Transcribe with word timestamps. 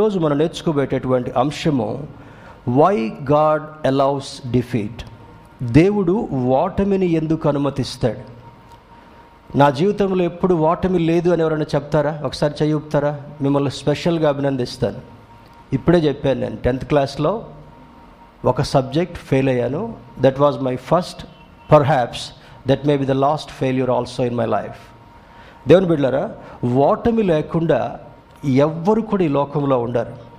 ఈరోజు 0.00 0.18
మనం 0.18 0.38
నేర్చుకోబేటటువంటి 0.38 1.30
అంశము 1.36 2.06
వై 2.68 3.12
గాడ్ 3.30 3.86
అలౌస్ 3.86 4.50
డిఫీట్ 4.50 5.02
దేవుడు 5.62 6.28
ఓటమిని 6.46 7.06
ఎందుకు 7.06 7.48
అనుమతిస్తాడు? 7.48 8.22
నా 9.58 9.70
జీవితంలో 9.70 10.24
ఎప్పుడు 10.24 10.54
ఓటమి 10.54 10.98
లేదు 10.98 11.30
అని 11.30 11.42
ఎవరైనా 11.42 11.66
చెప్తారా? 11.74 12.20
ఒకసారి 12.24 12.54
చెయ్యుపుతారా 12.62 13.20
మిమ్మల్ని 13.42 13.70
స్పెషల్గా 13.70 14.28
అభినందిస్తాను. 14.28 15.00
ఇప్పుడే 15.72 15.98
చెప్పాను 15.98 16.40
నేను 16.40 16.56
టెన్త్ 16.56 16.84
క్లాస్లో 16.84 17.46
ఒక 18.44 18.62
సబ్జెక్ట్ 18.62 19.18
ఫెయిల్ 19.18 19.48
అయ్యాను. 19.48 19.94
That 20.20 20.40
was 20.40 20.62
my 20.62 20.76
first 20.76 21.24
perhaps 21.72 22.30
that 22.68 22.86
may 22.86 22.96
be 22.96 23.06
the 23.06 23.10
last 23.10 23.50
failure 23.50 23.90
also 23.90 24.24
in 24.24 24.36
my 24.36 24.46
life 24.46 24.80
దేవుని 25.68 25.86
బిడ్డారా 25.86 26.30
ఓటమి 26.74 27.22
లేకుండా 27.22 28.00
ఎవ్వరు 28.44 29.00
కూడా 29.00 29.24
ఈ 29.24 29.28
లోకంలో 29.28 29.78
ఉండరు. 29.78 30.30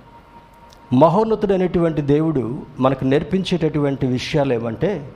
మహోన్నతుడైనటువంటి 0.94 2.02
దేవుడు 2.02 2.62
మనకు 2.80 3.04
నేర్పించేటటువంటి 3.04 4.06
విషయాలు 4.06 4.52
ఏమంటే 4.52 5.12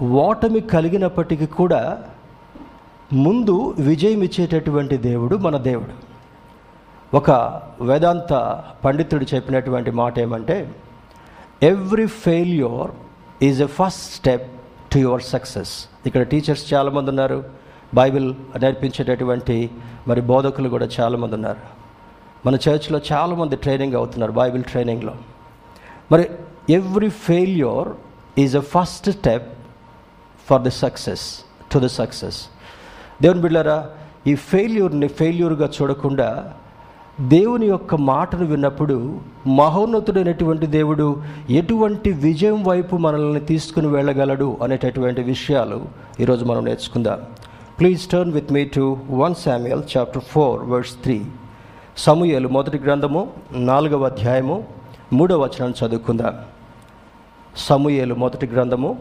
ఓటమి 0.00 0.60
కలిగినప్పటికీ 0.60 1.46
కూడా 1.46 1.98
ముందు 3.12 3.74
విజయం 3.78 4.22
ఇచ్చేటటువంటి 4.22 4.96
దేవుడు 4.96 5.36
మన 5.36 5.56
దేవుడు. 5.56 6.10
ఒక 7.16 7.60
వేదాంత 7.80 8.64
పండితుడు 8.84 9.26
చెప్పినటువంటి 9.34 9.90
మాట 9.90 10.18
ఏమంటే 10.18 10.74
every 11.62 12.06
failure 12.06 12.90
is 13.44 13.62
a 13.62 13.66
first 13.66 14.12
step 14.12 14.60
to 14.92 14.98
your 14.98 15.22
success 15.22 15.86
ఇక్కడ 16.06 16.22
టీచర్స్ 16.22 16.74
చాలామంది 16.74 17.10
ఉన్నారు. 17.10 17.44
బైబిల్ 17.94 18.34
నేర్పించేటటువంటి 18.56 19.70
మరి 20.08 20.20
బోధకులు 20.20 20.68
కూడా 20.68 20.88
చాలామంది 21.00 21.34
ఉన్నారు. 21.34 21.79
మన 22.46 22.54
చర్చ్లో 22.54 23.00
చాలామంది 23.12 23.56
ట్రైనింగ్ 23.56 23.94
అవుతున్నారు 23.94 24.32
బైబిల్ 24.32 24.64
ట్రైనింగ్లో 24.64 25.14
మరి 26.12 26.28
every 26.70 27.08
failure 27.08 27.88
is 28.38 28.56
a 28.56 28.60
first 28.60 29.10
step 29.10 29.48
for 30.50 30.62
the 30.62 30.68
success 30.68 31.40
to 31.72 31.78
the 31.78 31.86
success 31.86 32.46
దేవుని 33.22 33.40
బిళ్ళారా 33.40 33.88
ఈ 34.26 34.34
ఫెయిల్యూర్ని 34.34 35.08
ఫెయిల్యూర్గా 35.08 35.70
చూడకుండా 35.82 36.54
దేవుని 37.20 37.66
యొక్క 37.66 37.94
మాటను 37.94 38.46
విన్నప్పుడు 38.46 39.20
మహోన్నతుడైనటువంటి 39.46 40.66
దేవుడు 40.66 41.22
ఎటువంటి 41.50 42.10
విజయం 42.10 42.64
వైపు 42.64 42.96
మనల్ని 42.96 43.40
తీసుకుని 43.40 43.86
వెళ్ళగలడు 43.86 44.56
అనేటటువంటి 44.62 45.22
విషయాలు 45.22 45.82
ఈరోజు 46.20 46.44
మనం 46.44 46.64
నేర్చుకుందాం. 46.64 47.20
Please 47.80 48.06
turn 48.06 48.32
with 48.32 48.52
me 48.52 48.64
to 48.64 48.96
one 49.10 49.34
Samuel 49.34 49.82
chapter 49.96 50.22
four 50.22 50.62
verse 50.62 50.94
three 51.02 51.22
సమూహలు 52.00 52.48
మొదటి 52.48 52.78
గ్రంథము 52.78 53.30
నాలుగవ 53.52 54.04
అధ్యాయము 54.04 54.64
మూడవ 55.12 55.44
వచనాన్ని 55.44 55.86
చదువుకుందాం. 55.86 56.36
సమూహలు 57.56 58.14
మొదటి 58.14 58.46
గ్రంథము 58.46 58.98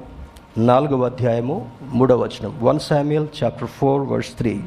నాలుగవ 0.58 1.06
అధ్యాయము 1.06 1.70
మూడవ 1.82 2.24
వచనం. 2.24 2.60
One 2.62 2.80
Samuel 2.80 3.44
chapter 3.44 3.68
four 3.68 4.02
verse 4.10 4.38
three. 4.38 4.62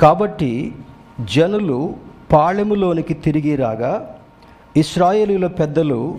కాబట్టి 0.00 0.74
జనులు 1.20 1.94
పాళెములోనికి 2.32 3.14
తిరిగి 3.14 3.56
రాగా 3.56 4.18
ఇస్రాయేలీల 4.76 5.46
పెద్దలు 5.46 6.18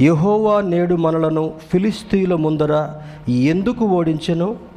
యహోవా 0.00 0.60
నేడు 0.60 0.94
మనలను 0.94 1.54
ఫిలిస్తీయుల 1.72 2.34
ముందర 2.34 3.00
ఎందుకు 3.28 3.84
ఓడించెను? 3.84 4.71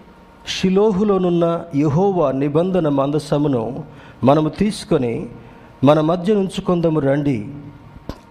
షిలోహులోనున్న 0.47 1.63
యహోవా 1.75 2.31
నిబంధన 2.31 2.89
మందసమును 2.89 3.83
మనము 4.23 4.49
తీసుకొని 4.49 5.29
మన 5.83 6.01
మధ్య 6.01 6.33
నుంచుకొందము 6.33 6.99
రండి. 6.99 7.47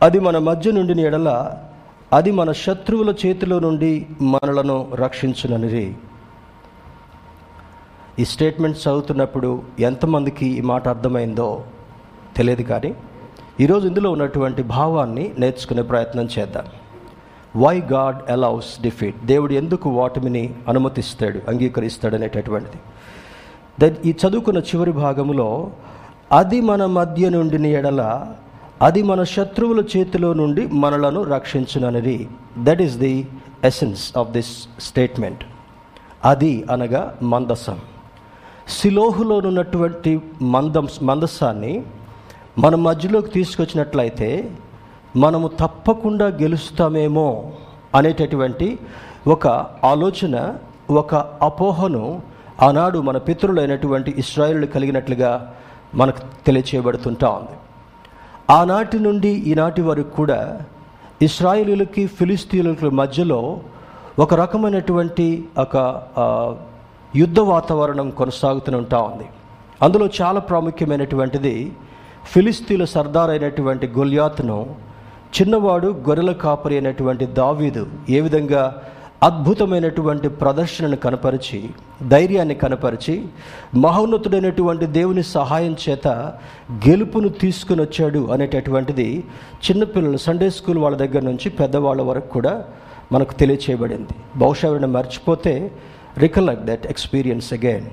అది 0.03 0.21
మన 0.21 0.39
మధ్య 0.39 0.71
నుండి 0.71 1.03
ఎడల 1.03 1.59
అది 2.13 2.31
మన 2.31 2.53
శత్రువుల 2.53 3.15
చేతిలో 3.27 3.59
నుండి 3.59 4.07
మనలను 4.23 4.89
రక్షించుననిరి. 4.95 5.95
ఈ 8.19 8.25
స్టేట్మెంట్ 8.25 8.79
చదువుతున్నప్పుడు 8.79 9.63
ఎంతమందికి 9.81 10.47
ఈ 10.47 10.61
మాట 10.61 10.89
అర్థమైందో 10.89 11.65
తెలియదు 12.37 12.63
కానీ 12.63 12.95
ఈరోజు 13.61 13.87
ఇందులో 13.87 14.11
ఉన్నటువంటి 14.11 14.63
భావాన్ని 14.63 15.33
నేర్చుకునే 15.39 15.83
ప్రయత్నం 15.83 16.29
చేద్దాం. 16.39 16.65
వై 17.57 17.81
గాడ్ 17.81 18.31
అలౌస్ 18.31 18.83
డిఫీట్ 18.83 19.27
దేవుడు 19.27 19.53
ఎందుకు 19.53 19.91
ఓటమిని 19.91 20.55
అనుమతిస్తాడు 20.69 21.41
అంగీకరిస్తాడు 21.49 22.15
అనేటటువంటిది. 22.15 22.79
దట్ 23.81 24.07
ఈ 24.07 24.15
చదువుకున్న 24.23 24.59
చివరి 24.59 24.93
భాగంలో 24.93 25.71
అది 26.33 26.61
మన 26.61 26.87
మధ్య 26.87 27.29
నుండి 27.29 27.69
ఎడల 27.69 28.27
అది 28.83 29.03
మన 29.03 29.23
శత్రువుల 29.23 29.85
చేతిలో 29.97 30.33
నుండి 30.33 30.67
మనలను 30.67 31.23
రక్షించుననిది. 31.23 32.29
That 32.59 32.83
is 32.83 32.97
the 32.97 33.29
essence 33.65 34.17
of 34.17 34.31
this 34.31 34.53
statement 34.81 35.45
అది 36.25 36.65
అనగా 36.71 37.19
మందసం. 37.23 37.79
సిలోహులోనున్నటువంటి 38.69 40.23
మందం 40.43 40.89
మందస్సాన్ని 41.03 41.85
మన 42.59 42.75
మధ్యలోకి 42.75 43.29
తీసుకొచ్చినట్లయితే 43.29 44.51
మనము 45.17 45.49
తప్పకుండా 45.49 46.27
గెలుస్తామేమో 46.27 47.53
అనేటటువంటి 47.95 48.79
ఒక 49.27 49.47
ఆలోచన 49.85 50.55
ఒక 50.91 51.15
అపోహను 51.43 52.23
ఆనాడు 52.63 52.99
మన 52.99 53.19
పితరులైనటువంటి 53.19 54.15
ఇస్రాయిల్ 54.19 54.69
కలిగినట్లుగా 54.69 55.55
మనకు 55.95 56.21
తెలియచేయబడుతుంటా 56.47 57.29
ఉంది. 57.29 57.57
ఆనాటి 58.51 58.99
నుండి 58.99 59.29
ఈనాటి 59.29 59.83
వరకు 59.83 60.11
కూడా 60.11 60.61
ఇస్రాయిలీలకి 61.23 62.07
ఫిలిస్తీన్లకి 62.07 62.89
మధ్యలో 62.91 63.61
ఒక 64.19 64.35
రకమైనటువంటి 64.35 65.45
ఒక 65.59 65.77
యుద్ధ 67.17 67.41
వాతావరణం 67.41 68.11
కొనసాగుతూనే 68.11 68.77
ఉంటా 68.77 68.99
ఉంది. 69.01 69.27
అందులో 69.83 70.09
చాలా 70.21 70.41
ప్రాముఖ్యమైనటువంటిది 70.41 71.73
ఫిలిస్తీన్ల 72.33 72.85
సర్దార్ 72.85 73.31
అయినటువంటి 73.31 73.87
గొల్యాత్ను 73.87 74.59
చిన్నవాడు 75.37 75.89
గొర్రెల 76.07 76.33
కాపరి 76.33 76.75
అయినటువంటి 76.75 77.27
దావీదు 77.39 77.83
ఏ 78.11 78.19
విధంగా 78.21 78.63
అద్భుతమైనటువంటి 79.23 80.29
ప్రదర్శనను 80.41 80.97
కనపరిచి 80.97 81.59
ధైర్యాన్ని 82.09 82.55
కనపరిచి 82.55 83.15
మహోన్నతుడైనటువంటి 83.85 84.87
దేవుని 84.99 85.23
సహాయం 85.23 85.75
చేత 85.85 86.09
గెలుపును 86.89 87.29
తీసుకుని 87.43 87.83
వచ్చాడు 87.83 88.23
అనేటటువంటిది 88.33 89.09
చిన్నపిల్లలు 89.67 90.21
సండే 90.27 90.51
స్కూల్ 90.51 90.79
వాళ్ళ 90.79 90.97
దగ్గర 90.97 91.23
నుంచి 91.31 91.51
పెద్దవాళ్ళ 91.61 92.03
వరకు 92.03 92.29
కూడా 92.29 92.55
మనకు 93.13 93.35
తెలియచేయబడింది. 93.41 94.15
బహుశా 94.37 94.69
ఎవరైనా 94.69 94.93
మర్చిపోతే 94.99 95.55
రికలెక్ట్ 96.19 96.65
దట్ 96.65 96.87
ఎక్స్పీరియన్స్ 96.87 97.53
అగైన్ 97.53 97.89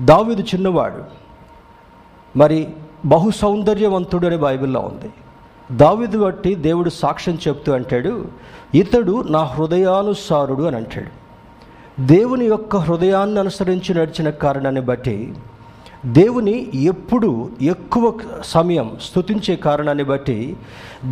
దావీదు 0.00 0.42
చిన్నవాడు. 0.42 1.02
మరి 2.36 2.66
బహు 3.04 3.30
సౌందర్యవంతుడు 3.42 4.26
అని 4.26 4.36
బైబిల్లో 4.36 4.80
ఉంది. 4.80 5.10
దావిదు 5.72 6.24
బట్టి 6.24 6.54
దేవుడు 6.54 6.90
సాక్ష్యం 6.90 7.38
చెప్తూ 7.48 7.72
అంటాడు 7.72 8.24
ఇతడు 8.74 9.22
నా 9.22 9.44
హృదయానుసారుడు 9.44 10.62
అని 10.62 10.76
అంటాడు. 10.76 11.26
దేవుని 12.06 12.44
యొక్క 12.44 12.76
హృదయాన్ని 12.76 13.40
అనుసరించి 13.40 13.94
నడిచిన 13.94 14.30
కారణాన్ని 14.30 14.80
బట్టి 14.80 15.34
దేవుని 16.06 16.70
ఎప్పుడు 16.74 17.50
ఎక్కువ 17.62 18.14
సమయం 18.44 18.96
స్తుతించే 19.02 19.56
కారణాన్ని 19.56 20.04
బట్టి 20.04 20.56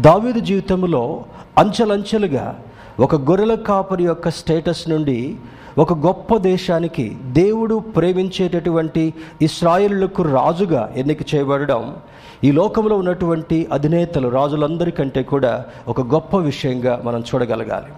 దావీదు 0.00 0.38
జీవితంలో 0.38 1.24
అంచెలంచెలుగా 1.58 2.60
ఒక 3.00 3.16
గొర్రెల 3.16 3.54
కాపరి 3.54 4.04
యొక్క 4.04 4.28
స్టేటస్ 4.28 4.88
నుండి 4.88 5.36
ఒక 5.78 5.92
గొప్ప 5.92 6.36
దేశానికి 6.36 7.16
దేవుడు 7.22 7.74
ప్రేమించేటటువంటి 7.74 9.14
ఇస్రాయిలకు 9.42 10.22
రాజుగా 10.22 10.92
ఎన్నిక 10.96 11.34
చేయబడడం 11.34 11.96
ఈ 12.44 12.52
లోకంలో 12.52 12.96
ఉన్నటువంటి 12.96 13.68
అధినేతలు 13.72 14.28
రాజులందరికంటే 14.28 15.22
కూడా 15.22 15.64
ఒక 15.88 16.00
గొప్ప 16.00 16.36
విషయంగా 16.36 17.02
మనం 17.04 17.20
చూడగలగాలి. 17.20 17.92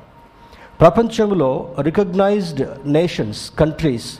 ప్రపంచంలో 0.80 1.74
రికగ్నైజ్డ్ 1.80 2.62
నేషన్స్ 2.86 3.50
కంట్రీస్ 3.50 4.18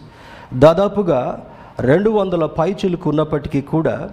దాదాపుగా 0.55 1.47
రెండు 1.81 2.11
వందల 2.11 2.47
పైచులకు 2.47 3.09
ఉన్నప్పటికీ 3.09 3.61
కూడా 3.61 4.11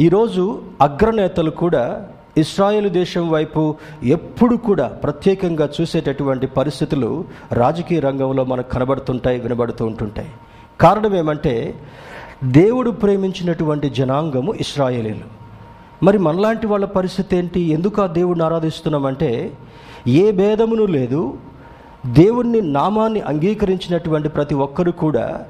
ఈరోజు 0.00 0.62
అగ్రనేతలు 0.80 1.50
కూడా 1.50 2.08
ఇస్రాయేల్ 2.38 2.90
దేశం 2.90 3.30
వైపు 3.30 3.74
ఎప్పుడు 4.02 4.56
కూడా 4.56 4.88
ప్రత్యేకంగా 4.88 5.68
చూసేటటువంటి 5.80 6.46
పరిస్థితులు 6.46 7.24
రాజకీయ 7.52 8.00
రంగంలో 8.00 8.44
మనకు 8.44 8.70
కనబడుతుంటాయి 8.70 9.40
వినబడుతూ 9.40 9.86
ఉంటుంటాయి. 9.86 10.28
కారణం 10.80 11.16
ఏమంటే 11.16 11.74
దేవుడు 12.44 12.90
ప్రేమించినటువంటి 12.90 13.90
జనాంగము 13.90 14.54
ఇస్రాయేలీలు. 14.54 15.24
మరి 16.02 16.18
మనలాంటి 16.18 16.66
వాళ్ళ 16.66 16.84
పరిస్థితి 16.84 17.36
ఏంటి? 17.36 17.60
ఎందుకు 17.60 18.02
ఆ 18.02 18.06
దేవుడిని 18.06 18.44
ఆరాధిస్తున్నామంటే 18.44 19.52
ఏ 20.08 20.32
భేదమును 20.32 20.84
లేదు. 20.86 21.34
దేవుణ్ణి 22.06 22.60
నామాన్ని 22.60 23.20
అంగీకరించినటువంటి 23.20 24.28
ప్రతి 24.28 24.54
ఒక్కరు 24.54 24.90
కూడా 24.90 25.44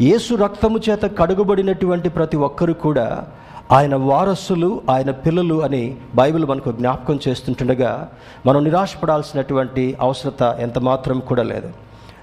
యేసు 0.00 0.34
రక్తము 0.34 0.80
చేత 0.90 1.02
కడుగబడినటువంటి 1.02 2.08
ప్రతి 2.08 2.36
ఒక్కరు 2.36 2.72
కూడా 2.72 3.26
ఆయన 3.72 3.94
వారసులు 3.94 4.82
ఆయన 4.90 5.10
పిల్లలు 5.10 5.62
అని 5.62 5.96
బైబిల్ 6.14 6.44
మనకు 6.44 6.72
జ్ఞాపకం 6.72 7.20
చేస్తుంటుండగా 7.28 8.10
మనం 8.46 8.64
నిరాశపడాల్సినటువంటి 8.64 9.96
అవసరత 10.00 10.56
ఎంత 10.58 10.78
మాత్రం 10.78 11.20
కూడా 11.20 11.42
లేదు. 11.42 11.68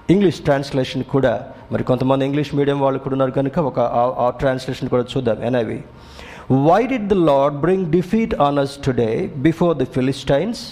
ఇంగ్లీష్ 0.08 0.40
ట్రాన్స్లేషన్ 0.40 1.04
కూడా 1.04 1.46
మరి 1.72 1.82
కొంతమంది 1.82 2.24
ఇంగ్లీష్ 2.24 2.54
మీడియం 2.54 2.80
వాళ్ళు 2.80 2.98
కూడా 2.98 3.12
ఉన్నారు 3.12 3.30
కనుక 3.30 3.58
ఒక 3.58 3.80
ఆ- 3.80 4.30
ట్రాన్స్లేషన్ 4.30 4.88
కూడా 4.88 5.04
చూద్దాం 5.16 5.42
ఎనవి 5.42 5.78
why 6.50 6.86
did 6.86 7.08
the 7.08 7.12
Lord 7.12 7.56
bring 7.56 7.86
defeat 7.90 8.34
on 8.40 8.58
us 8.58 8.78
today 8.78 9.26
before 9.36 9.76
the 9.76 9.84
Philistines 9.84 10.62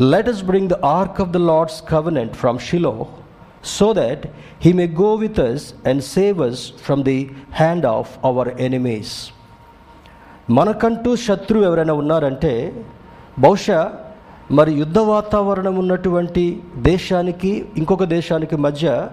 let 0.00 0.28
us 0.28 0.42
bring 0.44 0.68
the 0.68 0.74
ark 0.84 1.20
of 1.20 1.30
the 1.30 1.36
Lord's 1.36 1.82
covenant 1.92 2.32
from 2.32 2.58
Shiloh 2.58 2.94
so 3.64 3.92
that 3.92 4.24
he 4.60 4.72
may 4.72 4.86
go 5.00 5.14
with 5.14 5.40
us 5.40 5.74
and 5.86 6.02
save 6.02 6.42
us 6.42 6.72
from 6.84 7.04
the 7.04 7.18
hand 7.52 7.86
of 7.86 8.18
our 8.24 8.48
enemies 8.60 9.14
మనకంటూ 10.50 11.16
శత్రువు 11.16 11.64
ఎవరైనా 11.64 11.92
ఉన్నారంటే 11.92 12.84
బహుశా 13.38 13.92
మరి 14.50 14.72
యుద్ధ 14.72 14.98
వాతావరణం 14.98 15.76
ఉన్నటువంటి 15.76 16.60
దేశానికి 16.76 17.66
ఇంకొక 17.76 18.04
దేశానికి 18.04 18.56
మధ్య 18.56 19.08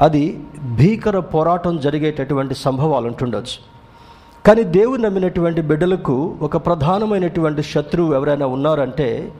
అది 0.00 0.40
భీకర 0.78 1.18
పోరాటం 1.18 1.78
జరిగేటటువంటి 1.78 2.54
సంభవాలు 2.54 3.06
ఉంటుండొచ్చు. 3.06 3.58
కానీ 4.46 4.62
దేవుని 4.62 5.02
నమ్మినటువంటి 5.02 5.60
బిడ్డలకు 5.60 6.36
ఒక 6.42 6.56
ప్రధానమైనటువంటి 6.56 7.62
శత్రువు 7.62 8.14
ఎవరైనా 8.14 8.46
ఉన్నారంటే 8.46 9.32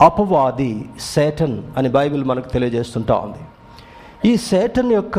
అపవాది 0.00 0.88
సేటన్ 1.00 1.62
అని 1.76 1.88
బైబిల్ 1.88 2.24
మనకు 2.24 2.48
తెలియజేస్తుంటా 2.48 3.14
ఉంది. 3.14 3.42
ఈ 4.30 4.36
సేటన్ 4.36 4.92
యొక్క 4.92 5.18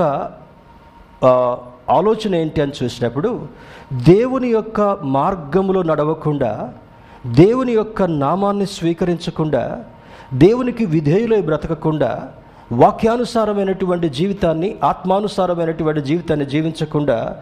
ఆలోచన 1.90 2.36
ఏంటి 2.36 2.62
అని 2.62 2.72
చూసినప్పుడు 2.84 3.48
దేవుని 3.94 4.48
యొక్క 4.48 4.82
మార్గములో 5.02 5.84
నడవకుండా 5.84 6.74
దేవుని 7.28 7.72
యొక్క 7.72 8.04
నామాన్ని 8.04 8.66
స్వీకరించకుండా 8.66 9.84
దేవునికి 10.34 10.86
విధేయులై 10.86 11.42
బ్రతకకుండా 11.42 12.32
వాక్యానుసారమైనటువంటి 12.72 14.10
జీవితాన్ని 14.10 14.76
ఆత్మానుసారమైనటువంటి 14.84 16.02
జీవితాన్ని 16.02 16.46
జీవించకుండా 16.46 17.38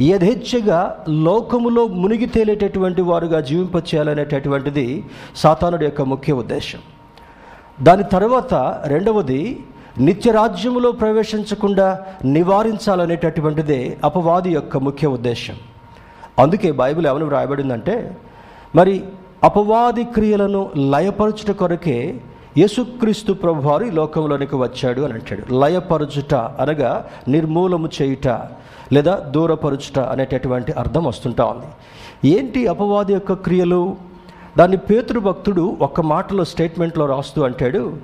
యథేచ్ఛగా 0.00 1.04
లోకములో 1.08 1.86
మునిగి 1.86 2.26
తేలేటటువంటి 2.26 3.02
వారుగా 3.02 3.40
జీవింపచేయాలనేటటువంటిది 3.40 5.04
సాతానుడి 5.36 5.84
యొక్క 5.84 6.02
ముఖ్య 6.02 6.32
ఉద్దేశం. 6.32 6.78
దాని 7.82 8.04
తర్వాత 8.04 8.82
రెండవది 8.86 9.64
నిత్యరాజ్యములో 10.00 10.92
ప్రవేశించకుండా 10.92 11.86
నివారించాలనేటటువంటిదే 12.24 13.98
అపవాది 14.04 14.50
యొక్క 14.50 14.76
ముఖ్య 14.76 15.06
ఉద్దేశం. 15.06 15.56
అందుకే 16.38 16.70
బైబిల్ 16.72 17.06
ఎవరు 17.06 17.24
వ్రాయబడిందంటే 17.24 18.16
మరి 18.74 19.04
అపవాది 19.44 20.04
క్రియలను 20.04 20.70
లయపరచుట 20.76 21.50
కొరకే 21.50 22.20
యేసుక్రీస్తు 22.58 23.32
ప్రభువారు 23.32 23.84
ఈ 23.84 23.90
లోకంలోనికి 23.90 24.56
వచ్చాడు 24.56 25.00
అని 25.00 25.12
అంటాడు. 25.12 25.54
లయపరచుట 25.54 26.34
అనగా 26.34 27.06
నిర్మూలము 27.28 27.88
చేయుట 28.02 28.28
లేదా 28.92 29.14
దూరపరచుట 29.34 29.98
అనేటటువంటి 29.98 30.72
అర్థం 30.72 31.04
వస్తుంటా 31.04 31.44
ఉంది. 31.44 31.66
ఏంటి 32.36 32.66
అపవాది 32.66 33.12
యొక్క 33.12 33.32
క్రియలు? 33.32 33.96
దాన్ని 34.58 34.76
పేతురు 34.76 35.20
భక్తుడు 35.20 35.76
ఒక 35.80 36.00
మాటలో 36.00 36.44
స్టేట్మెంట్లో 36.44 37.06
రాస్తూ 37.06 37.42
అంటాడు 37.42 37.96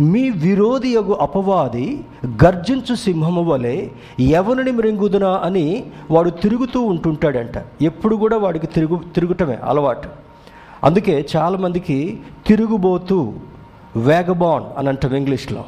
మీ 0.00 0.30
విరోధి 0.30 0.88
యగు 0.88 1.12
అపవాది 1.12 2.04
గర్జించు 2.44 2.94
సింహము 2.94 3.42
వలె 3.42 3.88
ఎవరిని 4.20 4.70
మృంగుదునా 4.70 5.40
అని 5.44 5.84
వాడు 6.10 6.30
తిరుగుతూ 6.30 6.82
ఉంటుంటాడంట. 6.82 7.64
ఎప్పుడు 7.82 8.16
కూడా 8.16 8.36
వాడికి 8.36 8.66
తిరుగు 8.66 9.00
తిరుగుటమే 9.14 9.58
అలవాటు. 9.64 10.08
అందుకే 10.84 11.26
చాలామందికి 11.36 12.20
తిరుగుబోతూ 12.46 13.32
వేగబాన్ 13.96 14.64
అని 14.78 14.88
అంటాం 14.88 15.14
ఇంగ్లీష్లో. 15.14 15.64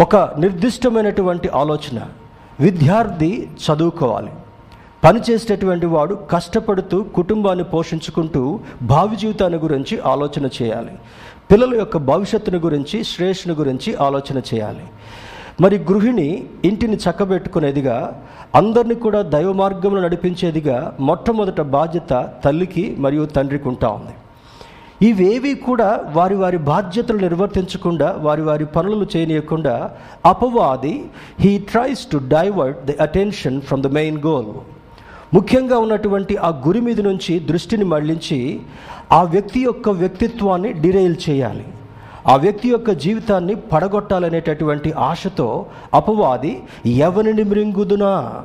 ఒక 0.00 0.16
నిర్దిష్టమైనటువంటి 0.16 1.48
ఆలోచన 1.48 2.00
విద్యార్థి 2.60 3.48
చదువుకోవాలి. 3.66 4.30
పని 5.04 5.20
చేసేటటువంటి 5.30 5.86
వాడు 5.86 6.14
కష్టపడుతూ 6.14 7.02
కుటుంబాన్ని 7.02 7.64
పోషించుకుంటూ 7.64 8.60
భావి 8.82 9.16
జీవితాన్ని 9.16 9.58
గురించి 9.58 10.00
ఆలోచన 10.00 10.48
చేయాలి. 10.62 10.92
పిల్లల 11.50 11.74
యొక్క 11.74 11.96
భవిష్యత్తును 11.96 12.58
గురించి 12.58 13.04
శ్రేష్ఠను 13.04 13.54
గురించి 13.54 13.94
ఆలోచన 13.94 14.38
చేయాలి. 14.38 14.84
మరి 15.60 15.78
గృహిణి 15.78 16.44
ఇంటిని 16.64 16.96
చక్కబెట్టుకునేదిగా 16.96 18.24
అందరిని 18.54 18.94
కూడా 18.94 19.22
దైవ 19.22 19.52
మార్గంలో 19.52 20.00
నడిపించేదిగా 20.00 20.96
మొట్టమొదట 21.00 21.60
బాధ్యత 21.60 22.32
తల్లికి 22.44 22.96
మరియు 22.98 23.24
తండ్రికి 23.24 23.68
ఉంటా 23.68 23.88
ఉంది. 23.88 24.14
ఇవేవి 25.08 25.54
కూడా 25.54 26.00
వారి 26.12 26.34
వారి 26.34 26.58
బాధ్యతలు 26.58 27.18
నిర్వర్తించకుండా 27.18 28.16
వారి 28.18 28.42
వారి 28.42 28.66
పనులు 28.66 29.06
చేయనీయకుండా 29.16 29.94
అపవాది 30.24 31.04
he 31.40 31.58
tries 31.58 32.06
to 32.12 32.18
divert 32.18 32.84
the 32.84 32.96
attention 33.00 33.60
from 33.60 33.82
the 33.82 33.86
main 33.86 34.18
goal 34.26 34.52
ముఖ్యంగా 35.34 35.78
ఉన్నటువంటి 35.78 36.36
ఆ 36.36 36.48
గురి 36.48 36.80
మీద 36.80 37.00
నుంచి 37.00 37.38
దృష్టిని 37.38 37.84
మళ్ళించి 37.84 38.60
ఆ 39.12 39.22
వ్యక్తి 39.22 39.60
యొక్క 39.60 39.88
వ్యక్తిత్వాన్ని 39.88 40.72
డిరైల్ 40.72 41.16
చేయాలి. 41.30 41.64
ఆ 42.26 42.36
వ్యక్తి 42.36 42.68
యొక్క 42.68 42.90
జీవితాన్ని 42.90 43.54
పడగొట్టాలనేటటువంటి 43.54 44.92
ఆశతో 44.92 45.66
అపవాది 45.94 46.62
ఎవరిని 46.86 47.42
మృంగుదునా? 47.42 48.44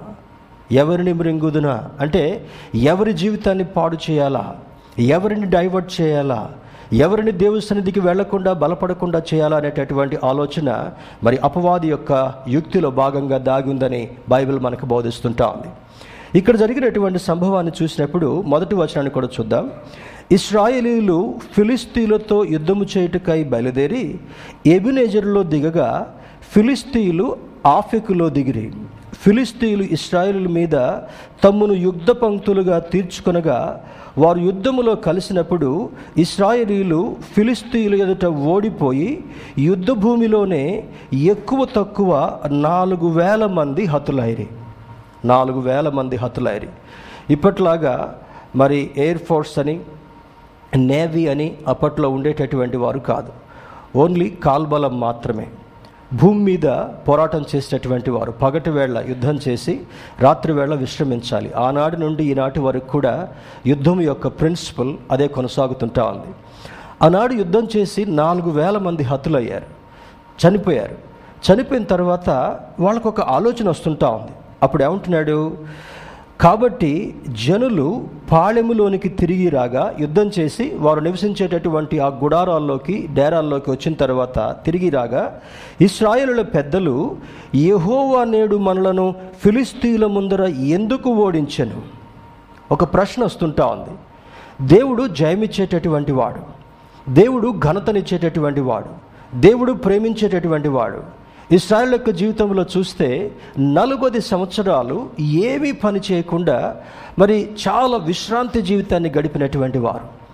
ఎవరిని 0.72 1.14
మృంగుదునా? 1.14 1.90
అంటే 2.00 2.46
ఎవరి 2.76 3.14
జీవితాన్ని 3.14 3.64
పాడు 3.64 3.98
చేయాలా? 4.10 4.56
ఎవరిని 5.00 5.46
డైవర్ట్ 5.50 6.02
చేయాలా? 6.02 6.52
ఎవరిని 6.94 7.32
దేవుసన్నిధికి 7.32 8.00
వెళ్ళకుండా 8.00 8.54
బలపడకుండా 8.54 9.22
చేయాలా 9.34 9.58
అనేటటువంటి 9.58 10.18
ఆలోచన 10.24 10.90
మరి 11.24 11.38
అపవాది 11.38 11.88
యొక్క 11.88 12.34
యుక్తిలో 12.48 12.90
భాగంగా 12.90 13.38
దాగి 13.38 13.70
ఉందని 13.70 14.10
బైబిల్ 14.30 14.60
మనకు 14.60 14.86
బోధిస్తుంటా 14.86 15.48
ఉంది. 15.48 15.68
ఇక్కడ 16.40 16.56
జరిగినటువంటి 16.62 17.20
సంభవాన్ని 17.20 17.72
చూసినప్పుడు 17.80 18.30
మొదటి 18.52 18.76
వచనాన్ని 18.76 19.12
కూడా 19.18 19.28
చూద్దాం. 19.36 19.66
ఇస్రాయేలీలు 20.38 21.18
ఫిలిస్తీన్లతో 21.56 22.38
యుద్ధము 22.56 22.86
చేయుటకై 22.94 23.44
బయలుదేరి 23.44 24.04
ఎబినేజర్లో 24.76 25.44
దిగగా 25.54 25.90
ఫిలిస్తీన్లు 26.54 27.28
ఆఫెకులో 27.66 28.28
దిగిరి. 28.30 28.66
ఫిలిస్తీన్లు 29.24 29.86
ఇస్రాయేలు 29.98 30.50
మీద 30.50 30.76
తమ్మును 31.44 31.76
యుద్ధ 31.88 32.10
పంక్తులుగా 32.24 32.80
తీర్చుకొనగా 32.94 33.60
వారు 34.18 34.40
యుద్ధములో 34.40 34.96
కలిసినప్పుడు 35.08 35.90
ఇస్రాయేలీలు 36.18 37.00
ఫిలిస్తీన్లు 37.36 37.98
ఎదుట 38.04 38.26
ఓడిపోయి 38.26 39.10
యుద్ధ 39.70 39.92
భూమిలోనే 40.04 40.64
ఎక్కువ 41.34 41.68
తక్కువ 41.76 42.12
నాలుగు 42.68 43.08
వేల 43.20 43.46
మంది 43.58 43.86
హతులైరి. 43.86 44.48
నాలుగు 45.26 45.60
వేల 45.60 45.90
మంది 45.90 46.16
హతులైరి. 46.16 46.70
ఇప్పట్లాగా 47.30 48.20
మరి 48.56 48.92
ఎయిర్ 48.98 49.18
ఫోర్స్ 49.18 49.60
అని 49.60 49.80
నేవీ 50.76 51.28
అని 51.28 51.58
అప్పట్లో 51.68 52.10
ఉండేటటువంటి 52.10 52.78
వారు 52.78 53.00
కాదు. 53.00 53.34
ఓన్లీ 53.96 54.30
కాల్బలం 54.30 55.00
మాత్రమే. 55.00 55.48
భూమి 56.14 56.40
మీద 56.40 56.70
పోరాటం 57.08 57.46
చేసేటటువంటి 57.56 58.12
వారు 58.12 58.32
పగటి 58.32 58.70
వేళ 58.70 59.06
యుద్ధం 59.10 59.40
చేసి 59.48 59.82
రాత్రి 60.20 60.54
వేళ 60.54 60.76
విశ్రమించాలి. 60.76 61.54
ఆనాటి 61.54 61.98
నుండి 61.98 62.26
ఈనాటి 62.26 62.60
వరకు 62.60 62.88
కూడా 62.88 63.28
యుద్ధం 63.68 64.02
యొక్క 64.02 64.28
ప్రిన్సిపల్ 64.28 64.96
అదే 65.12 65.28
కొనసాగుతుంటా 65.28 66.04
ఉంది. 66.04 66.36
ఆనాడు 67.02 67.34
యుద్ధం 67.34 67.68
చేసి 67.78 68.06
నాలుగు 68.06 68.50
వేల 68.50 68.78
మంది 68.78 69.04
హతులయ్యారు. 69.04 69.66
చనిపోయారు. 70.48 70.98
చనిపోయిన 71.52 71.84
తర్వాత 71.84 72.30
వాళ్ళకు 72.80 73.10
ఒక 73.10 73.22
ఆలోచన 73.22 73.70
వస్తుంటా 73.70 74.10
ఉంది. 74.10 74.32
అప్పుడు 74.64 74.84
ఏమంటున్నాడు? 74.84 75.58
కాబట్టి 76.42 77.16
జనులు 77.28 78.08
పాళెములోనికి 78.32 79.10
తిరిగి 79.10 79.50
రాగా 79.50 79.96
యుద్ధం 80.00 80.32
చేసి 80.40 80.76
వారు 80.80 81.00
నివసించేటటువంటి 81.00 82.00
ఆ 82.00 82.08
గుడారాల్లోకి 82.08 83.08
డేరాల్లోకి 83.14 83.72
వచ్చిన 83.72 83.94
తర్వాత 83.94 84.56
తిరిగి 84.66 84.90
రాగా 84.90 85.42
ఇస్రాయేలుల 85.82 86.42
పెద్దలు 86.42 87.18
యహోవా 87.56 88.24
నేడు 88.24 88.56
మనలను 88.56 89.16
ఫిలిస్తీన్ల 89.44 90.06
ముందర 90.06 90.44
ఎందుకు 90.44 91.10
ఓడించను? 91.10 91.82
ఒక 92.72 92.94
ప్రశ్న 92.94 93.24
వస్తుంటా 93.24 93.66
ఉంది. 93.66 93.90
దేవుడు 94.68 95.08
జయమిచ్చేటటువంటి 95.08 96.12
వాడు. 96.12 96.66
దేవుడు 97.12 97.54
ఘనతనిచ్చేటటువంటి 97.60 98.62
వాడు. 98.62 99.06
దేవుడు 99.38 99.74
ప్రేమించేటటువంటి 99.74 100.68
వాడు. 100.68 101.25
ఇస్రాయల్ 101.52 101.92
యొక్క 101.92 102.10
జీవితంలో 102.10 102.66
చూస్తే 102.78 103.32
నలుగొది 103.60 104.22
సంవత్సరాలు 104.22 105.10
ఏమీ 105.20 105.72
పని 105.72 106.00
చేయకుండా 106.12 106.76
మరి 107.20 107.50
చాలా 107.68 107.98
విశ్రాంతి 107.98 108.62
జీవితాన్ని 108.62 109.14
గడిపినటువంటి 109.18 109.78
వారు. 109.78 110.26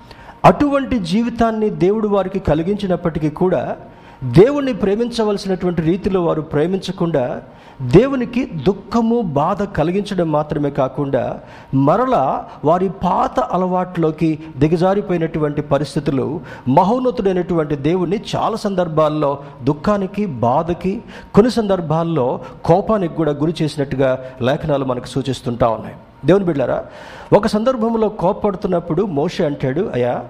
అటువంటి 0.46 1.00
జీవితాన్ని 1.00 1.70
దేవుడు 1.70 2.08
వారికి 2.08 2.40
కలిగించినప్పటికీ 2.40 3.30
కూడా 3.30 3.78
దేవుణ్ణి 4.24 4.74
ప్రేమించవలసినటువంటి 4.74 5.82
రీతిలో 5.82 6.24
వారు 6.24 6.42
ప్రేమించకుండా 6.42 7.42
దేవునికి 7.82 8.46
దుఃఖము 8.46 9.22
బాధ 9.22 9.64
కలిగించడం 9.64 10.32
మాత్రమే 10.32 10.70
కాకుండా 10.70 11.40
మరలా 11.74 12.46
వారి 12.66 12.90
పాత 12.90 13.40
అలవాట్లోకి 13.40 14.40
దిగజారిపోయినటువంటి 14.58 15.62
పరిస్థితులు 15.62 16.42
మహోన్నతుడైనటువంటి 16.68 17.76
దేవుణ్ణి 17.76 18.20
చాలా 18.36 18.56
సందర్భాల్లో 18.56 19.40
దుఃఖానికి 19.64 20.26
బాధకి 20.26 21.02
కొన్ని 21.34 21.52
సందర్భాల్లో 21.52 22.40
కోపానికి 22.66 23.14
కూడా 23.14 23.32
గురి 23.32 23.56
చేసినట్టుగా 23.62 24.20
లేఖనాలు 24.42 24.86
మనకు 24.86 25.06
సూచిస్తుంటా 25.06 25.70
ఉన్నాయి. 25.70 25.96
దేవుని 26.26 26.46
బిడ్డారా 26.46 26.86
ఒక 27.34 27.48
సందర్భంలో 27.48 28.10
కోపడుతున్నప్పుడు 28.10 29.04
మోషే 29.04 29.46
అంటాడు 29.46 29.92
అయ్యా 29.94 30.24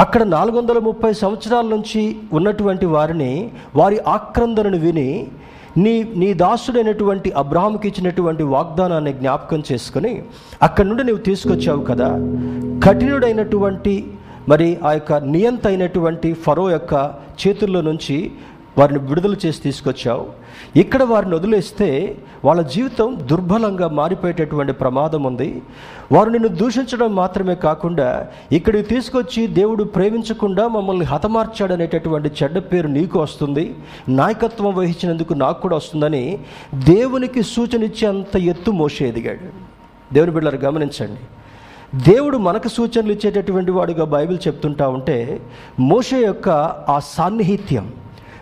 అక్కడ 0.00 0.22
నాలుగు 0.22 0.58
వందల 0.58 0.78
ముప్పై 0.78 1.12
సంవత్సరాల 1.12 1.66
నుంచి 1.66 2.16
ఉన్నటువంటి 2.32 2.86
వారిని 2.86 3.50
వారి 3.76 3.98
ఆక్రందనను 3.98 4.78
విని 4.78 5.26
నీ 5.76 6.02
నీ 6.16 6.34
దాసుడైనటువంటి 6.34 7.30
అబ్రాహంకి 7.30 7.88
ఇచ్చినటువంటి 7.88 8.42
వాగ్దానాన్ని 8.42 9.12
జ్ఞాపకం 9.12 9.62
చేసుకొని 9.72 10.22
అక్కడి 10.62 10.88
నుండి 10.88 11.04
నువ్వు 11.04 11.22
తీసుకొచ్చావు 11.22 11.84
కదా. 11.84 12.08
కఠినుడైనటువంటి 12.84 14.06
మరి 14.48 14.76
ఆ 14.84 14.92
యొక్క 14.92 15.12
నియంత 15.12 15.66
అయినటువంటి 15.66 16.32
ఫరో 16.32 16.70
యొక్క 16.70 17.14
చేతుల్లో 17.46 17.80
నుంచి 17.80 18.30
వారిని 18.78 18.98
విడుదల 18.98 19.36
చేసి 19.46 19.62
తీసుకొచ్చావు. 19.62 20.41
ఇక్కడ 20.76 21.02
వారిని 21.02 21.34
వదిలేస్తే 21.34 22.16
వాళ్ళ 22.44 22.62
జీవితం 22.62 23.18
దుర్బలంగా 23.30 23.88
మారిపోయేటటువంటి 23.88 24.72
ప్రమాదం 24.72 25.22
ఉంది. 25.22 25.62
వారు 26.12 26.30
నిన్ను 26.30 26.48
దూషించడం 26.48 27.14
మాత్రమే 27.14 27.54
కాకుండా 27.54 28.26
ఇక్కడికి 28.52 28.88
తీసుకొచ్చి 28.88 29.46
దేవుడు 29.46 29.84
ప్రేమించకుండా 29.84 30.68
మమ్మల్ని 30.68 31.04
హతమార్చాడనేటటువంటి 31.04 32.30
చెడ్డ 32.42 32.58
పేరు 32.58 32.88
నీకు 32.88 33.18
వస్తుంది. 33.18 33.74
నాయకత్వం 34.08 34.74
వహించినందుకు 34.74 35.34
నాకు 35.34 35.60
కూడా 35.60 35.76
వస్తుందని 35.76 36.38
దేవునికి 36.74 37.42
సూచన 37.42 37.82
ఇచ్చే 37.82 38.08
అంత 38.08 38.36
ఎత్తు 38.36 38.70
మోసే 38.70 39.08
ఎదిగాడు. 39.08 39.72
దేవుని 40.14 40.32
బిడ్డలు 40.32 40.56
గమనించండి. 40.56 41.20
దేవుడు 42.04 42.36
మనకు 42.36 42.68
సూచనలు 42.68 43.12
ఇచ్చేటటువంటి 43.12 43.70
వాడుగా 43.70 44.04
బైబిల్ 44.04 44.38
చెప్తుంటా 44.46 44.88
ఉంటే 44.88 45.40
మోషే 45.80 46.16
యొక్క 46.16 46.48
ఆ 46.88 47.00
సాన్నిహిత్యం 47.04 47.92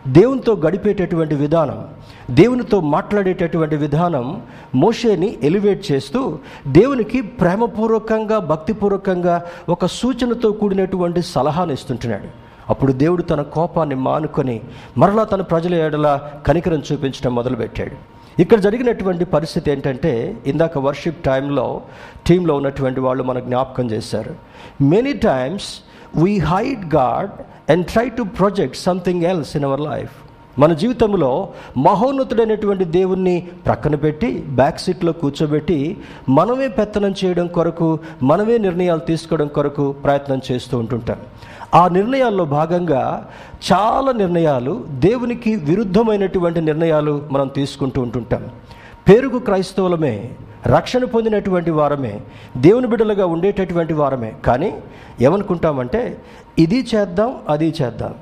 దేవునితో 0.08 0.56
గడిపేటటువంటి 0.56 1.34
విధానం 1.34 1.84
దేవునితో 2.30 2.80
మాట్లాడేటటువంటి 2.80 3.76
విధానం 3.76 4.42
మోషేని 4.74 5.38
ఎలివేట్ 5.42 5.92
చేస్తూ 5.92 6.38
దేవునికి 6.66 7.20
ప్రేమపూర్వకంగా 7.20 8.38
భక్తిపూర్వకంగా 8.38 9.44
ఒక 9.68 9.86
సూచనతో 9.86 10.52
కూడినటువంటి 10.52 11.22
సలహాను 11.22 11.72
ఇస్తుంటున్నాడు. 11.72 12.28
అప్పుడు 12.70 12.92
దేవుడు 12.92 13.22
తన 13.22 13.42
కోపాన్ని 13.42 13.94
మానుకొని 13.94 14.60
మరలా 14.98 15.24
తన 15.24 15.40
ప్రజల 15.40 15.74
ఏడల 15.74 16.20
కనికరం 16.46 16.82
చూపించడం 16.92 17.34
మొదలుపెట్టాడు. 17.34 18.20
ఇక్కడ 18.42 18.58
జరిగినటువంటి 18.58 19.24
పరిస్థితి 19.24 19.70
ఏంటంటే 19.70 20.36
ఇందాక 20.46 20.78
వర్షిప్ 20.78 21.24
టైంలో 21.24 21.80
టీంలో 22.26 22.56
ఉన్నటువంటి 22.56 23.00
వాళ్ళు 23.00 23.22
మనకు 23.22 23.44
జ్ఞాపకం 23.44 23.90
చేశారు. 23.90 24.34
Many 24.84 25.12
times 25.12 25.64
we 26.22 26.38
hide 26.38 26.94
God 26.94 27.30
and 27.70 27.86
try 27.86 28.08
to 28.08 28.22
project 28.22 28.76
something 28.76 29.22
else 29.22 29.56
in 29.56 29.64
our 29.64 29.80
life 29.80 30.10
మన 30.58 30.72
జీవితంలో 30.72 31.48
మహోన్నతుడైనటువంటి 31.76 32.84
దేవుణ్ణి 32.84 33.48
ప్రక్కన 33.66 33.94
పెట్టి 33.94 34.44
బ్యాక్ 34.48 34.80
సీట్లో 34.80 35.12
కూర్చోబెట్టి 35.12 35.96
మనమే 36.28 36.68
పెత్తనం 36.68 37.14
చేయడం 37.24 37.46
కొరకు 37.46 37.98
మనమే 38.22 38.58
నిర్ణయాలు 38.58 39.00
తీసుకోవడం 39.00 39.48
కొరకు 39.48 39.92
ప్రయత్నం 39.92 40.40
చేస్తూ 40.52 40.78
ఉంటుంటాం. 40.78 41.16
ఆ 41.74 41.88
నిర్ణయాల్లో 41.88 42.44
భాగంగా 42.44 43.30
చాలా 43.72 44.12
నిర్ణయాలు 44.12 44.84
దేవునికి 44.88 45.56
విరుద్ధమైనటువంటి 45.56 46.60
నిర్ణయాలు 46.60 47.22
మనం 47.32 47.48
తీసుకుంటూ 47.48 48.02
ఉంటుంటాం. 48.02 48.44
పేరుకు 49.08 49.38
క్రైస్తవులమే 49.38 50.30
రక్షణ 50.66 51.04
పొందినటువంటి 51.04 51.70
వారమే 51.70 52.20
దేవుని 52.56 52.86
బిడ్డలుగా 52.86 53.26
ఉండేటటువంటి 53.26 53.92
వారమే. 53.94 54.32
కానీ 54.44 54.78
ఏమనుకుంటామంటే 55.20 56.18
ఇది 56.60 56.86
చేద్దాం 56.94 57.36
అది 57.48 57.74
చేద్దాం. 57.82 58.14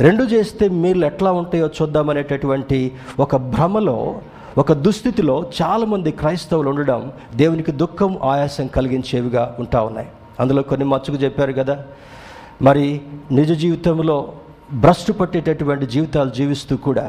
రెండు 0.00 0.24
చేస్తే 0.24 0.68
మీరు 0.68 0.98
ఎట్లా 0.98 1.32
ఉంటాయో 1.32 1.66
చూద్దామనేటటువంటి 1.66 2.92
ఒక 3.20 3.36
భ్రమలో 3.36 4.20
ఒక 4.58 4.72
దుస్థితిలో 4.72 5.50
చాలామంది 5.62 6.10
క్రైస్తవులు 6.10 6.68
ఉండడం 6.68 7.12
దేవునికి 7.36 7.72
దుఃఖం 7.72 8.18
ఆయాసం 8.22 8.66
కలిగించేవిగా 8.66 9.56
ఉంటా 9.58 9.80
ఉన్నాయి. 9.80 10.08
అందులో 10.40 10.62
కొన్ని 10.62 10.86
మచ్చుకు 10.86 11.12
చెప్పారు 11.12 11.52
కదా. 11.52 11.84
మరి 12.62 13.00
నిజ 13.32 13.52
జీవితంలో 13.52 14.32
భ్రష్టు 14.70 15.12
పట్టేటటువంటి 15.12 15.86
జీవితాలు 15.86 16.30
జీవిస్తూ 16.30 16.74
కూడా 16.76 17.04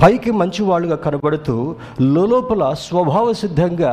పైకి 0.00 0.30
మంచి 0.30 0.62
వాళ్ళుగా 0.62 0.96
కనబడుతూ 0.96 1.54
లోపల 2.30 2.62
స్వభావ 2.82 3.26
సిద్ధంగా 3.32 3.92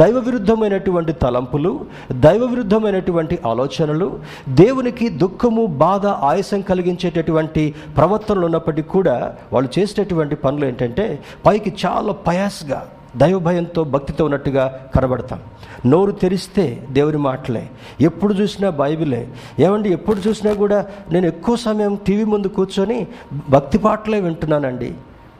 దైవ 0.00 0.18
విరుద్ధమైనటువంటి 0.18 1.12
తలంపులు 1.12 1.72
దైవ 2.18 2.42
విరుద్ధమైనటువంటి 2.46 3.38
ఆలోచనలు 3.46 4.08
దేవునికి 4.54 5.08
దుఃఖము 5.18 5.64
బాధ 5.78 6.06
ఆయాసం 6.26 6.62
కలిగించేటటువంటి 6.62 7.64
ప్రవర్తనలు 7.96 8.46
ఉన్నప్పటికీ 8.46 8.88
కూడా 8.88 9.16
వాళ్ళు 9.52 9.70
చేసేటటువంటి 9.78 10.36
పనులు 10.36 10.66
ఏంటంటే 10.66 11.06
పైకి 11.46 11.72
చాలా 11.84 12.14
పయాస్గా 12.26 12.80
దైవభయంతో 13.18 13.84
భక్తితో 13.84 14.24
ఉన్నట్టుగా 14.24 14.80
కనబడతాం. 14.94 15.40
నోరు 15.86 16.10
తెరిస్తే 16.10 16.86
దేవుని 16.90 17.16
మాటలే. 17.16 17.70
ఎప్పుడు 18.00 18.34
చూసినా 18.34 18.70
బైబిలే. 18.70 19.28
ఏమండి 19.60 19.88
ఎప్పుడు 19.88 20.28
చూసినా 20.28 20.52
కూడా 20.52 20.86
నేను 21.12 21.26
ఎక్కువ 21.26 21.56
సమయం 21.56 21.98
టీవీ 22.06 22.24
ముందు 22.24 22.46
కూర్చొని 22.46 23.06
భక్తి 23.50 23.78
పాటలే 23.78 24.20
వింటున్నానండి. 24.20 24.94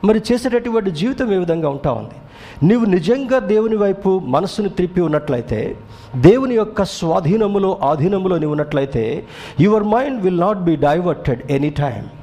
మరి 0.04 0.23
చేసేటటువంటి 0.32 0.90
జీవితం 0.90 1.32
ఏ 1.32 1.37
విధంగా 1.37 1.68
ఉంటా 1.68 1.92
ఉంది? 1.92 2.14
నీవు 2.62 2.85
నిజంగా 2.85 3.38
దేవుని 3.38 3.76
వైపు 3.76 4.23
మనస్సును 4.25 4.68
త్రిప్పి 4.68 5.00
ఉన్నట్లయితే 5.00 5.76
దేవుని 6.16 6.54
యొక్క 6.54 6.85
స్వాధీనములో 6.85 7.78
ఆధీనములో 7.82 8.38
నీవు 8.38 8.50
ఉన్నట్లయితే 8.50 9.25
your 9.61 9.82
mind 9.82 10.23
will 10.23 10.40
not 10.40 10.58
be 10.58 10.76
diverted 10.76 11.42
any 11.50 11.70
time. 11.70 12.17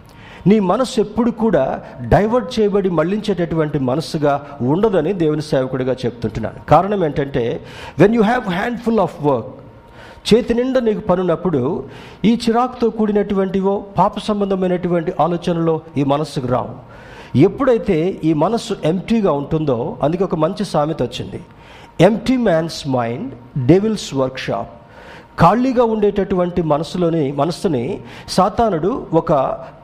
నీ 0.48 0.60
మనస్సు 0.60 1.02
ఎప్పుడు 1.02 1.32
కూడా 1.32 1.84
డైవర్ట్ 2.02 2.60
చేయబడి 2.60 2.90
మళ్ళించేటటువంటి 2.90 3.80
మనస్సుగా 3.80 4.48
ఉండదని 4.62 5.14
దేవుని 5.14 5.42
సేవకుడిగా 5.42 5.94
చెప్తుంటున్నాను 6.06 6.66
కారణం 6.70 7.06
ఏంటంటే 7.06 7.66
when 8.00 8.16
you 8.16 8.22
have 8.22 8.50
handful 8.50 9.00
of 9.00 9.24
work 9.24 9.54
చేతి 10.34 10.54
నిండా 10.54 10.80
నీకు 10.80 11.00
పనున్నప్పుడు 11.00 11.90
ఈ 12.26 12.40
చిరాకుతో 12.48 12.90
కూడినటువంటివో 12.90 13.86
పాప 13.98 14.20
సంబంధమైనటువంటి 14.20 15.14
ఆలోచనలో 15.20 15.82
ఈ 15.98 16.04
మనస్సుకు 16.04 16.48
రావు. 16.48 16.74
ఎప్పుడైతే 17.38 18.20
ఈ 18.24 18.34
మనస్సు 18.34 18.78
ఎంటీగా 18.86 19.32
ఉంటుందో 19.32 19.98
అందుకే 20.04 20.24
ఒక 20.24 20.36
మంచి 20.36 20.66
సామెత 20.66 21.04
వచ్చింది. 21.04 21.42
Empty 22.02 22.38
man's 22.38 22.88
mind 22.88 23.32
devil's 23.66 24.16
workshop 24.16 24.72
ఖాళీగా 25.40 25.84
ఉండేటటువంటి 25.84 26.62
మనసులోని 26.62 27.32
మనస్సుని 27.32 28.00
సాతానుడు 28.30 29.08
ఒక 29.14 29.34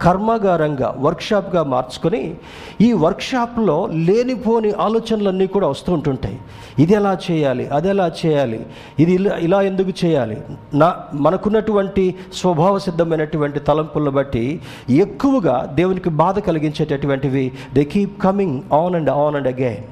కర్మాగారంగా 0.02 0.96
వర్క్షాప్గా 1.00 1.64
మార్చుకొని 1.64 2.36
ఈ 2.82 2.94
వర్క్షాప్లో 2.94 3.90
లేనిపోని 3.94 4.72
ఆలోచనలన్నీ 4.72 5.48
కూడా 5.48 5.68
వస్తూ 5.68 5.94
ఉంటుంటాయి. 5.94 6.40
ఇది 6.80 6.94
ఎలా 6.94 7.18
చేయాలి? 7.32 7.68
అది 7.68 7.90
ఎలా 7.90 8.12
చేయాలి? 8.26 8.66
ఇది 9.00 9.12
ఇలా 9.12 9.38
ఇలా 9.38 9.62
ఎందుకు 9.62 10.06
చేయాలి? 10.06 10.38
నా 10.74 10.96
మనకున్నటువంటి 11.14 12.16
స్వభావ 12.34 12.80
సిద్ధమైనటువంటి 12.80 13.60
తలంపులను 13.60 14.12
బట్టి 14.12 14.62
ఎక్కువగా 14.90 15.72
దేవునికి 15.76 16.10
బాధ 16.10 16.40
కలిగించేటటువంటివి 16.40 17.52
they 17.74 17.84
keep 17.84 18.22
coming 18.22 18.62
on 18.74 18.96
and 18.96 19.10
on 19.10 19.36
and 19.36 19.48
again 19.48 19.84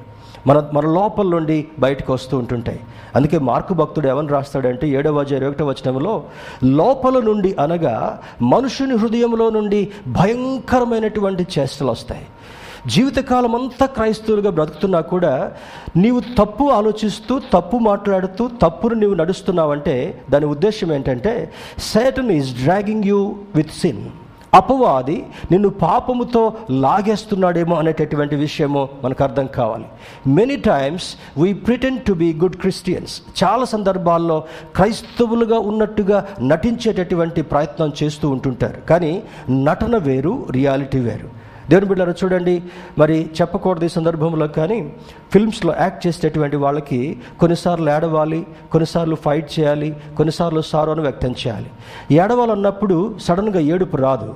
మన 0.46 0.68
మన 0.72 0.86
లోపల 0.86 1.26
నుండి 1.28 1.66
బయటకు 1.78 2.12
వస్తూ 2.12 2.38
ఉంటుంటాయి. 2.38 2.80
అందుకే 3.16 3.38
మార్కు 3.38 3.74
భక్తుడు 3.74 4.08
ఏమని 4.08 4.28
రాస్తాడంటే 4.28 4.88
ఏడవ 4.88 5.20
అధ్యాయ 5.20 5.46
ఒకటో 5.46 5.66
వచనంలో 5.66 6.22
లోపల 6.64 7.20
నుండి 7.20 7.56
అనగా 7.60 8.20
మనుషుని 8.42 8.96
హృదయంలో 8.96 9.50
నుండి 9.50 9.88
భయంకరమైనటువంటి 10.08 11.46
చేష్టలు 11.58 11.90
వస్తాయి. 11.90 12.26
జీవితకాలం 12.86 13.54
అంతా 13.54 13.86
క్రైస్తవులుగా 13.86 14.50
బ్రతుకుతున్నా 14.50 15.00
కూడా 15.00 15.52
నీవు 15.96 16.20
తప్పు 16.38 16.64
ఆలోచిస్తూ 16.64 17.38
తప్పు 17.38 17.76
మాట్లాడుతూ 17.76 18.48
తప్పును 18.62 18.94
నీవు 18.94 19.14
నడుస్తున్నావంటే 19.14 20.24
దాని 20.30 20.46
ఉద్దేశం 20.46 20.92
ఏంటంటే 20.92 21.52
Satan 21.78 22.30
is 22.30 22.62
dragging 22.62 23.04
you 23.04 23.36
with 23.54 23.70
sin 23.70 24.02
అపవాది 24.54 25.26
నిన్ను 25.50 25.68
పాపముతో 25.68 26.52
లాగేస్తున్నాడేమో 26.70 27.76
అనేటటువంటి 27.76 28.36
విషయము 28.36 28.88
మనకు 29.04 29.24
అర్థం 29.24 29.46
కావాలి. 29.46 29.84
Many 30.26 30.56
times 30.56 31.14
we 31.38 31.52
pretend 31.52 32.02
to 32.02 32.12
be 32.12 32.32
good 32.32 32.56
Christians 32.56 33.22
చాలా 33.44 33.64
సందర్భాల్లో 33.64 34.44
క్రైస్తవులుగా 34.76 35.58
ఉన్నట్టుగా 35.58 36.26
నటించేటటువంటి 36.42 37.42
ప్రయత్నం 37.42 37.92
చేస్తూ 38.02 38.30
ఉంటుంటారు. 38.30 38.80
కానీ 38.80 39.22
నటన 39.50 39.96
వేరు 39.96 40.46
రియాలిటీ 40.50 40.98
వేరు. 40.98 41.39
దేవుని 41.70 41.88
బిడ్డారు 41.88 42.14
చూడండి. 42.22 42.54
మరి 42.98 43.16
చెప్పకూడదు 43.40 43.84
ఈ 43.84 43.92
సందర్భంలో 43.96 44.48
కానీ 44.58 44.78
ఫిల్మ్స్లో 45.32 45.72
యాక్ట్ 45.80 46.02
చేసేటటువంటి 46.06 46.56
వాళ్ళకి 46.64 47.00
కొన్నిసార్లు 47.40 47.90
ఏడవాలి 47.96 48.40
కొన్నిసార్లు 48.72 49.16
ఫైట్ 49.24 49.48
చేయాలి 49.56 49.90
కొన్నిసార్లు 50.16 50.62
సారోను 50.72 51.02
వ్యక్తం 51.02 51.32
చేయాలి. 51.32 51.70
ఏడవాలన్నప్పుడు 52.20 52.98
సడన్గా 53.26 53.60
ఏడుపు 53.74 53.96
రాదు. 54.06 54.30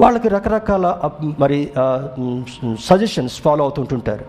వాళ్ళకి 0.00 0.28
రకరకాల 0.28 0.86
మరి 1.38 1.60
సజెషన్స్ 2.80 3.36
ఫాలో 3.44 3.62
అవుతుంటుంటారు. 3.64 4.24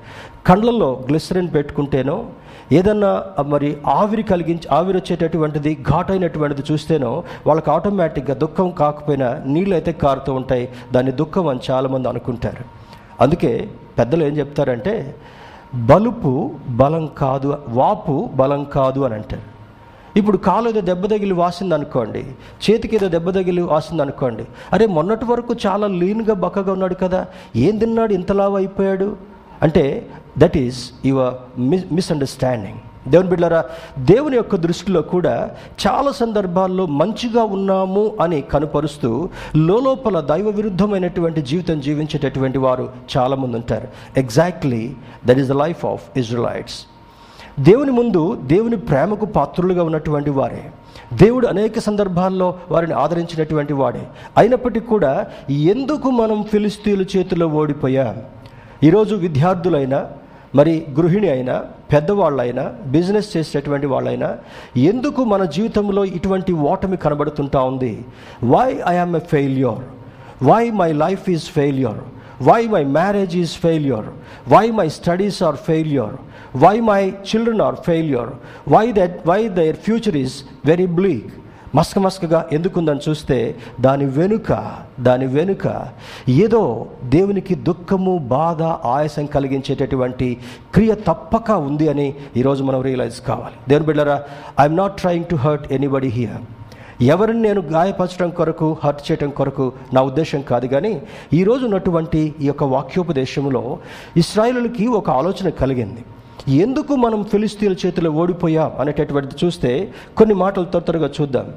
కండ్లలో 0.48 0.90
గ్లిసరిన్ 1.08 1.50
పెట్టుకుంటేనో 1.56 2.18
ఏదన్నా 2.78 3.12
మరి 3.54 3.70
ఆవిరి 3.98 4.24
కలిగించి 4.32 4.68
ఆవిరి 4.78 4.98
వచ్చేటటువంటిది 5.00 5.72
ఘాటైనటువంటిది 5.92 6.64
చూస్తేనో 6.70 7.12
వాళ్ళకి 7.48 7.70
ఆటోమేటిక్గా 7.76 8.36
దుఃఖం 8.44 8.68
కాకపోయినా 8.82 9.30
నీళ్ళు 9.54 9.74
అయితే 9.78 9.92
కారుతూ 10.04 10.32
ఉంటాయి. 10.40 10.66
దాన్ని 10.96 11.14
దుఃఖం 11.22 11.48
అని 11.52 11.62
చాలామంది 11.70 12.10
అనుకుంటారు. 12.12 12.64
అందుకే 13.26 13.52
పెద్దలు 14.00 14.24
ఏం 14.28 14.36
చెప్తారంటే 14.42 14.94
బలుపు 15.92 16.34
బలం 16.82 17.04
కాదు 17.22 17.50
వాపు 17.80 18.18
బలం 18.42 18.62
కాదు 18.76 19.00
అని 19.08 19.16
అంటారు. 19.20 19.46
ఇప్పుడు 20.20 20.38
కాలు 20.46 20.68
ఏదో 20.72 20.82
దెబ్బ 20.92 21.04
తగిలి 21.12 21.36
వాసింది 21.42 21.74
అనుకోండి 21.78 22.22
చేతికి 22.64 22.96
ఏదో 23.00 23.08
దెబ్బ 23.16 23.30
తగిలి 23.36 23.64
వాసింది 23.74 24.02
అనుకోండి 24.06 24.46
అరే 24.76 24.86
మొన్నటి 24.96 25.26
వరకు 25.32 25.54
చాలా 25.66 25.88
లీన్గా 26.02 26.36
బక్కగా 26.46 26.72
ఉన్నాడు 26.78 26.96
కదా 27.04 27.20
ఏం 27.66 27.76
తిన్నాడు 27.84 28.14
ఇంతలావు 28.20 28.56
అయిపోయాడు? 28.62 29.10
అంటే 29.62 30.08
that 30.38 30.58
is 30.58 30.92
your 31.06 31.60
miss 31.60 31.94
misunderstanding 31.94 32.78
దేవుని 33.10 33.30
బిడ్డారా 33.30 33.66
దేవుని 34.00 34.36
యొక్క 34.36 34.56
దృష్టిలో 34.56 35.02
కూడా 35.02 35.52
చాలా 35.88 36.12
సందర్భాల్లో 36.12 36.86
మంచిగా 36.86 37.44
ఉన్నాము 37.44 38.12
అని 38.22 38.42
కనుపరుస్తూ 38.42 39.30
లోపల 39.56 40.20
దైవ 40.20 40.50
విరుద్ధమైనటువంటి 40.50 41.42
జీవితం 41.42 41.82
జీవించేటటువంటి 41.82 42.58
వారు 42.58 42.90
చాలామంది 43.18 43.56
ఉంటారు. 43.56 43.88
Exactly 44.18 44.96
that 45.26 45.40
is 45.40 45.48
the 45.48 45.52
life 45.52 45.86
of 45.86 46.20
Israelites 46.20 46.86
దేవుని 47.60 47.92
ముందు 47.92 48.40
దేవుని 48.44 48.76
ప్రేమకు 48.76 49.26
పాత్రులుగా 49.26 49.84
ఉన్నటువంటి 49.84 50.30
వారే. 50.30 50.64
దేవుడు 51.14 51.48
అనేక 51.48 51.80
సందర్భాల్లో 51.80 52.56
వారిని 52.72 52.94
ఆదరించినటువంటి 52.94 53.74
వాడే. 53.74 54.02
అయినప్పటికీ 54.38 54.86
కూడా 54.86 55.28
ఎందుకు 55.50 56.10
మనం 56.10 56.44
ఫిలిస్తీన్ల 56.44 57.18
చేతిలో 57.18 57.48
ఓడిపోయాం? 57.48 58.22
ఈరోజు 58.84 59.16
విద్యార్థులైనా 59.16 60.00
మరి 60.56 60.86
గృహిణి 61.00 61.30
అయినా 61.30 61.64
పెద్దవాళ్ళైనా 61.92 62.72
బిజినెస్ 62.86 63.38
చేసేటువంటి 63.38 63.86
వాళ్ళైనా 63.86 64.38
ఎందుకు 64.78 65.24
మన 65.24 65.44
జీవితంలో 65.44 66.06
ఇటువంటి 66.06 66.54
ఓటమి 66.54 66.98
కనబడుతుంటా 66.98 67.62
ఉంది? 67.62 68.06
Why 68.44 68.78
I 68.88 68.96
a 68.96 69.20
failure 69.20 69.84
why 70.44 70.70
my 70.70 70.92
life 70.92 71.30
is 71.30 71.50
failure 71.52 72.00
why 72.42 72.68
my 72.68 72.84
marriage 72.84 73.38
is 73.38 73.58
failure 73.58 74.08
why 74.50 74.72
my 74.72 74.90
studies 74.90 75.44
are 75.44 75.56
failure 75.56 76.16
why 76.56 76.80
my 76.80 77.12
children 77.34 77.62
are 77.62 77.76
failure 77.76 78.30
why 78.68 78.92
that 78.92 79.28
why 79.28 79.50
their 79.50 79.76
future 79.76 80.16
is 80.16 80.44
very 80.66 80.86
bleak 80.86 81.30
మస్క 81.76 82.00
మస్కగా 82.00 82.50
ఎందుకుందని 82.52 83.10
చూస్తే 83.10 83.56
దాని 83.82 84.06
వెనుక 84.06 84.52
దాని 85.00 85.26
వెనుక 85.26 85.88
ఏదో 86.30 86.88
దేవునికి 87.04 87.56
దుఃఖము 87.56 88.18
బాధ 88.18 88.64
ఆయాసం 88.64 89.26
కలిగించేటటువంటి 89.26 90.38
క్రియ 90.74 90.96
తప్పక 90.96 91.52
ఉంది 91.52 91.90
అని 91.90 92.14
ఈరోజు 92.38 92.64
మనం 92.64 92.82
రియలైజ్ 92.82 93.22
కావాలి. 93.22 93.56
దేవుని 93.70 93.86
బిడ్డరా 93.86 94.24
I'm 94.60 94.78
not 94.78 94.98
trying 94.98 95.26
to 95.26 95.36
hurt 95.36 95.74
anybody 95.74 96.08
here 96.08 96.42
ఎవరిని 97.04 97.42
నేను 97.42 97.62
గాయపరచడం 97.62 98.30
కొరకు 98.30 98.78
హర్ట్ 98.84 99.12
చేయడం 99.12 99.30
కొరకు 99.30 99.74
నా 99.94 100.02
ఉద్దేశం 100.02 100.42
కాదు 100.42 100.68
కానీ 100.68 101.02
ఈరోజు 101.34 101.64
ఉన్నటువంటి 101.66 102.34
ఈ 102.42 102.48
యొక్క 102.48 102.64
వాక్యోపదేశంలో 102.64 103.78
ఇస్రాయిలులకి 104.18 104.88
ఒక 104.88 105.10
ఆలోచన 105.10 105.50
కలిగింది. 105.50 106.04
ఎందుకు 106.50 106.96
మనం 106.96 107.24
ఫిలిస్తీన్ల 107.24 107.76
చేతిలో 107.86 108.12
ఓడిపోయాం 108.12 108.72
అనేటటువంటిది 108.80 109.46
చూస్తే 109.46 109.94
కొన్ని 110.18 110.36
మాటలు 110.36 110.66
త్వరగా 110.66 111.10
చూద్దాం. 111.22 111.54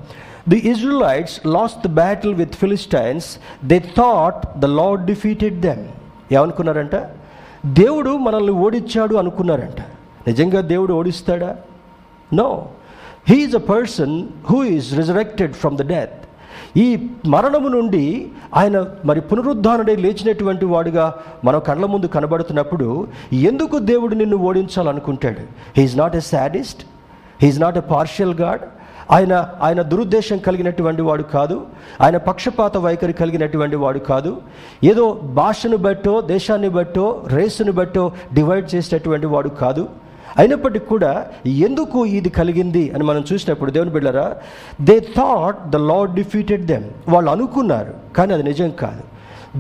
The 0.49 0.57
Israelites 0.57 1.47
lost 1.47 1.87
the 1.87 1.91
battle 1.91 2.35
with 2.35 2.53
Philistines 2.53 3.39
they 3.65 3.79
thought 3.79 4.59
the 4.59 4.65
Lord 4.65 5.05
defeated 5.05 5.61
them 5.61 5.89
ఏమనుకున్నారంట? 6.33 6.95
దేవుడు 7.67 8.11
మనల్ని 8.11 8.53
ఓడించాడు 8.53 9.15
అనుకున్నారంట. 9.15 9.81
నిజంగా 10.27 10.61
దేవుడు 10.61 10.95
ఓడిస్తాడా? 10.95 11.57
No 12.35 12.69
he's 13.29 13.55
a 13.55 13.59
person 13.59 14.29
who 14.51 14.65
is 14.65 14.97
resurrected 14.97 15.53
from 15.53 15.79
the 15.79 15.83
death 15.83 16.22
ఈ 16.77 17.09
మరణము 17.27 17.69
నుండి 17.69 18.31
ఆయన 18.55 18.87
మరి 19.05 19.21
పునరుద్ధానుడై 19.21 19.97
లేచినటువంటి 19.97 20.65
వాడుగా 20.65 21.15
మన 21.45 21.59
కళ్ళ 21.59 21.87
ముందు 21.87 22.07
కనబడుతున్నప్పుడు 22.07 23.07
ఎందుకు 23.33 23.79
దేవుడు 23.79 24.15
నిన్ను 24.15 24.37
ఓడించాలనుకుంటాడు? 24.37 25.41
He's 25.77 25.99
not 25.99 26.17
a 26.17 26.21
sadist 26.21 26.85
he's 27.43 27.61
not 27.61 27.79
a 27.79 27.81
partial 27.81 28.35
God 28.35 28.61
ఆయన 29.11 29.49
ఆయన 29.61 29.83
దురుద్దేశం 29.83 30.39
కలిగినటువంటి 30.39 31.03
వాడు 31.03 31.23
కాదు. 31.23 31.67
ఆయన 32.01 32.17
పక్షపాత 32.17 32.77
వైఖరి 32.77 33.13
కలిగినటువంటి 33.13 33.77
వాడు 33.77 33.99
కాదు. 33.99 34.43
ఏదో 34.85 35.13
భాషను 35.13 35.77
బట్టో 35.77 36.21
దేశాన్ని 36.21 36.69
బట్టో 36.69 37.23
రేసును 37.29 37.73
బట్టో 37.73 38.13
డివైడ్ 38.35 38.75
చేసేటటువంటి 38.75 39.27
వాడు 39.27 39.49
కాదు. 39.49 39.89
అయినప్పటికీ 40.39 40.85
కూడా 40.85 41.27
ఎందుకు 41.47 42.07
ఇది 42.07 42.29
కలిగింది 42.29 42.91
అని 42.91 43.05
మనం 43.05 43.25
చూసినప్పుడు 43.33 43.71
దేవుని 43.71 43.91
బిళ్ళరా 43.91 44.37
they 44.81 45.01
thought 45.01 45.71
the 45.71 45.77
Lord 45.77 46.15
defeated 46.15 46.67
them 46.67 46.85
వాళ్ళు 47.09 47.31
అనుకున్నారు 47.31 47.95
కానీ 48.17 48.33
అది 48.33 48.43
నిజం 48.43 48.71
కాదు. 48.71 49.05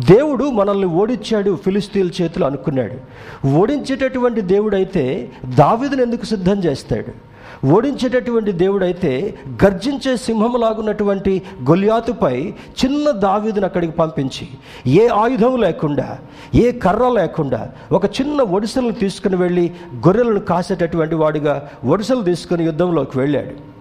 దేవుడు 0.06 0.44
మనల్ని 0.44 0.86
ఓడించాడు 0.86 1.58
ఫిలిస్తీన్ల 1.64 2.22
చేతులు 2.22 2.44
అనుకున్నాడు. 2.44 2.96
ఓడించేటటువంటి 3.48 4.40
దేవుడు 4.40 4.76
అయితే 4.76 5.30
ఎందుకు 6.02 6.24
సిద్ధం 6.24 6.58
చేస్తాడు? 6.64 7.31
ఓడించేటటువంటి 7.64 8.52
దేవుడైతే 8.52 9.34
గర్జించే 9.64 10.16
సింహములాగున్నటువంటి 10.16 11.42
గొలియాతుపై 11.68 12.54
చిన్న 12.84 13.10
దావీదును 13.10 13.64
అక్కడికి 13.64 13.92
పంపించి 13.92 14.48
ఏ 14.92 15.08
ఆయుధం 15.08 15.60
లేకుండా 15.60 16.18
ఏ 16.54 16.72
కర్ర 16.72 17.08
లేకుండా 17.08 17.72
ఒక 17.92 18.04
చిన్న 18.04 18.42
ఒడిసెలను 18.42 18.92
తీసుకుని 18.92 19.36
వెళ్ళి 19.36 19.70
గొర్రెలను 19.96 20.40
కాసేటటువంటి 20.40 21.14
వాడిగా 21.14 21.68
ఒడిసెలు 21.84 22.22
తీసుకుని 22.22 22.64
యుద్ధంలోకి 22.64 23.18
వెళ్ళాడు. 23.18 23.72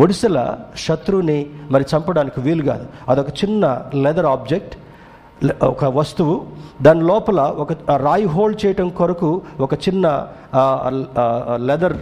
ఒడిసెల 0.00 0.58
శత్రువుని 0.76 1.46
మరి 1.70 1.84
చంపడానికి 1.96 2.40
వీలు 2.40 2.62
కాదు. 2.62 2.86
అదొక 3.08 3.28
చిన్న 3.28 3.82
లెదర్ 3.94 4.26
ఆబ్జెక్ట్ 4.26 4.76
ఒక 5.62 5.84
వస్తువు 5.84 6.34
దాని 6.82 7.02
లోపల 7.02 7.40
ఒక 7.62 7.72
రాయి 7.96 8.26
హోల్డ్ 8.26 8.66
చేయటం 8.66 8.88
కొరకు 8.90 9.30
ఒక 9.60 9.74
చిన్న 9.74 10.06
లెదర్ 11.68 11.96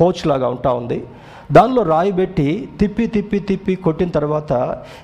పోచ్ 0.00 0.26
లాగా 0.26 0.48
ఉంటా 0.48 0.72
ఉంది. 0.72 0.98
దానిలో 1.52 1.82
రాయి 1.82 2.12
పెట్టి 2.12 2.68
తిప్పి 2.80 3.06
తిప్పి 3.06 3.38
తిప్పి 3.40 3.74
కొట్టిన 3.76 4.10
తర్వాత 4.10 4.52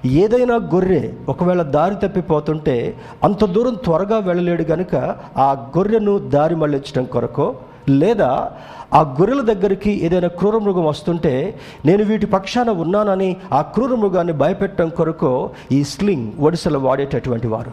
ఏదైనా 0.06 0.54
గొర్రె 0.74 1.02
ఒకవేళ 1.28 1.62
దారి 1.62 1.94
తప్పిపోతుంటే 1.94 2.76
అంత 3.24 3.44
దూరం 3.44 3.74
త్వరగా 3.84 4.18
వెళ్ళలేడు 4.18 4.62
కనుక 4.62 4.94
ఆ 5.36 5.48
గొర్రెను 5.76 6.18
దారి 6.18 6.56
మళ్ళించడం 6.56 7.04
కొరకు 7.04 7.46
లేదా 7.88 8.50
ఆ 8.94 9.00
గొర్రెల 9.00 9.40
దగ్గరికి 9.40 10.04
ఏదైనా 10.04 10.28
క్రూర 10.28 10.58
మృగం 10.58 10.84
వస్తుంటే 10.84 11.58
నేను 11.84 12.04
వీటి 12.04 12.26
పక్షాన 12.26 12.70
ఉన్నానని 12.70 13.36
ఆ 13.52 13.62
క్రూర 13.62 13.94
మృగాన్ని 13.94 14.32
భయపెట్టడం 14.32 14.88
కొరకు 14.88 15.50
ఈ 15.72 15.84
స్లింగ్ 15.84 16.32
ఒడిసెలు 16.40 16.78
వాడేటటువంటి 16.78 17.46
వారు. 17.46 17.72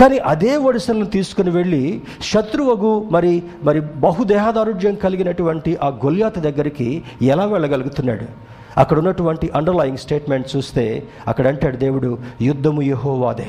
కానీ 0.00 0.18
అదే 0.18 0.56
ఒడిసెలను 0.56 1.04
తీసుకుని 1.04 1.50
వెళ్ళి 1.50 2.02
శత్రువుకు 2.22 3.08
మరి 3.10 3.42
మరి 3.62 3.80
బహుదేహదారుఢ్యం 3.80 4.94
కలిగినటువంటి 4.94 5.76
ఆ 5.82 5.88
గొల్యాత 5.88 6.38
దగ్గరికి 6.38 7.02
ఎలా 7.22 7.44
వెళ్ళగలుగుతున్నాడు? 7.44 8.58
అక్కడ 8.76 8.98
ఉన్నటువంటి 8.98 9.50
అండర్లయింగ్ 9.54 9.96
స్టేట్మెంట్ 9.96 10.56
చూస్తే 10.56 11.02
అక్కడ 11.28 11.46
అంటాడు 11.46 11.76
దేవుడు 11.76 12.18
యుద్ధము 12.42 12.82
యహోవాదే. 12.82 13.46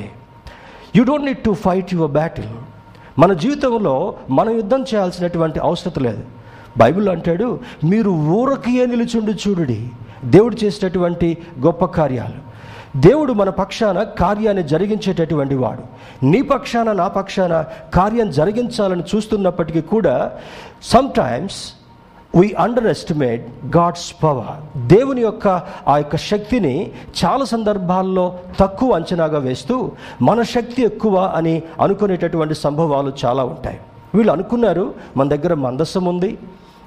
You 0.95 1.03
don't 1.03 1.25
need 1.25 1.37
to 1.37 1.53
fight 1.53 1.93
your 1.93 2.11
battle 2.11 2.45
మన 3.19 3.33
జీవితంలో 3.33 4.13
మనం 4.29 4.55
యుద్ధం 4.55 4.81
చేయాల్సినటువంటి 4.81 5.59
అవసరం 5.59 6.03
లేదు. 6.03 6.23
బైబిల్ 6.77 7.09
అంటాడు 7.09 7.59
మీరు 7.83 8.09
ఊరకియే 8.09 8.85
నిలుచుండి 8.85 9.31
చూడుడి. 9.31 9.89
దేవుడు 10.25 10.55
చేసేటటువంటి 10.63 11.37
గొప్ప 11.59 11.85
కార్యాలు. 11.85 12.49
దేవుడు 12.99 13.33
మన 13.33 13.49
పక్షాన 13.49 14.03
కార్యాన్ని 14.03 14.63
జరిగించేటటువంటి 14.63 15.55
వాడు. 15.55 15.83
నీ 16.25 16.41
పక్షాన 16.41 16.91
నా 16.91 17.07
పక్షాన 17.07 17.65
కార్యం 17.93 18.31
జరిగించాలని 18.31 19.03
చూస్తున్నప్పటికీ 19.15 19.81
కూడా 19.81 20.31
sometimes 21.11 21.73
we 22.35 22.53
underestimate 22.87 23.47
God's 23.77 24.23
power 24.23 24.87
దేవుని 24.87 25.21
యొక్క 25.21 25.47
ఆ 25.87 25.97
యొక్క 25.97 26.15
శక్తిని 26.15 26.91
చాలా 27.19 27.45
సందర్భాల్లో 27.45 28.39
తక్కువ 28.59 28.91
అంచనాగా 28.91 29.39
వేస్తూ 29.39 29.91
మన 30.21 30.41
శక్తి 30.41 30.81
ఎక్కువ 30.81 31.17
అని 31.35 31.63
అనుకునేటటువంటి 31.81 32.55
సంభవాలు 32.55 33.13
చాలా 33.25 33.43
ఉంటాయి. 33.43 33.79
వీళ్ళు 34.15 34.31
అనుకున్నారు 34.31 34.93
మన 35.17 35.27
దగ్గర 35.27 35.53
మందస్సం 35.53 36.05
ఉంది 36.05 36.37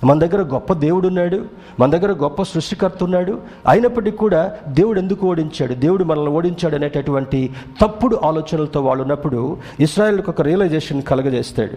మన 0.04 0.18
దగ్గర 0.18 0.42
గొప్ప 0.42 0.72
దేవుడు 0.72 1.06
ఉన్నాడు 1.06 1.44
మన 1.80 1.90
దగ్గర 1.90 2.12
గొప్ప 2.12 2.42
సృష్టికర్త 2.42 3.04
ఉన్నాడు. 3.04 3.38
అయినప్పటికీ 3.68 4.16
కూడా 4.16 4.52
దేవుడు 4.68 5.00
ఎందుకు 5.00 5.26
ఓడించాడు? 5.26 5.74
దేవుడు 5.74 6.04
మనల్ని 6.04 6.30
ఓడించాడు 6.30 6.74
అనేటటువంటి 6.74 7.50
తప్పుడు 7.80 8.20
ఆలోచనలతో 8.24 8.80
వాళ్ళు 8.80 9.02
ఉన్నప్పుడు 9.02 9.56
ఇస్రాయల్కి 9.80 10.30
ఒక 10.30 10.42
realisation 10.42 11.02
కలగజేస్తాడు. 11.02 11.76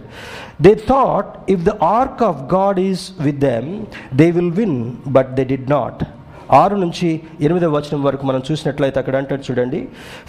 They 0.62 0.74
thought 0.74 1.50
if 1.50 1.62
the 1.64 1.70
ark 1.70 2.22
of 2.22 2.54
God 2.54 2.80
is 2.80 3.00
with 3.20 3.38
them 3.38 3.86
they 4.16 4.30
will 4.30 4.52
win 4.52 4.92
but 5.06 5.30
they 5.34 5.44
did 5.44 5.70
not 5.70 6.04
ఆరు 6.50 6.76
నుంచి 6.76 7.20
ఎనిమిదవ 7.40 7.70
వచనం 7.70 8.02
వరకు 8.02 8.26
మనం 8.26 8.42
చూసినట్లయితే 8.52 8.98
అక్కడ 8.98 9.16
అంటాడు 9.16 9.42
చూడండి 9.50 9.88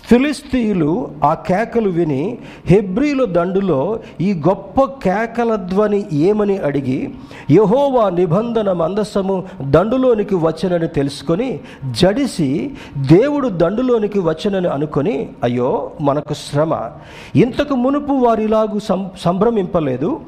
ఫిలిస్తీయులు 0.09 1.11
ఆ 1.23 1.33
కేకలు 1.33 1.89
విని 1.89 2.37
హెబ్రీల 2.65 3.25
దండులో 3.25 3.99
ఈ 4.21 4.33
గొప్ప 4.33 4.83
కేకల 4.83 5.55
ధ్వని 5.55 6.05
ఏమని 6.13 6.57
అడిగి 6.57 7.13
యహోవా 7.51 8.09
నిబంధన 8.09 8.71
మందసము 8.71 9.43
దండులోనికి 9.61 10.35
వచ్చనని 10.35 10.87
తెలుసుకొని 10.87 11.59
జడిసి 11.91 12.71
దేవుడు 12.97 13.47
దండులోనికి 13.47 14.19
వచ్చనని 14.19 14.67
అనుకొని 14.67 15.29
అయ్యో 15.43 15.91
మనకు 16.01 16.33
శ్రమ. 16.33 16.89
ఇంతకు 17.35 17.75
మునుపు 17.75 18.11
వారిలాగు 18.11 18.79
సం 18.79 19.09
సంభ్రమింపలేదు. 19.23 20.19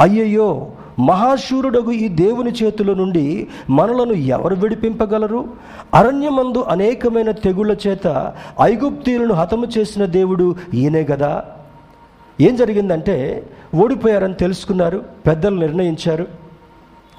అయ్యయ్యో 0.00 0.70
మహాశూరుడగు 0.98 1.90
ఈ 1.90 2.08
దేవుని 2.08 2.50
చేతుల 2.50 2.94
నుండి 2.94 3.46
మనలను 3.70 4.12
ఎవరు 4.12 4.54
విడిపింపగలరు? 4.54 5.44
అరణ్యమందు 5.94 6.58
అనేకమైన 6.58 7.30
తెగుళ్ళ 7.30 7.76
చేత 7.86 8.32
ఐగుప్తీయులను 8.60 9.34
హతము 9.34 9.66
చేసిన 9.78 10.04
దేవుడు 10.04 10.54
ఈయనే 10.74 11.04
కదా 11.04 11.44
ఏం 12.40 12.56
జరిగిందంటే 12.56 13.46
ఓడిపోయారని 13.74 14.34
తెలుసుకున్నారు 14.34 15.02
పెద్దలు 15.26 15.60
నిర్ణయించారు. 15.60 16.43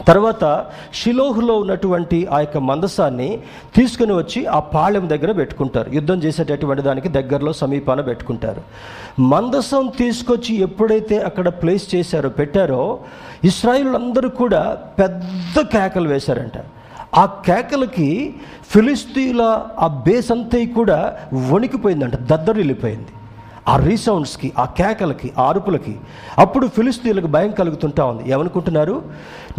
తర్వాత 0.07 0.65
షిలోహులో 0.93 1.59
ఉన్నటువంటి 1.59 2.25
ఆ 2.25 2.39
యొక్క 2.39 2.57
మందసాన్ని 2.57 3.39
తీసుకుని 3.75 4.13
వచ్చి 4.13 4.45
ఆ 4.45 4.59
పాళెం 4.59 5.09
దగ్గర 5.09 5.31
పెట్టుకుంటారు. 5.31 5.89
యుద్ధం 5.89 6.23
చేసేటటువంటి 6.23 6.81
దానికి 6.81 7.09
దగ్గరలో 7.09 7.53
సమీపాన 7.53 8.01
పెట్టుకుంటారు. 8.01 8.61
మందసం 9.21 9.91
తీసుకొచ్చి 9.97 10.55
ఎప్పుడైతే 10.55 11.19
అక్కడ 11.19 11.47
ప్లేస్ 11.47 11.95
చేశారో 11.95 12.29
పెట్టారో 12.29 12.99
ఇస్రాయిల్ 13.43 14.27
కూడా 14.27 14.77
పెద్ద 14.99 15.61
కేకలు 15.61 16.09
వేశారంట. 16.09 16.65
ఆ 17.15 17.25
కేకలకి 17.25 18.35
ఫిలిస్తీన్ల 18.69 19.67
ఆ 19.79 19.87
బేస్ 19.87 20.31
అంతా 20.31 20.65
కూడా 20.75 21.17
వణికిపోయిందంట 21.51 22.15
దద్దరిల్లిపోయింది. 22.15 23.07
ఆ 23.67 23.77
రీసౌండ్స్కి 23.77 24.53
ఆ 24.59 24.65
కేకలకి 24.65 25.33
ఆ 25.37 25.49
అరుపులకి 25.49 25.97
అప్పుడు 26.37 26.67
ఫిలిస్తీన్లకు 26.67 27.27
భయం 27.27 27.51
కలుగుతుంటా 27.51 28.05
ఉంది. 28.05 28.31
ఏమనుకుంటున్నారు? 28.31 29.03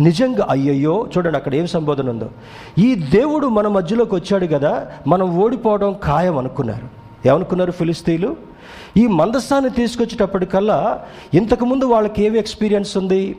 నిజంగా 0.00 0.46
అయ్యయ్యో 0.50 1.06
చూడండి 1.16 1.36
అక్కడ 1.36 1.54
ఏం 1.54 1.66
సంబోధన 1.66 2.10
ఉందో. 2.10 2.30
ఈ 2.78 2.94
దేవుడు 2.94 3.46
మన 3.46 3.68
మధ్యలోకి 3.68 4.14
వచ్చాడు 4.14 4.46
కదా 4.46 4.86
మనం 5.06 5.38
ఓడిపోవడం 5.38 5.96
ఖాయం 6.04 6.38
అనుకున్నారు. 6.38 6.88
ఏమనుకున్నారు 7.28 7.72
ఫిలిస్తీన్లు? 7.72 8.36
ఈ 8.96 9.06
మందస్థాన్ని 9.06 9.70
తీసుకొచ్చేటప్పటికల్లా 9.70 11.04
ఇంతకుముందు 11.34 11.84
వాళ్ళకి 11.84 12.24
ఏమి 12.24 12.38
ఎక్స్పీరియన్స్ 12.38 12.96
ఉంది? 12.96 13.36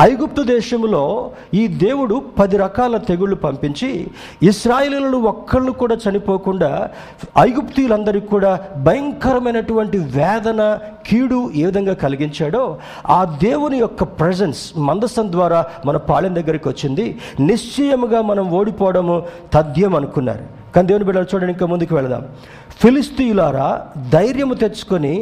ఐగుప్తు 0.00 0.42
దేశంలో 0.42 1.30
ఈ 1.54 1.66
దేవుడు 1.66 2.22
పది 2.38 2.56
రకాల 2.56 2.96
తెగుళ్ళు 2.96 3.36
పంపించి 3.36 4.06
ఇస్రాయిలీలను 4.42 5.18
ఒక్కళ్ళు 5.18 5.72
కూడా 5.72 5.96
చనిపోకుండా 6.04 6.90
ఐగుప్తీయులందరికీ 7.38 8.26
కూడా 8.26 8.60
భయంకరమైనటువంటి 8.76 9.98
వేదన 9.98 10.78
కీడు 11.06 11.50
ఏ 11.54 11.64
విధంగా 11.64 11.94
కలిగించాడో 11.94 12.78
ఆ 13.08 13.24
దేవుని 13.24 13.78
యొక్క 13.78 14.02
ప్రజెన్స్ 14.02 14.78
మందసం 14.78 15.32
ద్వారా 15.32 15.66
మన 15.86 15.96
పాలెం 15.96 16.34
దగ్గరికి 16.34 16.68
వచ్చింది. 16.68 17.18
నిశ్చయముగా 17.40 18.22
మనం 18.22 18.50
ఓడిపోవడము 18.50 19.22
తథ్యం 19.54 19.94
అనుకున్నారు. 19.94 20.65
కానీ 20.76 20.88
దేవుని 20.88 21.06
బిడ్డలు 21.08 21.30
చూడండి 21.34 21.52
ఇంకా 21.52 21.66
ముందుకు 21.72 21.94
వెళదాం. 21.98 22.22
ఫిలిస్తీయులారా 22.82 23.68
ధైర్యము 24.14 24.54
తెచ్చుకొని 24.62 25.14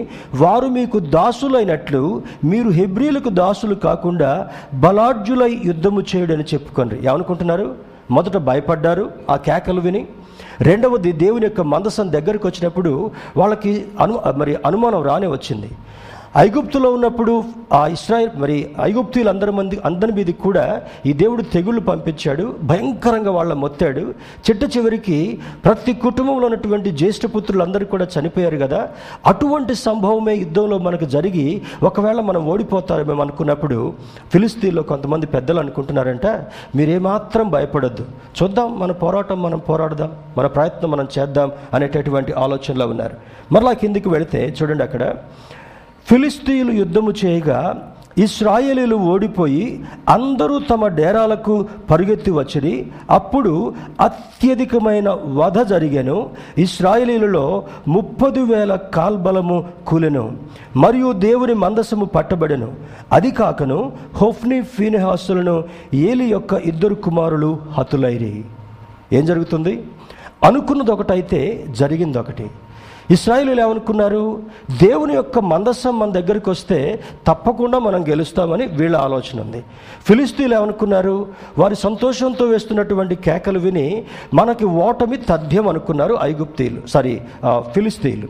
వారు 0.43 0.69
మీకు 0.77 0.99
దాసులైనట్లు 1.17 2.03
మీరు 2.53 2.71
హెబ్రీలకు 2.79 3.33
దాసులు 3.41 3.75
కాకుండా 3.89 4.31
బలాఢ్యులై 4.85 5.53
యుద్ధము 5.71 6.03
చేయడని 6.13 6.47
చెప్పుకోండి 6.55 6.97
ఏమనుకుంటున్నారు? 7.09 7.69
మొదట 8.11 8.37
భయపడ్డారు 8.49 9.05
ఆ 9.31 9.37
కేకలు 9.47 9.81
విని. 9.81 10.03
రెండవది 10.69 11.13
దేవుని 11.13 11.47
యొక్క 11.47 11.61
మందసం 11.75 12.07
దగ్గరికి 12.13 12.47
వచ్చినప్పుడు 12.47 13.11
వాళ్ళకి 13.37 13.73
అను 14.01 14.17
మరి 14.41 14.53
అనుమానం 14.67 15.03
రానే 15.09 15.29
వచ్చింది. 15.37 15.71
ఐగుప్తులో 16.37 16.91
ఉన్నప్పుడు 16.91 17.45
ఆ 17.73 17.87
ఇస్రాయల్ 17.87 18.31
మరి 18.37 18.71
ఐగుప్తులందరి 18.83 19.53
మంది 19.53 19.81
అందరి 19.85 20.13
మీదకి 20.13 20.33
కూడా 20.33 20.83
ఈ 21.07 21.13
దేవుడు 21.13 21.43
తెగుళ్ళు 21.43 21.81
పంపించాడు 21.81 22.57
భయంకరంగా 22.63 23.31
వాళ్ళ 23.31 23.53
మొత్తాడు. 23.53 24.15
చిట్ట 24.51 24.77
చివరికి 24.77 25.39
ప్రతి 25.65 25.93
కుటుంబంలో 25.93 26.47
ఉన్నటువంటి 26.47 26.91
జ్యేష్ఠ 26.91 27.23
పుత్రులందరూ 27.37 27.87
కూడా 27.87 28.07
చనిపోయారు 28.19 28.57
కదా. 28.57 28.89
అటువంటి 29.27 29.75
సంభవమే 29.75 30.35
యుద్ధంలో 30.35 30.79
మనకు 30.79 31.05
జరిగి 31.05 31.63
ఒకవేళ 31.83 32.21
మనం 32.21 32.47
ఓడిపోతారేమో 32.47 33.23
అనుకున్నప్పుడు 33.23 33.93
ఫిలిస్తీన్లో 34.33 34.83
కొంతమంది 34.83 35.27
పెద్దలు 35.27 35.59
అనుకుంటున్నారంట 35.59 36.27
మీరేమాత్రం 36.77 37.49
భయపడొద్దు. 37.49 38.07
చూద్దాం 38.43 38.81
మన 38.81 38.93
పోరాటం 38.93 39.43
మనం 39.43 39.59
పోరాడదాం 39.59 40.13
మన 40.39 40.47
ప్రయత్నం 40.47 40.91
మనం 40.91 41.09
చేద్దాం 41.19 41.53
అనేటటువంటి 41.75 42.33
ఆలోచనలో 42.33 42.87
ఉన్నారు. 42.87 43.17
మరలా 43.53 43.73
కిందికి 43.73 44.09
వెళితే 44.09 44.57
చూడండి 44.63 44.83
అక్కడ 44.83 45.15
ఫిలిస్తీన్లు 46.07 46.73
యుద్ధము 46.73 47.13
చేయగా 47.25 47.91
ఇస్రాయేలీలు 48.19 48.97
ఓడిపోయి 48.97 49.85
అందరూ 50.09 50.61
తమ 50.71 50.87
డేరాలకు 50.87 51.67
పరుగెత్తి 51.91 52.31
వచ్చిరి. 52.31 52.87
అప్పుడు 53.11 53.75
అత్యధికమైన 54.01 55.19
వధ 55.35 55.59
జరిగాను. 55.59 56.31
ఇస్రాయేలీలలో 56.59 57.65
ముప్పది 57.89 58.41
వేల 58.41 58.75
కాల్బలము 58.75 59.65
కూలెను. 59.87 60.33
మరియు 60.77 61.13
దేవుని 61.13 61.55
మందసము 61.55 62.05
పట్టబడెను. 62.05 62.73
అది 63.13 63.31
కాకను 63.31 63.93
హోఫ్ని 64.17 64.63
ఫీనిహాసులను 64.63 65.65
ఏలి 65.95 66.25
యొక్క 66.25 66.53
ఇద్దరు 66.53 66.95
కుమారులు 66.95 67.59
హతులైరి. 67.71 68.45
ఏం 69.13 69.27
జరుగుతుంది? 69.27 69.83
అనుకున్నది 70.45 70.91
ఒకటైతే 70.91 71.67
జరిగింది 71.71 72.19
ఒకటి 72.19 72.51
ఇస్రాయిలు 73.11 73.61
ఏమనుకున్నారు? 73.61 74.43
దేవుని 74.83 75.15
యొక్క 75.15 75.39
మందస్సం 75.39 75.99
మన 75.99 76.11
దగ్గరికి 76.11 76.51
వస్తే 76.51 77.05
తప్పకుండా 77.27 77.79
మనం 77.79 78.09
గెలుస్తామని 78.09 78.67
వీళ్ళ 78.67 78.97
ఆలోచన 78.97 79.41
ఉంది. 79.41 79.65
ఫిలిస్తీన్లు 80.07 80.57
ఏమనుకున్నారు? 80.57 81.29
వారి 81.59 81.77
సంతోషంతో 81.77 82.47
వేస్తున్నటువంటి 82.47 83.15
కేకలు 83.17 83.59
విని 83.59 84.05
మనకి 84.35 84.65
ఓటమి 84.65 85.17
తథ్యం 85.17 85.69
అనుకున్నారు 85.69 86.19
ఐగుప్తీలు 86.23 86.87
సారీ 86.87 87.21
ఫిలిస్తీన్లు. 87.75 88.29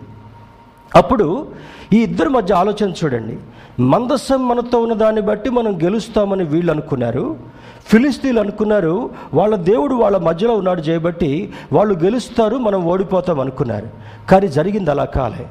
అప్పుడు 0.95 1.47
ఈ 1.93 1.99
ఇద్దరి 2.03 2.29
మధ్య 2.29 2.55
ఆలోచన 2.55 2.93
చూడండి. 3.05 3.39
మందస్సం 3.81 4.49
మనతో 4.49 4.81
ఉన్న 4.81 4.95
దాన్ని 4.95 5.21
బట్టి 5.21 5.51
మనం 5.51 5.83
గెలుస్తామని 5.83 6.45
వీళ్ళు 6.45 6.73
అనుకున్నారు. 6.73 7.37
ఫిలిస్తీన్లు 7.87 8.41
అనుకున్నారు 8.41 9.11
వాళ్ళ 9.35 9.57
దేవుడు 9.57 9.95
వాళ్ళ 9.95 10.17
మధ్యలో 10.17 10.55
ఉన్నాడు 10.55 10.81
చేయబట్టి 10.81 11.53
వాళ్ళు 11.73 11.95
గెలుస్తారు 11.95 12.57
మనం 12.57 12.85
ఓడిపోతాం 12.85 13.41
అనుకున్నారు. 13.41 13.89
కానీ 14.31 14.49
జరిగింది 14.49 14.91
అలా 14.91 15.05
కాలే. 15.05 15.47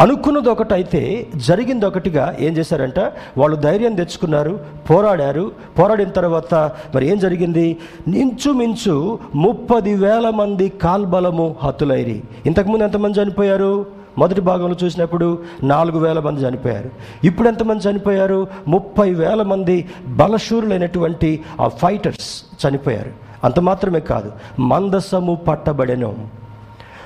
అనుకున్నది 0.00 0.48
ఒకటైతే 0.48 1.26
జరిగింది 1.36 1.86
ఒకటిగా 1.86 2.36
ఏం 2.40 2.52
చేశారంట? 2.56 2.98
వాళ్ళు 3.38 3.56
ధైర్యం 3.56 3.94
తెచ్చుకున్నారు 3.94 4.60
పోరాడారు. 4.90 5.52
పోరాడిన 5.78 6.08
తర్వాత 6.08 6.54
మరి 6.94 7.08
ఏం 7.08 7.18
జరిగింది? 7.18 7.76
ఇంచుమించు 8.08 9.18
ముప్పది 9.34 9.94
వేల 9.94 10.30
మంది 10.30 10.68
కాల్బలము 10.68 11.56
హతులైరి 11.62 12.22
ఇంతకుముందు 12.46 12.84
ఎంతమంది 12.84 13.22
చనిపోయారు? 13.22 13.95
మొదటి 14.18 14.40
భాగంలో 14.40 14.76
చూసినప్పుడు 14.84 15.38
నాలుగు 15.62 15.98
వేల 15.98 16.18
మంది 16.18 16.40
చనిపోయారు. 16.40 16.90
ఇప్పుడు 17.24 17.48
ఎంతమంది 17.48 17.90
చనిపోయారు? 17.90 18.46
ముప్పై 18.68 19.14
వేల 19.14 19.42
మంది 19.42 19.88
బలశూరులైనటువంటి 20.08 21.44
ఆ 21.60 21.68
ఫైటర్స్ 21.68 22.44
చనిపోయారు. 22.68 23.12
అంత 23.44 23.60
మాత్రమే 23.60 24.00
కాదు 24.00 24.32
మందసము 24.58 25.34
పట్టబడెను. 25.34 26.45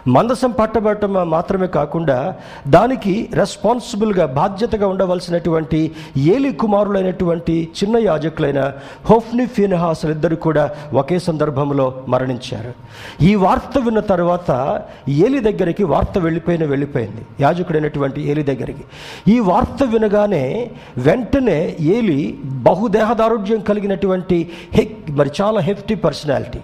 మందసం 0.08 0.50
పట్టబడటం 0.50 1.12
మాత్రమే 1.30 1.66
కాకుండా 1.66 2.34
దానికి 2.68 3.28
రెస్పాన్సిబుల్గా 3.32 4.26
బాధ్యతగా 4.26 4.86
ఉండవలసినటువంటి 4.86 5.90
ఏలి 6.18 6.52
కుమారులైనటువంటి 6.52 7.68
చిన్న 7.78 7.96
యాజకులైన 7.96 8.72
హోఫ్ని 9.10 9.46
ఫీనహాసులు 9.46 10.12
ఇద్దరు 10.12 10.36
కూడా 10.36 10.70
ఒకే 10.92 11.18
సందర్భంలో 11.18 12.04
మరణించారు. 12.08 12.72
ఈ 13.24 13.34
వార్త 13.34 13.78
విన్న 13.78 14.00
తర్వాత 14.00 14.82
ఏలి 15.08 15.40
దగ్గరికి 15.40 15.84
వార్త 15.84 16.18
వెళ్ళిపోయిన 16.18 16.64
వెళ్ళిపోయింది. 16.64 17.22
యాజకుడైనటువంటి 17.40 18.30
ఏలి 18.30 18.42
దగ్గరికి. 18.42 18.84
ఈ 19.28 19.38
వార్త 19.38 19.82
వినగానే 19.82 20.70
వెంటనే 20.98 21.76
ఏలి 21.80 22.38
బహుదేహదారుఢ్యం 22.44 23.60
కలిగినటువంటి 23.60 24.50
హెక్ 24.72 25.10
మరి 25.10 25.30
చాలా 25.42 25.60
హెఫ్టీ 25.60 25.94
పర్సనాలిటీ. 25.94 26.58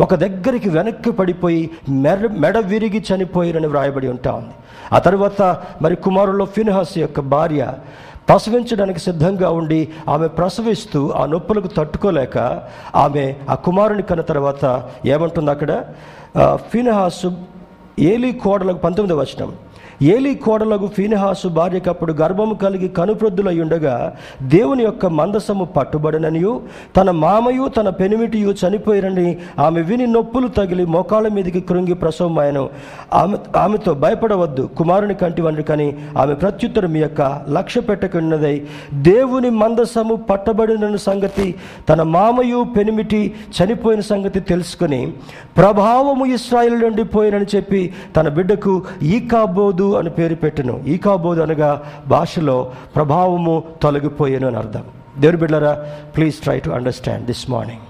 ఒక 0.00 0.14
దగ్గరికి 0.14 0.68
వెనక్కి 0.68 1.10
పడిపోయి 1.10 1.70
మెడ 1.88 2.32
మెడ 2.32 2.58
విరిగి 2.58 3.04
చనిపోయిరని 3.10 3.66
వ్రాయబడి 3.66 4.08
ఉంటా 4.08 4.32
ఉంది 4.32 4.54
ఆ 4.92 4.98
తర్వాత 4.98 5.42
మరి 5.82 5.96
కుమారుల్లో 5.96 6.44
ఫిన్హాస్ 6.44 6.98
యొక్క 6.98 7.20
భార్య 7.20 7.74
ప్రసవించడానికి 8.28 9.00
సిద్ధంగా 9.00 9.50
ఉండి 9.50 9.88
ఆమె 10.08 10.28
ప్రసవిస్తూ 10.28 11.10
ఆ 11.10 11.26
నొప్పులకు 11.26 11.66
తట్టుకోలేక 11.66 12.38
ఆమె 12.94 13.34
ఆ 13.48 13.54
కుమారుని 13.54 14.02
కన్న 14.02 14.20
తర్వాత 14.20 14.90
ఏమంటుంది 15.06 15.50
అక్కడ? 15.50 15.84
ఫిన్హాసు 16.54 17.32
ఏలి 17.98 18.32
కోడలకు 18.32 18.78
పంతొమ్మిది 18.78 19.20
వచనం. 19.20 19.52
ఏలి 20.02 20.34
కోడలకు 20.34 20.86
ఫీనిహాసు 20.86 21.48
భార్యకప్పుడు 21.48 22.12
గర్భము 22.12 22.54
కలిగి 22.54 22.88
కనుప్రొద్దులై 22.88 23.60
ఉండగా 23.60 24.12
దేవుని 24.42 24.82
యొక్క 24.84 25.06
మందసము 25.06 25.64
పట్టుబడననియు 25.64 26.60
తన 26.96 27.10
మామయు 27.10 27.68
తన 27.68 27.88
పెనిమిటియు 27.88 28.54
చనిపోయిరని 28.66 29.36
ఆమె 29.58 29.80
విని 29.82 30.06
నొప్పులు 30.06 30.48
తగిలి 30.48 30.86
మోకాళ్ళ 30.86 31.28
మీదకి 31.28 31.60
కృంగి 31.60 31.94
ప్రసవమాయను. 31.94 32.70
ఆమె 33.14 33.36
ఆమెతో 33.56 33.94
భయపడవద్దు 33.94 34.70
కుమారుని 34.78 35.14
కంటి 35.14 35.42
వంటి 35.42 35.62
కానీ 35.62 35.88
ఆమె 36.18 36.34
ప్రత్యుత్తరం 36.34 36.92
మీ 36.92 37.00
యొక్క 37.00 37.22
లక్ష్య 37.48 37.80
పెట్టకున్నదై 37.80 38.62
దేవుని 38.94 39.50
మందసము 39.50 40.14
పట్టబడిన 40.14 40.96
సంగతి 40.96 41.54
తన 41.88 42.02
మామయు 42.02 42.64
పెనిమిటి 42.76 43.34
చనిపోయిన 43.56 44.00
సంగతి 44.00 44.40
తెలుసుకుని 44.40 45.12
ప్రభావము 45.56 46.26
ఇస్రాయిల్ 46.26 46.80
నుండి 46.80 47.04
పోయినని 47.04 47.46
చెప్పి 47.56 47.92
తన 48.16 48.28
బిడ్డకు 48.28 48.82
ఈ 49.02 49.20
కాబోదు 49.20 49.83
ఈకాబోదు 49.84 49.98
అని 49.98 50.10
పేరు 50.10 50.34
పెట్టను. 50.34 50.84
ఈకాబోదు 50.86 51.40
అనగా 51.40 51.82
భాషలో 52.08 52.72
ప్రభావము 52.96 53.62
తొలగిపోయాను 53.82 54.46
అని 54.46 54.56
అర్థం. 54.56 54.84
దేవుని 55.18 55.38
బిడ్డరా 55.38 55.72
please 56.16 56.36
try 56.36 56.58
to 56.58 56.70
understand 56.70 57.26
this 57.26 57.50
morning 57.50 57.80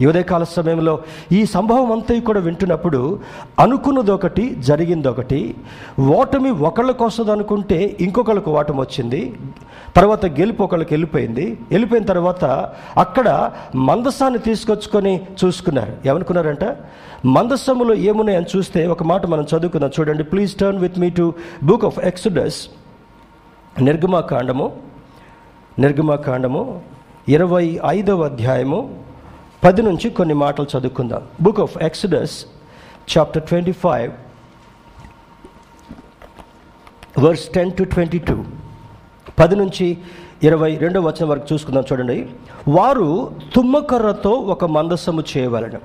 ఈ 0.00 0.06
ఉదయకాల 0.06 0.44
సమయంలో 0.44 0.98
ఈ 1.32 1.46
సంభవం 1.46 1.92
అంతా 1.92 2.20
కూడా 2.20 2.40
వింటున్నప్పుడు 2.40 3.20
అనుకున్నది 3.60 4.10
ఒకటి 4.10 4.54
జరిగింది 4.54 5.08
ఒకటి 5.08 5.54
ఓటమి 6.00 6.50
ఒకళ్ళకి 6.50 7.02
వస్తుంది 7.02 7.32
అనుకుంటే 7.32 7.96
ఇంకొకళ్ళకు 8.00 8.50
ఓటమి 8.50 8.80
వచ్చింది. 8.80 9.36
తర్వాత 9.96 10.26
గెలుపు 10.26 10.62
ఒకళ్ళకి 10.62 10.94
వెళ్ళిపోయింది. 10.94 11.58
వెళ్ళిపోయిన 11.70 12.04
తర్వాత 12.04 12.44
అక్కడ 12.96 13.52
మందసాన్ని 13.76 14.38
తీసుకొచ్చుకొని 14.38 15.20
చూసుకున్నారు. 15.44 15.96
ఏమనుకున్నారంట? 16.06 16.76
మందస్సములో 17.26 17.94
ఏమున్నాయని 17.94 18.46
చూస్తే 18.56 18.86
ఒక 18.86 19.02
మాట 19.02 19.26
మనం 19.26 19.42
చదువుకుందాం. 19.42 19.90
చూడండి. 20.00 20.24
Please 20.24 20.54
turn 20.54 20.80
with 20.80 20.98
me 20.98 21.10
to 21.10 21.34
book 21.62 21.84
of 21.84 21.98
Exodus 21.98 22.68
నిర్గమాకాండము. 23.80 24.72
నిర్గమాకాండము. 25.78 26.80
ఇరవై 27.28 27.80
ఐదవ 27.86 28.22
అధ్యాయము. 28.22 29.03
పది 29.64 29.82
నుంచి 29.82 30.10
కొన్ని 30.10 30.34
మాటలు 30.34 30.66
చదువుకుందాం. 30.72 31.22
Book 31.40 31.60
of 31.60 31.76
Exodus 31.78 32.34
chapter 33.12 33.42
twenty 33.42 33.72
five 33.72 34.12
verse 37.24 37.48
ten 37.48 37.72
to 37.78 37.84
twenty 37.84 38.18
two 38.18 38.44
పది 39.38 39.56
నుంచి 39.56 39.86
ఇరవై 40.42 40.76
రెండవ 40.76 41.02
వచనం 41.06 41.28
వరకు 41.28 41.46
చూసుకుందాం 41.52 41.84
చూడండి. 41.92 42.18
వారు 42.68 43.08
తుమ్మకర్రతో 43.54 44.30
ఒక 44.30 44.64
మందసము 44.76 45.24
చేయవలను. 45.32 45.80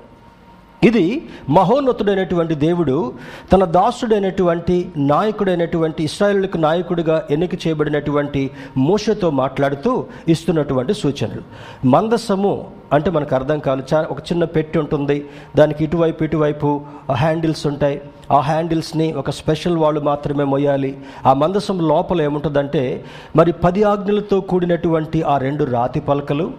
ఇది 0.83 1.27
మహోన్నతుడైనటువంటి 1.49 2.55
దేవుడు 2.55 3.13
తన 3.53 3.65
దాసుడైనటువంటి 3.65 4.91
నాయకుడైనటువంటి 4.97 6.03
ఇస్రాయేలులకు 6.03 6.57
నాయకుడిగా 6.57 7.27
ఎన్నిక 7.31 7.67
చేయబడినటువంటి 7.67 8.51
మోషతో 8.77 9.29
మాట్లాడుతూ 9.29 10.05
ఇస్తున్నటువంటి 10.27 10.93
సూచనలు. 10.93 11.41
మందసము 11.87 12.67
అంటే 12.93 13.09
మనకు 13.09 13.35
అర్థం 13.35 13.59
కాదు. 13.59 13.83
చా 13.93 14.07
ఒక 14.11 14.19
చిన్న 14.19 14.43
పెట్టి 14.45 14.79
ఉంటుంది. 14.79 15.25
దానికి 15.55 15.83
ఇటువైపు 15.83 16.23
ఇటువైపు 16.23 16.81
హ్యాండిల్స్ 17.13 17.67
ఉంటాయి. 17.67 18.01
ఆ 18.31 18.39
హ్యాండిల్స్ని 18.39 19.13
ఒక 19.13 19.29
స్పెషల్ 19.29 19.77
వాళ్ళు 19.77 20.01
మాత్రమే 20.01 20.43
మొయ్యాలి. 20.43 20.97
ఆ 21.25 21.33
మందసం 21.33 21.87
లోపల 21.87 22.21
ఏముంటుందంటే 22.21 23.03
మరి 23.35 23.51
పది 23.51 23.83
ఆజ్ఞలతో 23.83 24.41
కూడినటువంటి 24.41 25.23
ఆ 25.23 25.37
రెండు 25.37 25.63
రాతి 25.63 25.99
పలకలు 25.99 26.51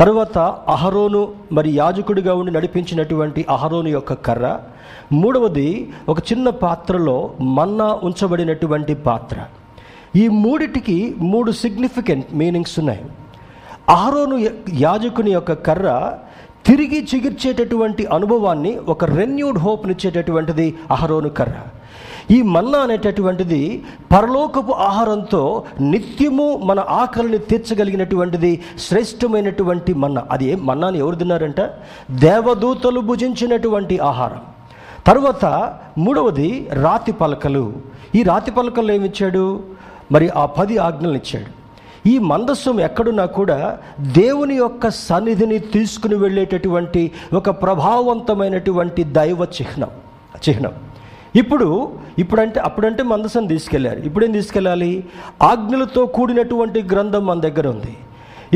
తరువాత 0.00 0.38
అహరోను 0.68 1.28
మరి 1.52 1.70
యాజకుడిగా 1.70 2.34
ఉండి 2.34 2.52
నడిపించినటువంటి 2.52 3.46
అహరోను 3.48 3.88
యొక్క 3.88 4.12
కర్ర 4.12 4.58
మూడవది 5.12 5.90
ఒక 6.08 6.18
చిన్న 6.32 6.50
పాత్రలో 6.50 7.30
మన్నా 7.40 8.00
ఉంచబడినటువంటి 8.02 8.94
పాత్ర. 8.94 9.36
ఈ 10.16 10.28
మూడిటికి 10.28 11.14
మూడు 11.18 11.52
సిగ్నిఫికెంట్ 11.52 12.34
మీనింగ్స్ 12.34 12.78
ఉన్నాయి. 12.78 13.04
అహరోను 13.88 14.36
యాజకుని 14.72 15.30
యొక్క 15.30 15.52
కర్ర 15.52 16.18
తిరిగి 16.66 17.08
చిగిర్చేటటువంటి 17.14 18.06
అనుభవాన్ని 18.06 18.76
ఒక 18.76 19.04
రెన్యూడ్ 19.04 19.58
హోప్నిచ్చేటటువంటిది 19.58 20.78
అహరోను 20.90 21.28
కర్ర. 21.28 21.52
ఈ 22.30 22.42
మన్నా 22.42 22.78
అనేటటువంటిది 22.78 23.82
పరలోకపు 24.12 24.72
ఆహారంతో 24.72 25.64
నిత్యము 25.80 26.56
మన 26.56 26.80
ఆకలిని 26.80 27.38
తీర్చగలిగినటువంటిది 27.38 28.60
శ్రేష్టమైనటువంటి 28.78 29.94
మన్నా. 29.94 30.26
అది 30.30 30.44
ఏ 30.44 30.54
మన్నాని 30.54 30.98
ఎవరు 30.98 31.16
తిన్నారంట? 31.16 31.60
దేవదూతలు 32.10 33.00
భుజించినటువంటి 33.00 33.98
ఆహారం. 33.98 34.40
తర్వాత 35.06 35.44
మూడవది 35.98 36.68
రాతి 36.72 37.12
పలకలు. 37.12 37.72
ఈ 38.14 38.22
రాతి 38.22 38.50
పలకలు 38.50 38.92
ఏమిచ్చాడు? 38.92 39.60
మరి 40.12 40.28
ఆ 40.28 40.46
పది 40.46 40.78
ఆజ్ఞలు 40.78 41.14
ఇచ్చాడు 41.14 41.61
ఈ 42.06 42.18
మందస్సం 42.18 42.80
ఎక్కడున్నా 42.80 43.24
కూడా 43.26 43.78
దేవుని 44.00 44.54
యొక్క 44.54 44.90
సన్నిధిని 44.90 45.58
తీసుకుని 45.58 46.14
వెళ్ళేటటువంటి 46.14 47.12
ఒక 47.32 47.50
ప్రభావవంతమైనటువంటి 47.50 49.04
దైవ 49.04 49.42
చిహ్నం 49.44 49.88
చిహ్నం. 50.48 50.72
ఇప్పుడు 51.36 51.92
ఇప్పుడంటే 52.18 52.60
అప్పుడంటే 52.60 53.02
మందసం 53.02 53.46
తీసుకెళ్ళారు. 53.46 53.98
ఇప్పుడేం 53.98 54.32
తీసుకెళ్ళాలి? 54.32 55.04
ఆజ్ఞలతో 55.42 56.06
కూడినటువంటి 56.06 56.82
గ్రంథం 56.82 57.26
మన 57.26 57.40
దగ్గర 57.40 57.68
ఉంది. 57.68 57.96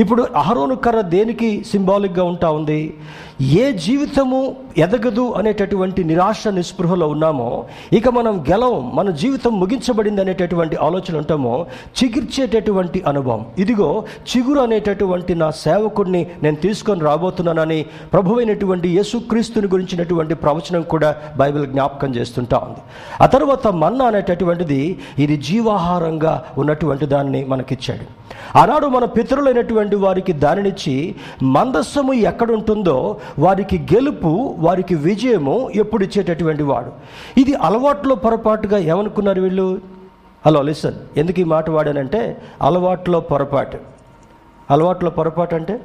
ఇప్పుడు 0.00 0.26
అహరోను 0.36 0.74
కర్ర 0.74 1.00
దేనికి 1.00 1.64
సింబాలిక్గా 1.64 2.24
ఉంటా 2.24 2.50
ఉంది? 2.50 2.94
ఏ 3.40 3.72
జీవితము 3.72 4.56
ఎదగదు 4.78 5.32
అనేటటువంటి 5.32 6.04
నిరాశ 6.04 6.48
నిస్పృహలో 6.48 7.08
ఉన్నామో 7.08 7.64
ఇక 7.92 8.08
మనం 8.08 8.44
గెలవం 8.50 8.96
మన 8.96 9.10
జీవితం 9.10 9.60
ముగించబడింది 9.60 10.20
అనేటటువంటి 10.20 10.76
ఆలోచన 10.76 11.16
ఉంటామో 11.16 11.66
చిగిర్చేటటువంటి 12.04 13.02
అనుభవం. 13.06 13.46
ఇదిగో 13.58 14.04
చిగురు 14.30 14.60
అనేటటువంటి 14.60 15.34
నా 15.34 15.50
సేవకుడిని 15.50 16.26
నేను 16.42 16.56
తీసుకొని 16.56 17.00
రాబోతున్నానని 17.00 17.86
ప్రభువైనటువంటి 18.12 18.88
యేసుక్రీస్తుని 18.88 19.66
గురించినటువంటి 19.66 20.34
ప్రవచనం 20.34 20.82
కూడా 20.82 21.16
బైబిల్ 21.36 21.66
జ్ఞాపకం 21.66 22.14
చేస్తుంటా 22.14 22.58
ఉంది. 22.58 22.80
ఆ 23.20 23.26
తర్వాత 23.26 23.66
మన్న 23.66 24.02
అనేటటువంటిది 24.02 24.98
ఇది 25.18 25.36
జీవాహారంగా 25.36 26.44
ఉన్నటువంటి 26.58 27.06
దాన్ని 27.06 27.44
మనకిచ్చాడు. 27.44 28.26
ఆనాడు 28.58 28.86
మన 28.86 29.04
పితరులైనటువంటి 29.04 29.96
వారికి 29.96 30.32
దానినిచ్చి 30.32 31.14
మందస్సము 31.42 32.12
ఎక్కడుంటుందో 32.12 33.16
వారికి 33.38 33.78
గెలుపు 33.78 34.54
వారికి 34.58 34.94
విజయము 34.94 35.70
ఎప్పుడు 35.74 36.04
ఇచ్చేటటువంటి 36.04 36.62
వాడు. 36.62 36.92
ఇది 37.40 37.54
అలవాట్లో 37.54 38.14
పొరపాటుగా 38.14 38.78
ఏమనుకున్నారు 38.78 39.40
వీళ్ళు? 39.40 39.80
Hello 40.46 40.62
listen. 40.62 40.94
ఎందుకు 41.16 41.40
ఈ 41.40 41.44
మాట 41.44 41.70
వాడానంటే 41.70 42.42
అలవాట్లో 42.62 43.20
పొరపాటు. 43.20 43.78
అలవాట్లో 44.70 45.10
పొరపాటు 45.10 45.54
అంటే 45.54 45.80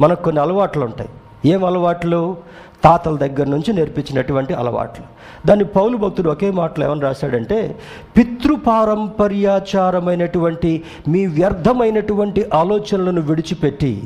మనకు 0.00 0.22
కొన్ని 0.22 0.42
అలవాట్లు 0.42 0.84
ఉంటాయి. 0.84 1.10
ఏం 1.44 1.64
అలవాట్లు? 1.64 2.36
తాతల 2.84 3.16
దగ్గర 3.16 3.46
నుంచి 3.46 3.72
నేర్పించినటువంటి 3.72 4.54
అలవాట్లు. 4.54 5.04
దాన్ని 5.46 5.64
పౌలు 5.64 5.96
భక్తుడు 5.96 6.30
ఒకే 6.30 6.50
మాటలో 6.50 6.86
ఏమని 6.86 7.00
రాశాడంటే 7.00 7.78
పితృపారంపర్యాచారమైనటువంటి 8.16 10.84
మీ 11.08 11.26
వ్యర్థమైనటువంటి 11.26 12.44
ఆలోచనలను 12.54 13.20
విడిచిపెట్టి 13.20 14.02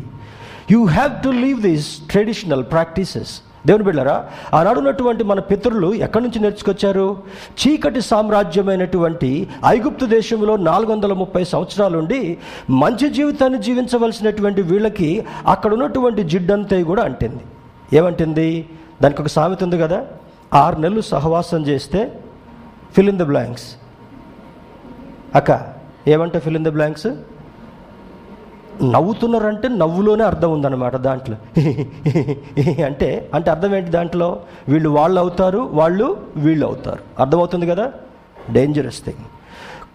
you 0.70 0.84
have 0.84 1.24
to 1.24 1.28
leave 1.28 1.62
these 1.62 2.00
traditional 2.10 2.64
practices 2.64 3.40
దేవుని 3.66 3.84
బిళ్ళరా 3.84 4.28
ఆనాడున్నటువంటి 4.54 5.24
మన 5.24 5.40
పితరులు 5.40 5.94
ఎక్కడి 5.94 6.24
నుంచి 6.24 6.40
నేర్చుకొచ్చారు? 6.40 7.16
చీకటి 7.60 8.00
సామ్రాజ్యమైనటువంటి 8.00 9.48
ఐగుప్తు 9.66 10.06
దేశంలో 10.06 10.56
నాలుగు 10.56 10.92
వందల 10.92 11.12
ముప్పై 11.12 11.44
సంవత్సరాలుండి 11.44 12.38
మంచి 12.70 13.10
జీవితాన్ని 13.10 13.62
జీవించవలసినటువంటి 13.62 14.62
వీళ్ళకి 14.62 15.24
అక్కడ 15.46 15.72
ఉన్నటువంటి 15.72 16.22
జిడ్డంతా 16.22 16.82
కూడా 16.82 17.02
అంటింది. 17.02 17.44
ఏమంటుంది? 17.96 18.66
దానికి 19.02 19.22
ఒక 19.22 19.28
సామెత 19.28 19.62
ఉంది 19.64 19.78
కదా 19.78 20.06
ఆరు 20.54 20.80
నెలలు 20.80 21.00
సహవాసం 21.00 21.62
చేస్తే 21.62 22.20
ఫిల్ 22.96 23.08
ఇన్ 23.08 23.18
ద 23.18 23.22
బ్లాంక్స్ 23.22 23.76
అక్క 25.34 25.72
ఏమంటే 26.08 26.38
ఫిల్ 26.38 26.56
ఇన్ 26.56 26.64
ద 26.64 26.68
బ్లాంక్స్ 26.68 27.06
నవ్వుతున్నారంటే 28.82 29.68
నవ్వులోనే 29.68 30.24
అర్థం 30.24 30.52
ఉందన్నమాట 30.52 30.96
దాంట్లో. 30.96 31.36
అంటే 32.84 33.30
అంటే 33.34 33.50
అర్థం 33.50 33.76
ఏంటి 33.76 33.90
దాంట్లో? 33.90 34.40
వీళ్ళు 34.68 34.88
వాళ్ళు 34.88 35.20
అవుతారు 35.20 35.58
వాళ్ళు 35.58 36.16
వీళ్ళు 36.36 36.66
అవుతారు. 36.66 36.98
అర్థమవుతుంది 37.20 37.66
కదా? 37.66 37.92
డేంజరస్ 38.52 39.04
థింగ్ 39.04 39.16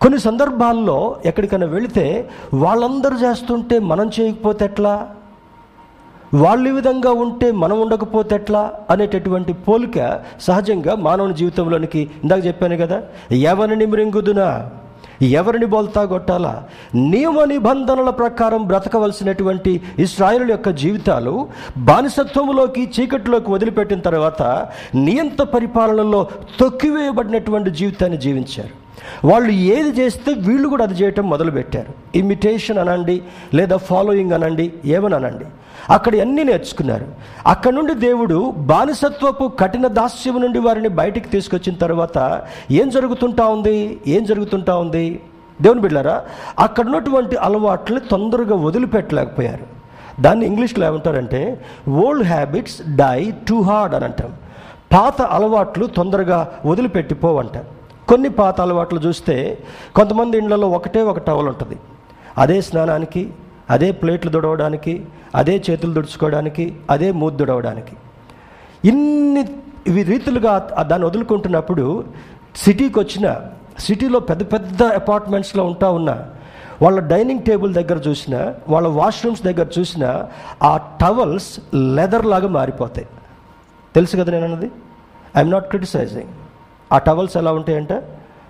కొన్ని 0.02 0.20
సందర్భాల్లో 0.20 1.16
ఎక్కడికైనా 1.26 1.66
వెళితే 1.66 2.30
వాళ్ళందరూ 2.54 3.18
చేస్తుంటే 3.18 3.80
మనం 3.80 4.12
చేయకపోతే 4.20 4.66
ఎట్లా? 4.66 5.10
వాళ్ళు 6.34 6.70
ఈ 6.70 6.72
విధంగా 6.72 7.12
ఉంటే 7.12 7.52
మనం 7.52 7.82
ఉండకపోతే 7.82 8.36
ఎట్లా? 8.36 8.74
అనేటటువంటి 8.90 9.54
పోలిక 9.54 10.20
సహజంగా 10.42 10.96
మానవుని 10.96 11.34
జీవితంలోనికి 11.34 12.10
ఇందాక 12.24 12.46
చెప్పాను 12.46 12.78
కదా? 12.78 13.04
ఎవరిని 13.32 13.86
మృంగుదునా? 13.86 14.70
ఎవరిని 15.22 15.66
బోల్తా 15.66 16.06
కొట్టాలా? 16.06 16.64
నియమ 16.96 17.44
నిబంధనల 17.44 18.10
ప్రకారం 18.10 18.64
బ్రతకవలసినటువంటి 18.64 19.82
ఇస్రాయలు 20.00 20.52
యొక్క 20.52 20.70
జీవితాలు 20.70 21.48
బానిసత్వంలోకి 21.78 22.92
చీకటిలోకి 23.00 23.52
వదిలిపెట్టిన 23.52 24.00
తర్వాత 24.00 24.68
నియంత 24.96 25.42
పరిపాలనలో 25.42 26.28
తొక్కివేయబడినటువంటి 26.60 27.72
జీవితాన్ని 27.72 28.18
జీవించారు. 28.18 28.90
వాళ్ళు 29.28 29.52
ఏది 29.52 30.02
చేస్తే 30.02 30.34
వీళ్ళు 30.34 30.68
కూడా 30.68 30.84
అది 30.84 30.94
చేయటం 30.94 31.30
మొదలుపెట్టారు. 31.30 32.18
ఇమిటేషన్ 32.18 32.78
అనండి 32.78 33.22
లేదా 33.54 33.78
ఫాలోయింగ్ 33.78 34.32
అనండి 34.32 34.74
ఏమని 34.86 35.16
అనండి? 35.16 35.46
అక్కడ 35.90 36.16
అన్నీ 36.16 36.44
నేర్చుకున్నారు. 36.44 37.08
అక్కడ 37.48 37.74
నుండి 37.74 37.94
దేవుడు 37.94 38.54
బానిసత్వపు 38.58 39.52
కఠిన 39.60 39.88
దాస్యం 39.88 40.42
నుండి 40.42 40.60
వారిని 40.60 40.88
బయటికి 40.88 41.30
తీసుకొచ్చిన 41.30 41.76
తర్వాత 41.76 42.42
ఏం 42.72 42.90
జరుగుతుంటా 42.90 43.48
ఉంది? 43.48 44.02
ఏం 44.08 44.24
జరుగుతుంటా 44.24 44.78
ఉంది? 44.78 45.22
దేవుని 45.62 45.82
బిడ్డారా 45.82 46.24
అక్కడ 46.60 46.86
ఉన్నటువంటి 46.86 47.36
అలవాట్లని 47.36 48.00
తొందరగా 48.00 48.56
వదిలిపెట్టలేకపోయారు. 48.56 49.80
దాన్ని 50.22 50.46
ఇంగ్లీష్లో 50.46 50.88
ఏమంటారంటే 50.88 51.62
old 51.90 52.28
habits 52.28 52.96
die 52.96 53.34
too 53.50 53.62
hard 53.62 53.96
అని 53.96 54.06
అంటాం. 54.06 54.34
పాత 54.94 55.22
అలవాట్లు 55.22 55.86
తొందరగా 55.86 56.52
వదిలిపెట్టిపోవంటారు 56.66 57.66
కొన్ని 58.08 58.30
పాత 58.30 58.62
అలవాట్లు 58.62 59.00
చూస్తే 59.00 59.58
కొంతమంది 59.96 60.38
ఇళ్ళలో 60.38 60.70
ఒకటే 60.70 61.02
ఒక 61.02 61.18
టవల్ 61.18 61.48
ఉంటుంది. 61.48 61.78
అదే 62.38 62.62
స్నానానికి 62.62 63.30
అదే 63.70 63.92
ప్లేట్లు 63.92 64.32
దుడవడానికి 64.32 64.94
అదే 65.36 65.64
చేతులు 65.70 65.94
దుడుచుకోవడానికి 65.94 66.76
అదే 66.90 67.12
మూతి 67.12 67.36
దుడవడానికి. 67.36 67.96
ఇన్ని 68.90 69.44
ఇవి 69.88 70.04
రీతులుగా 70.04 70.54
దాన్ని 70.82 71.08
వదులుకుంటున్నప్పుడు 71.08 71.86
సిటీకి 72.56 73.00
వచ్చిన 73.00 73.28
సిటీలో 73.80 74.20
పెద్ద 74.20 74.44
పెద్ద 74.54 74.84
అపార్ట్మెంట్స్లో 74.84 75.64
ఉంటా 75.66 75.90
ఉన్న 75.90 76.12
వాళ్ళ 76.82 77.00
డైనింగ్ 77.00 77.44
టేబుల్ 77.44 77.74
దగ్గర 77.74 77.98
చూసిన 78.08 78.36
వాళ్ళ 78.70 78.88
వాష్రూమ్స్ 78.88 79.44
దగ్గర 79.44 79.68
చూసిన 79.80 80.26
ఆ 80.64 80.78
టవల్స్ 81.02 81.50
లెదర్ 81.96 82.26
లాగా 82.26 82.48
మారిపోతాయి. 82.48 83.08
తెలుసు 83.96 84.18
కదా 84.18 84.32
నేను 84.32 84.46
అన్నది 84.46 84.70
ఐఎమ్ 85.38 85.52
నాట్ 85.52 85.68
క్రిటిసైజింగ్ 85.68 86.32
ఆ 86.94 86.98
టవల్స్ 86.98 87.38
ఎలా 87.38 87.52
ఉంటాయంటే? 87.52 87.98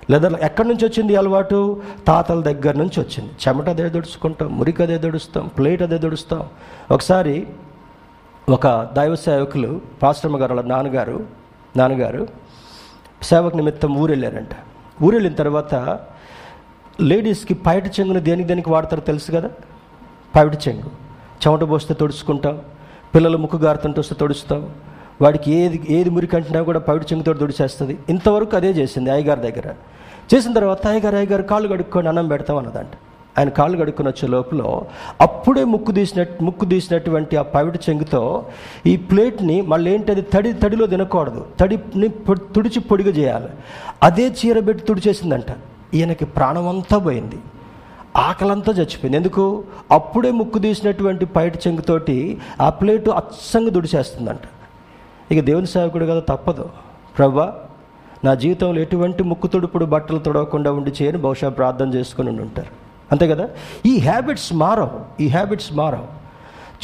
లేదా 0.09 0.29
ఎక్కడి 0.41 0.67
నుంచి 0.67 0.85
వచ్చింది 0.87 1.15
అలవాటు? 1.15 1.81
తాతల 2.07 2.41
దగ్గర 2.41 2.75
నుంచి 2.77 2.99
వచ్చింది. 2.99 3.31
చెమట 3.47 3.69
అదే 3.69 3.89
దొడుచుకుంటాం 3.89 4.57
మురికి 4.57 4.83
అదే 4.83 4.97
దొడుస్తాం 4.97 5.47
ప్లేట్ 5.47 5.81
అదే 5.81 5.97
దొడుస్తాం. 5.97 6.43
ఒకసారి 6.91 7.47
ఒక 8.49 8.67
దైవ 8.93 9.15
సేవకులు 9.15 9.81
పాశ్రమ 10.03 10.41
గారు 10.41 10.53
వాళ్ళ 10.53 10.67
నాన్నగారు 10.69 11.27
నాన్నగారు 11.77 12.27
సేవకు 13.23 13.55
నిమిత్తం 13.57 13.95
ఊరు 13.97 14.11
వెళ్ళారంట 14.11 14.49
ఊరు 15.03 15.15
వెళ్ళిన 15.15 15.33
తర్వాత 15.33 15.99
లేడీస్కి 17.01 17.53
పైట 17.53 17.87
చెంగును 17.87 18.19
దేనికి 18.19 18.47
దేనికి 18.47 18.69
వాడతారో 18.69 19.01
తెలుసు 19.01 19.31
కదా? 19.31 19.49
పైట 20.35 20.67
చెంగు. 20.67 20.89
చెమట 21.41 21.69
పోస్తే 21.69 21.93
తుడుచుకుంటాం 21.93 22.61
పిల్లలు 23.15 23.37
ముక్కు 23.37 23.57
గారుతుంటే 23.57 23.99
వస్తే 23.99 24.15
తుడుస్తాం 24.15 24.61
వాడికి 25.21 25.51
ఏది 25.51 25.81
ఏది 25.89 26.09
మురికి 26.09 26.35
అంటున్నా 26.35 26.61
కూడా 26.61 26.79
పవిడి 26.79 27.05
చెంగుతో 27.05 27.33
తుడిచేస్తుంది 27.33 27.97
ఇంతవరకు 28.09 28.55
అదే 28.55 28.69
చేసింది 28.69 29.11
అయ్యగారి 29.11 29.41
దగ్గర. 29.41 29.73
చేసిన 30.33 30.53
తర్వాత 30.53 30.87
అయ్యగారు 30.87 31.15
అయ్యగారు 31.15 31.41
కాళ్ళు 31.41 31.67
కడుక్కొని 31.67 32.07
అన్నం 32.07 32.27
పెడతాం 32.27 32.57
అన్నదంట. 32.57 32.87
ఆయన 33.37 33.49
కాళ్ళు 33.49 33.77
కడుక్కొని 33.77 34.09
వచ్చే 34.09 34.27
లోపల 34.27 34.81
అప్పుడే 35.21 35.63
ముక్కు 35.63 35.91
తీసినట్టు 35.91 36.43
ముక్కు 36.43 36.65
తీసినటువంటి 36.65 37.37
ఆ 37.37 37.41
పవిడి 37.41 37.79
చెంగుతో 37.89 38.45
ఈ 38.85 38.95
ప్లేట్ని 38.95 39.61
మళ్ళీ 39.61 39.93
ఏంటి 39.93 40.11
అది 40.11 40.21
తడి 40.21 40.53
తడిలో 40.53 40.87
తినకూడదు. 40.87 41.45
తడిని 41.59 42.07
తుడిచి 42.33 42.79
పొడిగా 42.79 43.09
చేయాలి. 43.09 43.49
అదే 44.03 44.27
చీర 44.27 44.59
పెట్టి 44.59 44.85
తుడిచేసిందంట. 44.85 45.45
ఈయనకి 45.93 46.25
ప్రాణం 46.25 46.67
అంతా 46.67 46.97
పోయింది. 46.97 47.35
ఆకలంతా 48.17 48.71
చచ్చిపోయింది. 48.71 49.17
ఎందుకు? 49.17 49.63
అప్పుడే 49.91 50.31
ముక్కు 50.31 50.59
తీసినటువంటి 50.59 51.25
పైట 51.25 51.55
చెంగుతోటి 51.55 52.37
ఆ 52.61 52.69
ప్లేటు 52.69 53.09
అచ్చంగా 53.09 53.69
దుడిచేస్తుందంట. 53.69 54.39
ఇక 55.31 55.43
దేవుని 55.43 55.67
సేవకుడు 55.67 56.05
కదా 56.05 56.19
తప్పదు. 56.19 56.69
ప్రవ్వా 57.17 57.53
నా 58.23 58.35
జీవితంలో 58.35 58.81
ఎటువంటి 58.81 59.23
ముక్కు 59.23 59.47
తుడుపుడు 59.47 59.85
బట్టలు 59.85 60.19
తుడవకుండా 60.19 60.71
ఉండి 60.71 61.03
చేయని 61.03 61.17
బహుశా 61.17 61.49
ప్రార్థన 61.49 61.93
చేసుకుని 61.93 62.29
ఉండి 62.29 62.41
ఉంటారు. 62.41 62.67
అంతే 63.11 63.27
కదా? 63.27 63.49
ఈ 63.85 63.99
హ్యాబిట్స్ 63.99 64.53
మారవు 64.53 65.23
ఈ 65.23 65.27
హ్యాబిట్స్ 65.27 65.73
మారవు. 65.73 66.19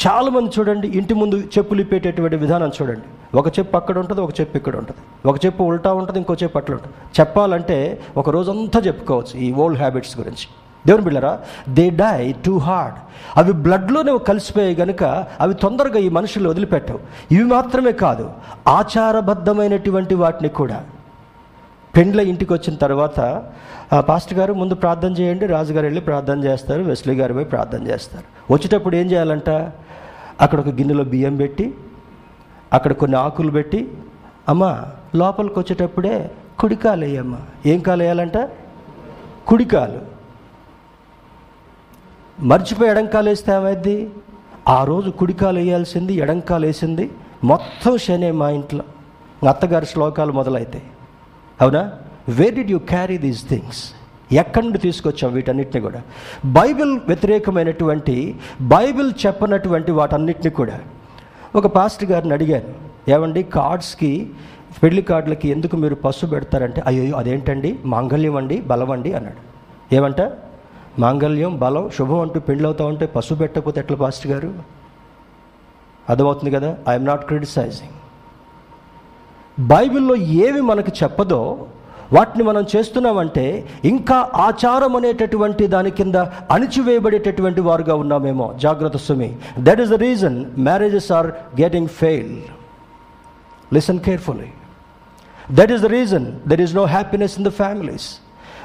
చాలామంది 0.08 0.50
చూడండి 0.58 0.88
ఇంటి 0.88 1.14
ముందు 1.14 1.40
చెప్పులు 1.58 1.80
ఇప్పేటటువంటి 1.80 2.36
విధానం 2.36 2.72
చూడండి. 2.82 3.36
ఒక 3.38 3.58
చెప్పు 3.58 3.76
అక్కడ 3.76 3.98
ఉంటుంది 3.98 4.20
ఒక 4.20 4.40
చెప్పు 4.40 4.56
ఇక్కడ 4.56 4.76
ఉంటుంది. 4.76 5.28
ఒక 5.28 5.46
చెప్పు 5.46 5.64
ఉల్టా 5.64 5.92
ఉంటుంది 5.92 6.18
ఇంకో 6.18 6.34
చెప్పు 6.34 6.58
అట్లా 6.58 6.76
ఉంటుంది. 6.76 6.94
చెప్పాలంటే 7.20 8.00
ఒక 8.16 8.30
రోజంతా 8.30 8.80
చెప్పుకోవచ్చు 8.80 9.40
ఈ 9.40 9.52
ఓల్డ్ 9.52 9.78
హ్యాబిట్స్ 9.78 10.18
గురించి. 10.18 10.65
దేవుని 10.86 11.04
బిళ్ళరా 11.04 11.38
దే 11.68 11.90
డై 11.90 12.34
టూ 12.44 12.58
హార్డ్ 12.58 12.98
అవి 13.36 13.52
బ్లడ్లోనే 13.64 14.18
కలిసిపోయాయి 14.18 14.74
గనుక 14.74 15.04
అవి 15.40 15.54
తొందరగా 15.54 15.98
ఈ 15.98 16.08
మనుషులు 16.08 16.50
వదిలిపెట్టవు. 16.50 17.00
ఇవి 17.32 17.44
మాత్రమే 17.44 17.92
కాదు 17.92 18.30
ఆచారబద్ధమైనటువంటి 18.68 20.14
వాటిని 20.14 20.48
కూడా. 20.48 20.84
పెండ్ల 21.96 22.20
ఇంటికి 22.20 22.52
వచ్చిన 22.52 22.74
తర్వాత 22.76 23.20
పాస్టర్ 24.08 24.38
గారు 24.38 24.52
ముందు 24.54 24.74
ప్రార్థన 24.74 25.12
చేయండి 25.12 25.46
రాజుగారు 25.46 25.86
వెళ్ళి 25.86 26.00
ప్రార్థన 26.00 26.44
చేస్తారు 26.44 26.82
వెస్లీ 26.82 27.14
గారు 27.14 27.34
పోయి 27.34 27.44
ప్రార్థన 27.44 27.86
చేస్తారు. 27.86 28.52
వచ్చేటప్పుడు 28.52 28.96
ఏం 28.96 29.06
చేయాలంట? 29.10 29.50
అక్కడ 30.40 30.58
ఒక 30.60 30.68
గిన్నెలో 30.68 31.04
బియ్యం 31.04 31.36
పెట్టి 31.36 31.74
అక్కడ 32.72 32.92
కొన్ని 32.92 33.16
ఆకులు 33.18 33.50
పెట్టి 33.50 33.80
అమ్మా 34.48 34.72
లోపలికి 35.14 35.58
వచ్చేటప్పుడే 35.58 36.30
కుడికాలేయమ్మా 36.58 37.40
ఏం 37.66 37.80
కాలు 37.80 38.02
వేయాలంట? 38.02 38.38
కుడికాలు. 39.46 40.15
మర్చిపోయి 42.40 42.90
ఎడంకాలు 42.90 43.28
వేస్తే 43.28 43.52
ఏమైంది 43.52 44.10
ఆ 44.68 44.84
రోజు 44.84 45.10
కుడికాలు 45.10 45.58
వేయాల్సింది 45.58 46.14
ఎడంకాలు 46.14 46.66
వేసింది. 46.66 47.10
మొత్తం 47.44 47.98
శనే 47.98 48.30
మా 48.30 48.50
ఇంట్లో. 48.50 48.84
అత్తగారి 49.48 49.86
శ్లోకాలు 49.86 50.32
మొదలైతాయి. 50.32 50.82
అవునా? 51.60 51.92
Where 52.28 52.54
did 52.54 52.70
you 52.70 52.78
carry 52.78 53.18
these 53.18 53.48
things 53.48 53.92
ఎక్కడి 54.34 54.66
నుండి 54.66 54.78
తీసుకొచ్చాం 54.78 55.32
వీటన్నిటిని 55.32 55.80
కూడా? 55.80 56.02
బైబిల్ 56.44 57.00
వ్యతిరేకమైనటువంటి 57.08 58.36
బైబిల్ 58.60 59.12
చెప్పనటువంటి 59.26 59.92
వాటన్నిటిని 59.92 60.50
కూడా 60.50 60.80
ఒక 61.54 61.66
పాస్టర్ 61.66 62.10
గారిని 62.10 62.32
అడిగాను. 62.32 62.74
ఏమండి 63.10 63.42
కార్డ్స్కి 63.42 64.30
పెళ్ళి 64.82 65.02
కార్డులకి 65.02 65.48
ఎందుకు 65.48 65.76
మీరు 65.76 65.94
పసుపు 65.94 66.26
పెడతారంటే 66.26 66.82
అయ్యో 66.86 67.16
అదేంటండి? 67.16 67.78
మాంగళ్యం 67.84 68.36
అండి 68.36 68.60
బలం 68.60 68.90
అండి 68.90 69.12
అన్నాడు. 69.12 69.36
ఏమంట? 69.94 70.20
మాంగళ్యం 70.98 71.58
బలం 71.58 71.90
శుభం 71.90 72.20
అంటూ 72.20 72.40
పెళ్ళి 72.40 72.82
ఉంటే 72.82 73.06
పసుపు 73.06 73.34
పెట్టకపోతే 73.34 73.80
ఎట్లా 73.80 73.96
పాస్టర్ 73.96 74.32
గారు? 74.32 74.54
అర్థమవుతుంది 76.10 76.50
కదా? 76.50 76.76
ఐఎమ్ 76.88 77.06
నాట్ 77.06 77.24
క్రిటిసైజింగ్ 77.24 77.92
బైబిల్లో 79.66 80.16
ఏవి 80.16 80.60
మనకు 80.60 80.92
చెప్పదో 81.02 81.66
వాటిని 82.12 82.44
మనం 82.44 82.66
చేస్తున్నామంటే 82.76 83.68
ఇంకా 83.84 84.30
ఆచారం 84.34 84.96
అనేటటువంటి 84.96 85.66
దాని 85.66 85.90
కింద 85.90 86.14
అణిచివేయబడేటటువంటి 86.50 87.60
వారుగా 87.60 87.94
ఉన్నామేమో. 87.94 88.54
జాగ్రత్త 88.62 88.96
సుమి. 88.96 89.36
That 89.58 89.80
is 89.80 89.90
the 89.90 89.94
reason 89.94 90.44
marriages 90.58 91.12
are 91.12 91.26
getting 91.60 91.88
fail 91.88 92.38
listen 93.74 93.98
carefully 93.98 94.50
that 95.52 95.72
is 95.72 95.82
the 95.82 95.86
reason 95.86 96.26
there 96.48 96.60
is 96.60 96.76
no 96.76 96.84
happiness 96.84 97.38
in 97.38 97.46
the 97.46 97.48
families 97.48 98.18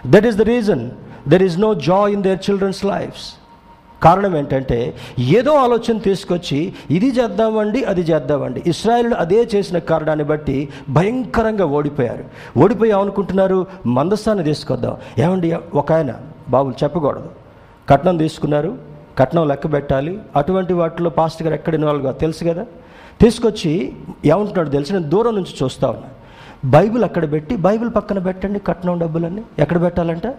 that 0.08 0.26
is 0.26 0.36
the 0.36 0.42
reason 0.42 0.92
there 1.28 1.44
is 1.44 1.60
no 1.60 1.74
joy 1.74 2.14
in 2.14 2.24
their 2.24 2.40
childrens 2.50 2.86
lives 2.86 3.34
కారణం 4.04 4.38
ఏంటంటే 4.38 4.98
ఏదో 5.20 5.56
ఆలోచన 5.56 5.98
తీసుకొచ్చి 5.98 6.74
ఇది 6.92 7.10
చేద్దామండి 7.10 7.84
అది 7.84 8.02
చేద్దామండి. 8.02 8.64
Israel 8.68 9.14
అదే 9.14 9.50
చేసిన 9.56 9.78
కారణాన్ని 9.78 10.26
బట్టి 10.26 10.70
భయంకరంగా 10.90 11.66
ఓడిపోయారు. 11.66 12.24
ఓడిపోయి 12.60 12.92
అనుకుంటున్నారు 12.92 13.66
మందస్థాన్ని 13.86 14.44
తీసుకొద్దాం. 14.44 14.98
ఏమండి 15.18 15.58
ఒక 15.74 15.92
ఆయన 15.92 16.16
బాబులు 16.50 16.76
చెప్పకూడదు. 16.84 17.30
కట్నం 17.90 18.18
తీసుకున్నారు 18.18 18.78
కట్నం 19.18 19.48
లెక్క 19.48 19.74
పెట్టాలి. 19.74 20.20
అటువంటి 20.36 20.74
వాటిలో 20.74 21.10
పాస్ట్ 21.10 21.44
గారు 21.44 21.54
ఎక్కడ 21.54 21.76
ఇన్వాల్వ్ 21.76 22.04
కాదు 22.04 22.18
తెలుసు 22.18 22.44
కదా? 22.44 22.66
తీసుకొచ్చి 23.22 23.94
ఏమంటున్నాడు 24.26 24.70
తెలుసు? 24.70 24.94
నేను 24.94 25.10
దూరం 25.10 25.36
నుంచి 25.36 25.54
చూస్తా 25.64 25.90
ఉన్నా. 25.90 26.08
బైబిల్ 26.66 27.04
అక్కడ 27.04 27.32
పెట్టి 27.32 27.56
బైబిల్ 27.56 27.90
పక్కన 27.96 28.20
పెట్టండి 28.20 28.60
కట్నం 28.60 29.00
డబ్బులన్నీ. 29.00 29.44
ఎక్కడ 29.60 29.82
పెట్టాలంటే? 29.82 30.34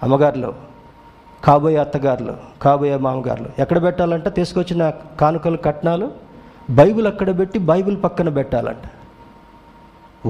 అమ్మగారులు 0.00 0.50
కాబోయే 1.42 1.76
అత్తగారులు 1.76 2.34
కాబోయే 2.62 2.96
మామగారులు 3.06 3.48
ఎక్కడ 3.62 3.78
పెట్టాలంటే? 3.82 4.30
తీసుకొచ్చిన 4.30 4.82
కానుకలు 5.20 5.58
కట్నాలు 5.66 6.06
బైబిల్ 6.78 7.06
అక్కడ 7.06 7.30
పెట్టి 7.38 7.58
బైబిల్ 7.70 7.96
పక్కన 8.04 8.28
పెట్టాలంట. 8.38 8.84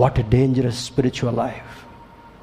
What 0.01 0.19
a 0.19 0.25
dangerous 0.35 0.81
spiritual 0.89 1.37
life 1.37 1.71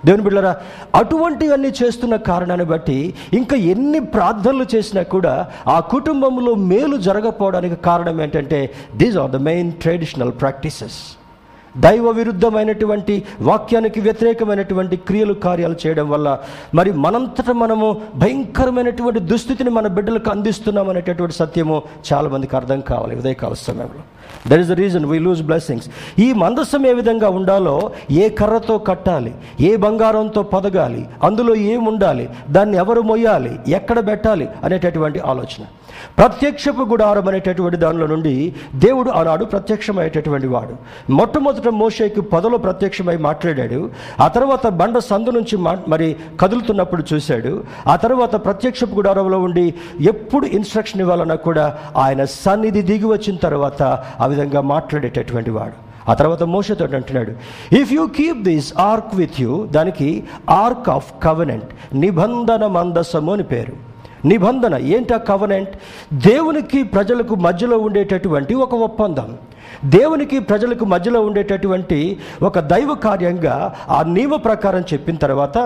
దేవుని 0.04 0.24
బిడ్డరా 0.24 0.52
అటువంటివన్నీ 0.96 1.72
చేస్తున్న 1.82 2.16
కారణాన్ని 2.32 2.66
బట్టి 2.66 2.98
ఇంకా 3.34 3.56
ఎన్ని 3.74 4.00
ప్రార్థనలు 4.16 4.66
చేసినా 4.74 5.04
కూడా 5.16 5.34
ఆ 5.68 5.78
కుటుంబంలో 5.94 6.52
మేలు 6.72 6.98
జరగకపోవడానికి 7.08 7.78
కారణం 7.90 8.22
ఏంటంటే 8.26 8.60
these 8.96 9.18
are 9.18 9.32
the 9.32 9.40
main 9.50 9.72
traditional 9.84 10.34
practices 10.40 11.00
దైవ 11.80 12.10
విరుద్ధమైనటువంటి 12.10 13.24
వాక్యానికి 13.42 14.00
వ్యతిరేకమైనటువంటి 14.02 14.96
క్రియలు 14.96 15.34
కార్యాలు 15.34 15.76
చేయడం 15.86 16.10
వల్ల 16.10 16.40
మరి 16.76 16.92
మనంతట 16.92 17.52
మనము 17.52 18.02
భయంకరమైనటువంటి 18.16 19.20
దుస్థితిని 19.20 19.70
మన 19.70 19.88
బిడ్డలకు 19.88 20.30
అందిస్తున్నాం 20.30 20.90
అనేటటువంటి 20.90 21.36
సత్యము 21.36 21.82
చాలామందికి 22.14 22.56
అర్థం 22.56 22.80
కావాలి. 22.80 23.16
ఉదయకాల 23.16 23.54
సమయంలో. 23.54 24.04
That 24.48 24.60
is 24.60 24.70
the 24.70 24.72
reason 24.72 25.06
we 25.06 25.20
lose 25.20 25.44
blessings 25.44 25.88
ఈ 26.20 26.34
మందస్సం 26.34 26.86
ఏ 26.86 26.94
విధంగా 26.94 27.30
ఉండాలో 27.30 27.92
ఏ 28.12 28.30
కర్రతో 28.30 28.78
కట్టాలి 28.78 29.34
ఏ 29.62 29.76
బంగారంతో 29.76 30.44
పదగాలి 30.44 31.08
అందులో 31.24 31.56
ఏం 31.56 31.86
ఉండాలి 31.86 32.30
దాన్ని 32.50 32.78
ఎవరు 32.78 33.02
మొయ్యాలి 33.02 33.60
ఎక్కడ 33.68 34.08
పెట్టాలి 34.08 34.48
అనేటటువంటి 34.64 35.20
ఆలోచన. 35.20 35.66
ప్రత్యక్షపు 36.18 36.82
గుడారం 36.82 37.28
అనేటటువంటి 37.28 37.78
దానిలో 37.78 38.08
నుండి 38.08 38.56
దేవుడు 38.76 39.10
ఆనాడు 39.10 39.46
ప్రత్యక్షమయ్యేటటువంటి 39.46 40.48
వాడు. 40.48 40.76
మొట్టమొదట 41.12 41.68
మోషేకి 41.68 42.22
పొదలో 42.22 42.58
ప్రత్యక్షమై 42.58 43.18
మాట్లాడాడు. 43.18 43.90
ఆ 44.20 44.28
తర్వాత 44.28 44.68
బండ 44.68 44.98
సందు 44.98 45.30
నుంచి 45.30 45.58
మా 45.58 45.78
మరి 45.88 46.16
కదులుతున్నప్పుడు 46.40 47.04
చూశాడు. 47.14 47.64
ఆ 47.88 47.96
తర్వాత 47.96 48.46
ప్రత్యక్షపు 48.46 48.96
గుడారంలో 48.96 49.40
ఉండి 49.40 49.74
ఎప్పుడు 50.02 50.46
ఇన్స్ట్రక్షన్ 50.46 51.02
ఇవ్వాలన్నా 51.02 51.36
కూడా 51.36 51.78
ఆయన 51.98 52.24
సన్నిధి 52.24 52.82
దిగి 52.82 53.06
వచ్చిన 53.06 53.36
తర్వాత 53.36 53.84
ఆ 54.20 54.26
విధంగా 54.26 54.62
మాట్లాడేటటువంటి 54.62 55.50
వాడు. 55.52 55.88
ఆ 56.12 56.14
తర్వాత 56.14 56.44
మోసతో 56.44 56.86
అంటున్నాడు 56.86 57.32
if 57.76 57.94
you 57.94 58.08
keep 58.08 58.44
this 58.44 58.74
ark 58.78 59.16
with 59.16 59.42
you 59.42 59.68
దానికి 59.72 60.24
ఆర్క్ 60.50 60.90
ఆఫ్ 60.90 61.14
కవనెంట్ 61.24 61.96
నిబంధన 61.96 62.68
మందసము 62.68 63.34
అని 63.34 63.44
పేరు. 63.44 63.74
నిబంధన 64.26 64.76
ఏంటి 64.76 65.14
ఆ 65.14 65.18
కవనెంట్ 65.18 65.70
దేవునికి 66.14 66.84
ప్రజలకు 66.84 67.36
మధ్యలో 67.36 67.78
ఉండేటటువంటి 67.78 68.54
ఒక 68.54 68.76
ఒప్పందం. 68.76 69.38
దేవునికి 69.86 70.40
ప్రజలకు 70.40 70.86
మధ్యలో 70.86 71.22
ఉండేటటువంటి 71.22 72.18
ఒక 72.42 72.60
దైవ 72.60 72.94
కార్యంగా 72.94 73.76
ఆ 73.90 74.04
నియమ 74.04 74.36
ప్రకారం 74.36 74.82
చెప్పిన 74.82 75.16
తర్వాత 75.16 75.58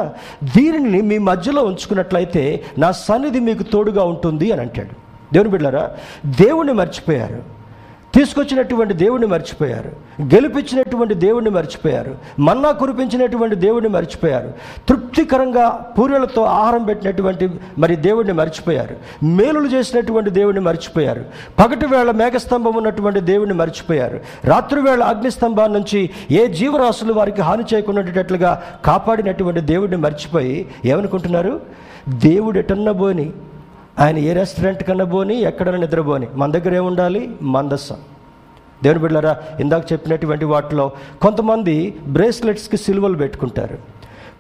దీనిని 0.44 1.02
మీ 1.02 1.18
మధ్యలో 1.18 1.64
ఉంచుకున్నట్లయితే 1.64 2.64
నా 2.78 2.92
సన్నిధి 2.92 3.40
మీకు 3.40 3.64
తోడుగా 3.64 4.04
ఉంటుంది 4.04 4.52
అని 4.52 4.62
అంటాడు. 4.62 5.12
దేవుని 5.34 5.50
బిడ్డారా 5.50 5.92
దేవుణ్ణి 6.26 6.74
మర్చిపోయారు. 6.74 7.61
తీసుకొచ్చినటువంటి 8.16 8.94
దేవుణ్ణి 8.94 9.28
మర్చిపోయారు. 9.28 9.92
గెలిపించినటువంటి 10.22 11.14
దేవుణ్ణి 11.14 11.52
మర్చిపోయారు. 11.52 12.16
మన్నా 12.40 12.72
కురిపించినటువంటి 12.72 13.56
దేవుణ్ణి 13.56 13.90
మర్చిపోయారు. 13.90 14.54
తృప్తికరంగా 14.90 15.70
పూర్వలతో 15.70 16.42
ఆహారం 16.42 16.84
పెట్టినటువంటి 16.84 17.50
మరి 17.78 17.96
దేవుణ్ణి 17.96 18.34
మర్చిపోయారు. 18.34 18.96
మేలులు 19.26 19.68
చేసినటువంటి 19.68 20.30
దేవుణ్ణి 20.30 20.62
మర్చిపోయారు. 20.62 21.26
పగటి 21.60 21.86
వేళ 21.86 22.12
మేఘస్తంభం 22.12 22.74
ఉన్నటువంటి 22.74 23.20
దేవుణ్ణి 23.20 23.56
మర్చిపోయారు. 23.56 24.20
రాత్రివేళ 24.44 25.04
అగ్నిస్తంభం 25.04 25.74
నుంచి 25.74 26.10
ఏ 26.32 26.48
జీవరాశులు 26.48 27.14
వారికి 27.14 27.42
హాని 27.42 27.64
చేయకుండా 27.74 28.62
కాపాడినటువంటి 28.86 29.62
దేవుడిని 29.62 29.98
మర్చిపోయి 29.98 30.68
ఏమనుకుంటున్నారు? 30.86 31.62
దేవుడు 32.10 32.60
ఎటన్నా 32.60 32.92
పోని 32.92 33.34
ఆయన 34.02 34.18
ఏ 34.18 34.34
రెస్టారెంట్ 34.34 34.84
కన్నా 34.84 35.06
పోని 35.06 35.42
ఎక్కడైనా 35.42 35.78
నిద్రపోని 35.78 36.28
మన 36.36 36.52
దగ్గర 36.52 36.76
ఏముండాలి? 36.76 37.32
మందస్సం. 37.42 37.96
దేవుని 38.84 39.00
బిడ్డారా 39.00 39.38
ఇందాక 39.60 39.92
చెప్పినటువంటి 39.92 40.46
వాటిలో 40.46 40.92
కొంతమంది 41.22 41.96
బ్రేస్లెట్స్కి 42.08 42.78
సిలువలు 42.78 43.18
పెట్టుకుంటారు. 43.18 43.78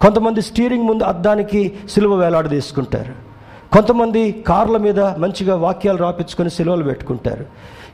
కొంతమంది 0.01 0.41
స్టీరింగ్ 0.41 0.83
ముందు 0.83 1.03
అద్దానికి 1.03 1.73
సిలువ 1.89 2.15
వేలాడ 2.15 2.49
తీసుకుంటారు. 2.49 3.13
కొంతమంది 3.73 4.31
కార్ల 4.31 4.77
మీద 4.77 4.99
మంచిగా 4.99 5.55
వాక్యాలు 5.55 5.97
రాపించుకొని 5.97 6.49
సిలువలు 6.49 6.83
పెట్టుకుంటారు. 6.83 7.45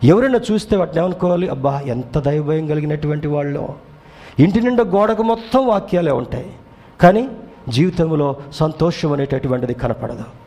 ఎవరైనా 0.04 0.40
చూస్తే 0.52 0.78
వాటిని 0.78 1.04
ఏమనుకోవాలి? 1.04 1.50
అబ్బా 1.50 1.80
ఎంత 1.80 2.20
దైవభయం 2.20 2.68
కలిగినటువంటి 2.68 3.28
వాళ్ళు. 3.28 3.70
ఇంటి 4.40 4.62
నిండా 4.62 4.84
గోడకు 4.84 5.24
మొత్తం 5.24 5.68
వాక్యాలే 5.68 6.12
ఉంటాయి. 6.12 6.54
కానీ 7.02 7.30
జీవితంలో 7.70 8.36
సంతోషం 8.54 9.12
అనేటటువంటిది 9.12 9.74
కనపడదు. 9.74 10.47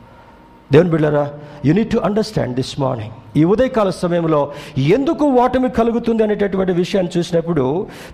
దేవుని 0.73 0.91
బిళ్ళరా 0.91 1.31
you 1.65 1.73
need 1.75 1.91
to 1.91 1.99
understand 1.99 2.57
this 2.57 2.81
morning 2.81 3.15
ఈ 3.37 3.45
ఉదయకాల 3.45 3.91
సమయంలో 3.91 4.53
ఎందుకు 4.79 5.25
ఓటమి 5.25 5.71
కలుగుతుంది 5.71 6.23
అనేటటువంటి 6.23 6.73
విషయాన్ని 6.73 7.19
చూసినప్పుడు 7.19 7.65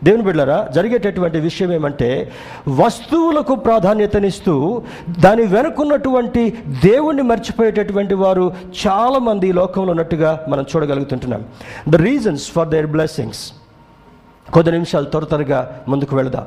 దేవుని 0.05 0.23
బిళ్ళరా 0.23 0.69
జరిగేటటువంటి 0.75 1.41
విషయం 1.41 1.73
ఏమంటే 1.73 2.33
వస్తువులకు 2.69 3.55
ప్రాధాన్యతనిస్తూ 3.55 4.83
దాని 5.21 5.43
వెనుకున్నటువంటి 5.43 6.45
దేవుణ్ణి 6.85 7.23
మర్చిపోయేటటువంటి 7.23 8.15
వారు 8.15 8.53
చాలామంది 8.87 9.49
ఈ 9.49 9.53
లోకంలో 9.53 9.91
ఉన్నట్టుగా 9.91 10.47
మనం 10.49 10.67
చూడగలుగుతుంటున్నాం. 10.77 11.45
The 11.89 11.97
reasons 11.97 12.51
for 12.51 12.69
their 12.69 12.87
blessings 12.87 13.45
కొద్ది 14.55 14.70
నిమిషాలు 14.72 15.05
త్వర 15.05 15.24
త్వరగా 15.24 15.80
ముందుకు 15.88 16.16
వెళదాం. 16.16 16.47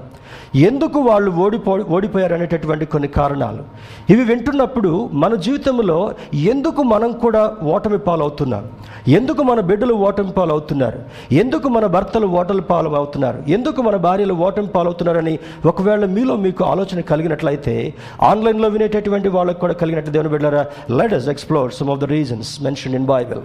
ఎందుకు 0.55 0.99
వాళ్ళు 0.99 1.31
ఓడిపో 1.31 1.79
ఓడిపోయారు 1.89 2.33
అనేటటువంటి 2.33 2.85
కొన్ని 2.85 3.07
కారణాలు. 3.07 3.63
ఇవి 4.09 4.23
వింటున్నప్పుడు 4.23 5.09
మన 5.13 5.35
జీవితంలో 5.35 5.97
ఎందుకు 6.33 6.81
మనం 6.83 7.11
కూడా 7.11 7.55
ఓటమి 7.63 7.97
పాలవుతున్నాం? 7.97 8.63
ఎందుకు 9.07 9.43
మన 9.43 9.59
బిడ్డలు 9.59 9.93
ఓటమి 9.93 10.31
పాలవుతున్నారు? 10.31 10.99
ఎందుకు 11.31 11.69
మన 11.69 11.85
భర్తలు 11.85 12.27
ఓటమి 12.27 12.61
పాలు 12.61 12.89
అవుతున్నారు 12.89 13.43
ఎందుకు 13.47 13.81
మన 13.81 13.95
భార్యలు 13.95 14.33
ఓటమి 14.33 14.67
పాలవుతున్నారని 14.67 15.39
ఒకవేళ 15.65 16.05
మీలో 16.05 16.35
మీకు 16.35 16.63
ఆలోచన 16.63 16.99
కలిగినట్లయితే 16.99 17.93
ఆన్లైన్లో 18.23 18.67
వినేటటువంటి 18.67 19.29
వాళ్ళకు 19.29 19.59
కూడా 19.59 19.73
కలిగినట్టు 19.73 20.11
దేవుని 20.11 20.29
బిడ్డారా 20.29 20.65
let 20.91 21.13
us 21.13 21.29
explore 21.29 21.73
some 21.73 21.89
of 21.89 21.99
the 21.99 22.03
reasons 22.03 22.61
mention 22.61 22.95
in 22.95 23.05
Bible 23.05 23.41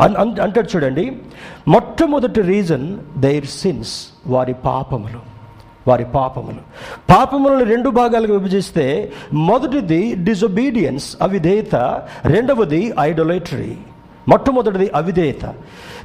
అంటాడు 0.00 0.76
చూడండి 0.76 1.16
మొట్టమొదటి 1.68 2.40
రీజన్ 2.42 2.98
దైర్ 3.18 3.46
సిన్స్ 3.46 4.06
వారి 4.26 4.54
పాపములు 4.54 5.36
వారి 5.88 6.04
పాపములు. 6.04 6.60
పాపములను 7.10 7.64
రెండు 7.64 7.90
భాగాలుగా 7.90 8.32
విభజిస్తే 8.32 9.12
మొదటిది 9.32 10.14
డిజొబీడియన్స్ 10.14 11.16
అవిధేయత 11.22 11.74
రెండవది 12.24 12.94
ఐడొలేటరీ 13.00 13.76
మొట్టమొదటిది 14.28 14.90
అవిధేయత. 14.94 15.44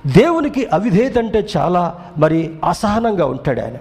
దేవునికి 0.08 0.66
అవిధేయత 0.66 1.18
అంటే 1.18 1.48
చాలా 1.58 1.96
మరి 2.18 2.56
అసహనంగా 2.70 3.26
ఉంటాడు 3.26 3.62
ఆయన. 3.62 3.78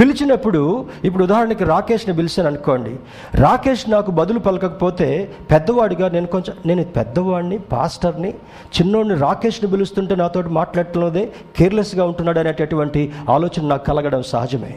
పిలిచినప్పుడు 0.00 0.60
ఇప్పుడు 1.04 1.24
ఉదాహరణకి 1.24 1.64
రాకేష్ని 1.64 2.14
పిలిచాను 2.16 2.48
అనుకోండి. 2.48 2.92
రాకేష్ 3.34 3.90
నాకు 3.90 4.10
బదులు 4.10 4.38
పలకకపోతే 4.38 5.08
పెద్దవాడిగా 5.50 6.08
నేను 6.08 6.26
కొంచెం 6.26 6.56
నేను 6.66 6.84
పెద్దవాడిని 6.84 7.58
పాస్టర్ని 7.58 8.30
చిన్నోడిని 8.76 9.14
రాకేష్ని 9.14 9.70
పిలుస్తుంటే 9.70 10.14
నాతో 10.14 10.42
మాట్లాడటంలోదే 10.42 11.24
కేర్లెస్గా 11.56 12.04
ఉంటున్నాడు 12.04 12.38
అనేటటువంటి 12.38 13.12
ఆలోచన 13.28 13.66
నాకు 13.66 13.84
కలగడం 13.84 14.22
సహజమే. 14.22 14.74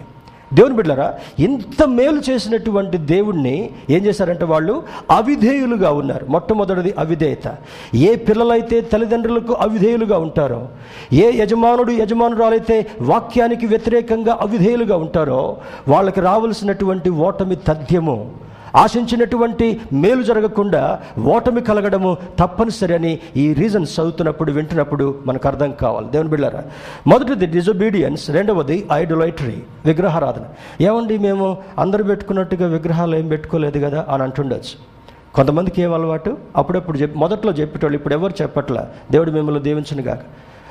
దేవుని 0.53 0.75
బిడ్డారా 0.75 1.13
ఇంత 1.39 1.87
మేలు 1.87 2.21
చేసినటువంటి 2.29 2.97
దేవుణ్ణి 2.97 3.69
ఏం 3.89 4.05
చేశారంటే 4.05 4.45
వాళ్ళు 4.45 4.83
అవిధేయులుగా 5.11 5.91
ఉన్నారు. 5.91 6.25
మొట్టమొదటిది 6.29 6.93
అవిధేయత. 6.97 7.55
ఏ 7.95 8.15
పిల్లలైతే 8.15 8.81
తల్లిదండ్రులకు 8.81 9.53
అవిధేయులుగా 9.53 10.17
ఉంటారో 10.17 10.69
ఏ 11.13 11.31
యజమానుడు 11.35 11.91
యజమానురాలైతే 11.91 12.87
వాక్యానికి 13.01 13.65
వ్యతిరేకంగా 13.65 14.37
అవిధేయులుగా 14.41 14.97
ఉంటారో 14.97 15.57
వాళ్ళకి 15.87 16.21
రావలసినటువంటి 16.21 17.09
ఓటమి 17.09 17.55
తథ్యము 17.55 18.31
ఆశించినటువంటి 18.75 19.81
మేలు 19.93 20.23
జరగకుండా 20.23 20.99
ఓటమి 21.23 21.61
కలగడము 21.61 22.17
తప్పనిసరి 22.39 22.93
అని 22.95 23.19
ఈ 23.37 23.53
రీజన్ 23.53 23.83
చదువుతున్నప్పుడు 23.83 24.51
వింటున్నప్పుడు 24.51 25.15
మనకు 25.25 25.47
అర్థం 25.47 25.71
కావాలి. 25.71 26.11
దేవుని 26.11 26.29
బిళ్ళారా 26.29 26.63
మొదటిది 27.07 27.45
డిజొబీడియన్స్ 27.45 28.29
రెండవది 28.29 28.87
ఐడొలైటరీ 28.91 29.63
విగ్రహారాధన. 29.85 30.45
ఏమండి 30.81 31.17
మేము 31.17 31.57
అందరు 31.79 32.03
పెట్టుకున్నట్టుగా 32.03 32.67
విగ్రహాలు 32.67 33.15
ఏం 33.15 33.27
పెట్టుకోలేదు 33.27 33.85
కదా 33.85 34.05
అని 34.09 34.23
అంటుండొచ్చు. 34.23 34.91
కొంతమందికి 35.35 35.81
ఏం 35.81 35.93
అలవాటు? 35.93 36.37
అప్పుడప్పుడు 36.55 36.97
చెప్పి 36.97 37.19
మొదట్లో 37.19 37.51
చెప్పేటోళ్ళు 37.51 37.97
ఇప్పుడు 37.97 38.13
ఎవరు 38.13 38.33
చెప్పట్లా? 38.41 38.87
దేవుడు 39.11 39.31
మిమ్మల్ని 39.31 39.61
దీవించను 39.61 40.01
కాక 40.01 40.19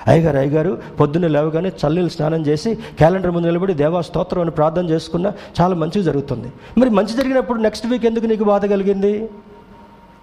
అయ్యగారు 0.09 0.39
అయ్యగారు 0.39 0.79
పొద్దున్నే 1.01 1.29
లేవగానే 1.29 1.73
చల్లీలు 1.83 2.09
స్నానం 2.09 2.47
చేసి 2.47 2.75
క్యాలెండర్ 2.75 3.31
ముందు 3.31 3.47
నిలబడి 3.47 3.75
దేవా 3.75 4.01
స్తోత్రం 4.01 4.43
అని 4.43 4.51
ప్రార్థన 4.51 4.85
చేసుకున్నా 4.91 5.33
చాలా 5.61 5.75
మంచిగా 5.75 6.05
జరుగుతుంది. 6.05 6.49
మరి 6.79 6.91
మంచి 6.91 7.17
జరిగినప్పుడు 7.17 7.61
నెక్స్ట్ 7.61 7.87
వీక్ 7.87 8.05
ఎందుకు 8.05 8.27
నీకు 8.27 8.45
బాధ 8.45 8.65
కలిగింది? 8.67 9.31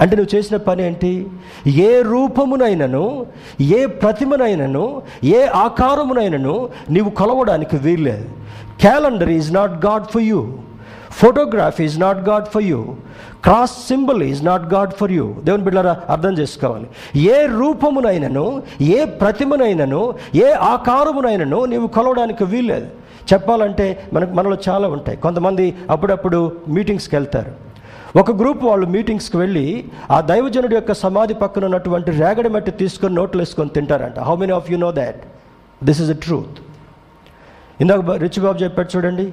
అంటే 0.02 0.16
నువ్వు 0.16 0.36
చేసిన 0.36 0.58
పని 0.58 0.84
ఏంటి? 0.84 1.28
ఏ 1.68 2.02
రూపమునైనను 2.02 3.26
ఏ 3.62 3.86
ప్రతిమనైనను 3.86 5.02
ఏ 5.24 5.46
ఆకారమునైనను 5.46 6.70
నీవు 6.90 7.10
కొలవడానికి 7.10 7.78
వీల్లేదు. 7.78 8.26
Calendar 8.82 9.30
is 9.30 9.54
not 9.54 9.86
God 9.86 10.06
for 10.06 10.22
you 10.22 10.54
photograph 11.22 11.80
is 11.86 11.98
not 12.06 12.20
God 12.30 12.48
for 12.54 12.66
you 12.72 12.80
cross 13.46 13.76
symbol 13.90 14.22
is 14.30 14.42
not 14.50 14.66
God 14.74 14.94
for 15.00 15.14
you 15.18 15.26
దేవుని 15.46 15.66
బిడ్డారా 15.68 15.94
అర్థం 16.14 16.34
చేసుకోవాలి. 16.40 16.88
ఏ 17.36 17.38
రూపమునైనను 17.62 18.46
ఏ 18.98 19.00
ప్రతిమనైనను 19.22 20.02
ఏ 20.46 20.50
ఆకారమునైనను 20.74 21.60
నీవు 21.74 21.88
కొలవడానికి 21.98 22.44
వీల్లేదు. 22.54 22.90
చెప్పాలంటే 23.32 23.86
మనకు 24.16 24.34
మనలో 24.40 24.58
చాలా 24.68 24.88
ఉంటాయి. 24.96 25.18
కొంతమంది 25.24 25.66
అప్పుడప్పుడు 25.94 26.40
మీటింగ్స్కి 26.76 27.16
వెళ్తారు. 27.16 27.54
ఒక 28.22 28.32
గ్రూప్ 28.42 28.62
వాళ్ళు 28.68 28.86
మీటింగ్స్కి 28.94 29.38
వెళ్ళి 29.38 29.66
ఆ 30.16 30.18
దైవజనుడి 30.30 30.76
యొక్క 30.76 30.94
సమాధి 31.02 31.36
పక్కన 31.42 31.66
ఉన్నటువంటి 31.70 32.12
రేగడి 32.22 32.50
మట్టి 32.54 32.72
తీసుకొని 32.82 33.16
నోట్లు 33.16 33.42
వేసుకొని 33.42 33.76
తింటారంట. 33.78 34.20
How 34.28 34.36
many 34.44 34.54
of 34.60 34.70
you 34.72 34.78
know 34.86 34.92
that 35.02 35.20
this 35.88 36.00
is 36.04 36.10
the 36.12 36.16
truth 36.26 36.58
ఇందాక 37.82 38.16
రిచ్ 38.24 38.40
బాబు 38.46 38.58
చెప్పాడు 38.64 38.90
చూడండి. 38.96 39.28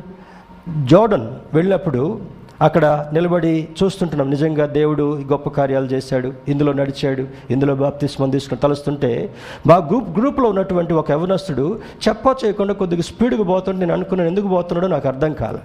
జోర్డన్ 0.69 1.29
వెళ్ళినప్పుడు 1.55 2.21
అక్కడ 2.63 3.07
నిలబడి 3.13 3.69
చూస్తుంటున్నాం. 3.83 4.31
నిజంగా 4.31 4.67
దేవుడు 4.67 5.23
గొప్ప 5.31 5.49
కార్యాలు 5.49 5.85
చేశాడు. 5.85 6.33
ఇందులో 6.49 6.73
నడిచాడు. 6.73 7.25
ఇందులో 7.51 7.75
బాప్తిస్మం 7.75 8.31
తీసుకుని 8.31 8.61
తలుస్తుంటే 8.61 9.35
మా 9.67 9.77
గ్రూప్ 9.77 10.19
గ్రూప్లో 10.19 10.49
ఉన్నటువంటి 10.49 10.95
ఒక 10.95 11.11
యవనస్తుడు 11.11 11.81
చెప్పా 12.09 12.35
చేయకుండా 12.45 12.75
కొద్దిగా 12.75 13.03
స్పీడ్గా 13.03 13.45
పోతుంటే 13.45 13.81
నేను 13.81 13.93
అనుకున్నాను 13.93 14.31
ఎందుకు 14.31 14.49
పోతున్నాడో 14.49 14.89
నాకు 14.89 15.09
అర్థం 15.09 15.33
కాలే. 15.33 15.59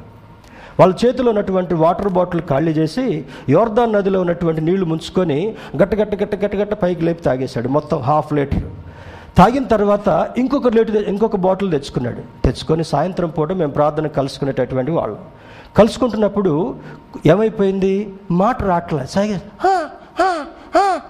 వాళ్ళ 0.79 0.93
చేతిలో 1.05 1.29
ఉన్నటువంటి 1.29 1.73
వాటర్ 1.73 2.09
బాటిల్ 2.09 2.41
ఖాళీ 2.41 2.71
చేసి 2.71 3.25
యోర్దాన్ 3.49 3.93
నదిలో 3.93 4.21
ఉన్నటువంటి 4.21 4.61
నీళ్ళు 4.61 4.85
ముంచుకొని 4.85 5.55
గట్ట 5.81 5.95
గట్ట 5.95 6.23
గట్ట 6.23 6.45
గట్ట 6.45 6.55
గట్ట 6.55 6.73
పైకి 6.73 7.01
లేపి 7.01 7.23
తాగేశాడు. 7.23 7.67
మొత్తం 7.67 7.97
హాఫ్ 7.97 8.33
లీటర్. 8.33 8.63
తాగిన 9.37 9.63
తర్వాత 9.63 10.33
ఇంకొక 10.37 10.67
లేటు 10.67 10.91
ఇంకొక 10.91 11.35
బాటిల్ 11.35 11.71
తెచ్చుకున్నాడు. 11.71 12.21
తెచ్చుకొని 12.45 12.83
సాయంత్రం 12.83 13.29
పూట 13.29 13.51
మేము 13.51 13.71
ప్రార్థన 13.71 14.07
కలుసుకునేటటువంటి 14.07 14.91
వాళ్ళం. 14.91 15.17
కలుసుకుంటున్నప్పుడు 15.77 16.75
ఏమైపోయింది? 17.25 18.13
మాట 18.31 18.63
రాట్లే. 18.63 19.05
సాగే 19.05 19.39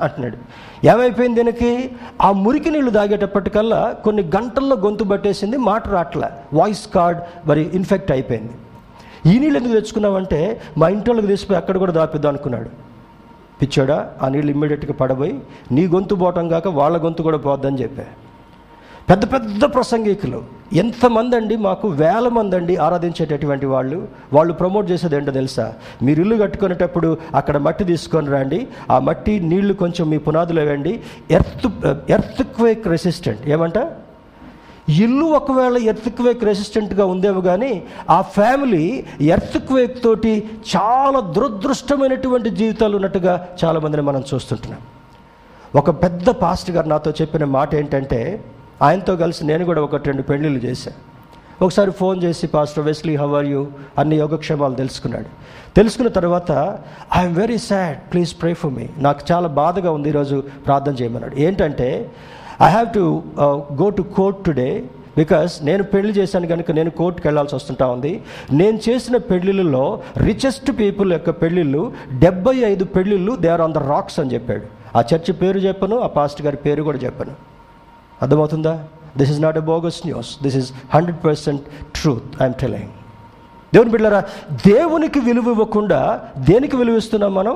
అంటున్నాడు. 0.02 0.38
ఏమైపోయింది 0.88 1.36
దీనికి 1.36 1.92
ఆ 2.22 2.32
మురికి 2.32 2.70
నీళ్ళు 2.70 2.92
తాగేటప్పటికల్లా 2.92 3.96
కొన్ని 4.04 4.24
గంటల్లో 4.36 4.76
గొంతు 4.76 5.04
పట్టేసింది 5.04 5.58
మాట 5.58 5.88
రావట్లే 5.88 6.30
వాయిస్ 6.54 6.88
కార్డ్ 6.96 7.22
మరి 7.46 7.62
ఇన్ఫెక్ట్ 7.74 8.12
అయిపోయింది. 8.12 8.54
ఈ 9.34 9.40
నీళ్ళు 9.40 9.58
ఎందుకు 9.60 9.74
తెచ్చుకున్నామంటే 9.74 10.62
మా 10.78 10.90
ఇంటి 10.90 11.10
వాళ్ళకి 11.10 11.28
తీసిపోయి 11.28 11.58
అక్కడ 11.58 11.78
కూడా 11.78 11.92
దాపిద్దాం 11.92 12.30
అనుకున్నాడు. 12.30 12.89
పిచ్చాడా? 13.62 14.12
ఆ 14.22 14.28
నీళ్ళు 14.28 14.52
ఇమ్మీడియట్గా 14.52 14.94
పడబోయి 14.94 15.40
నీ 15.72 15.88
గొంతు 15.88 16.16
పోవటం 16.16 16.50
కాక 16.50 16.68
వాళ్ళ 16.68 17.04
గొంతు 17.04 17.22
కూడా 17.22 17.38
పోద్దని 17.38 17.82
చెప్పా. 17.82 18.04
పెద్ద 19.10 19.34
పెద్ద 19.34 19.64
ప్రసంగికులు. 19.64 20.44
ఎంతమంది 20.74 21.36
అండి 21.36 21.56
మాకు 21.56 21.88
వేల 21.88 22.28
మంది 22.28 22.56
అండి 22.56 22.76
ఆరాధించేటటువంటి 22.76 23.66
వాళ్ళు. 23.66 24.08
వాళ్ళు 24.34 24.54
ప్రమోట్ 24.54 24.92
చేసేది 24.92 25.16
ఏంటో 25.16 25.32
తెలుసా? 25.32 25.74
మీరు 26.04 26.22
ఇల్లు 26.22 26.36
కట్టుకునేటప్పుడు 26.36 27.18
అక్కడ 27.36 27.58
మట్టి 27.58 27.84
తీసుకొని 27.84 28.28
రండి. 28.28 28.68
ఆ 28.92 29.00
మట్టి 29.00 29.40
నీళ్ళు 29.40 29.74
కొంచెం 29.74 30.10
మీ 30.10 30.18
పునాదులు 30.18 30.62
వేయండి. 30.62 31.00
Earth 31.32 31.86
earthquake 32.44 32.88
resistant. 32.88 33.48
ఏమంట? 33.48 33.78
ఇల్లు 34.90 35.26
ఒకవేళ 35.26 35.78
ఎర్త్క్వేక్ 35.78 36.44
రెసిస్టెంట్గా 36.44 37.06
ఉందేమో 37.06 37.42
కానీ 37.42 37.84
ఆ 38.10 38.22
ఫ్యామిలీ 38.22 38.86
ఎర్త్క్వేక్ 39.22 40.04
తోటి 40.04 40.34
చాలా 40.76 41.20
దురదృష్టమైనటువంటి 41.20 42.50
జీవితాలు 42.50 42.96
ఉన్నట్టుగా 42.96 43.34
చాలామందిని 43.64 44.02
మనం 44.02 44.24
చూస్తుంటున్నాం. 44.34 44.82
ఒక 45.76 45.90
పెద్ద 46.04 46.30
పాస్ట్ 46.30 46.72
గారు 46.72 46.88
నాతో 46.88 47.12
చెప్పిన 47.22 47.44
మాట 47.58 47.76
ఏంటంటే 47.76 48.44
ఆయనతో 48.82 49.16
కలిసి 49.16 49.46
నేను 49.46 49.66
కూడా 49.66 49.82
ఒకటి 49.82 50.08
రెండు 50.10 50.22
పెళ్ళిళ్ళు 50.22 50.60
చేశాను 50.66 50.98
ఒకసారి 51.66 51.92
ఫోన్ 51.92 52.24
చేసి 52.24 52.48
pastor 52.48 52.86
Wesley 52.86 53.16
how 53.16 53.36
are 53.36 53.46
you 53.46 53.68
అన్ని 53.98 54.16
యోగక్షేమాలు 54.16 54.76
తెలుసుకున్నాడు. 54.76 55.30
తెలుసుకున్న 55.76 56.10
తర్వాత 56.10 56.52
I'm 57.18 57.36
very 57.36 57.58
sad 57.58 57.98
please 58.12 58.42
pray 58.42 58.54
for 58.54 58.74
me 58.74 58.86
నాకు 58.98 59.32
చాలా 59.32 59.48
బాధగా 59.48 59.92
ఉంది 59.92 60.10
ఈరోజు 60.10 60.44
ప్రార్థన 60.68 60.94
చేయమన్నాడు. 61.02 61.36
ఏంటంటే 61.36 62.12
I 62.66 62.70
have 62.76 62.88
to 62.98 63.04
go 63.82 63.88
to 63.98 64.04
court 64.18 64.40
today 64.48 64.70
because 65.20 65.54
నేను 65.68 65.84
పెళ్ళి 65.92 66.12
చేశాను 66.18 66.48
కనుక 66.52 66.72
నేను 66.80 66.92
కోర్టుకి 66.98 67.26
వెళ్ళాల్సి 67.28 67.54
వస్తుంటా 67.56 67.86
ఉంది. 67.96 68.12
నేను 68.60 68.78
చేసిన 68.88 69.16
పెళ్ళిళ్ళలో 69.30 69.86
రిచెస్ట్ 70.28 70.70
పీపుల్ 70.82 71.10
యొక్క 71.16 71.30
పెళ్ళిళ్ళు 71.42 71.82
డెబ్బై 72.24 72.56
ఐదు 72.72 72.86
పెళ్ళిళ్ళు 72.96 73.34
they 73.44 73.50
are 73.56 73.64
on 73.66 73.76
the 73.78 73.82
rocks 73.94 74.20
అని 74.24 74.34
చెప్పాడు. 74.36 74.66
ఆ 74.98 75.02
చర్చి 75.10 75.34
పేరు 75.42 75.60
చెప్పను 75.68 75.96
ఆ 76.06 76.08
పాస్ట్ 76.18 76.42
గారి 76.46 76.58
పేరు 76.66 76.82
కూడా 76.88 77.00
చెప్పను. 77.06 77.34
అర్థమవుతుందా? 78.22 78.74
This 79.20 79.32
is 79.34 79.42
not 79.46 79.58
a 79.62 79.66
bogus 79.72 80.00
news 80.08 80.32
this 80.46 80.58
is 80.62 80.70
hundred 80.96 81.20
percent 81.28 81.62
truth 82.00 82.42
I'm 82.42 82.58
telling 82.64 82.92
దేవుని 83.74 83.92
బిడ్డరా 83.96 84.22
దేవునికి 84.72 85.20
విలువ 85.30 85.48
ఇవ్వకుండా 85.56 86.02
దేనికి 86.50 86.76
విలువిస్తున్నాం 86.82 87.34
మనం? 87.40 87.56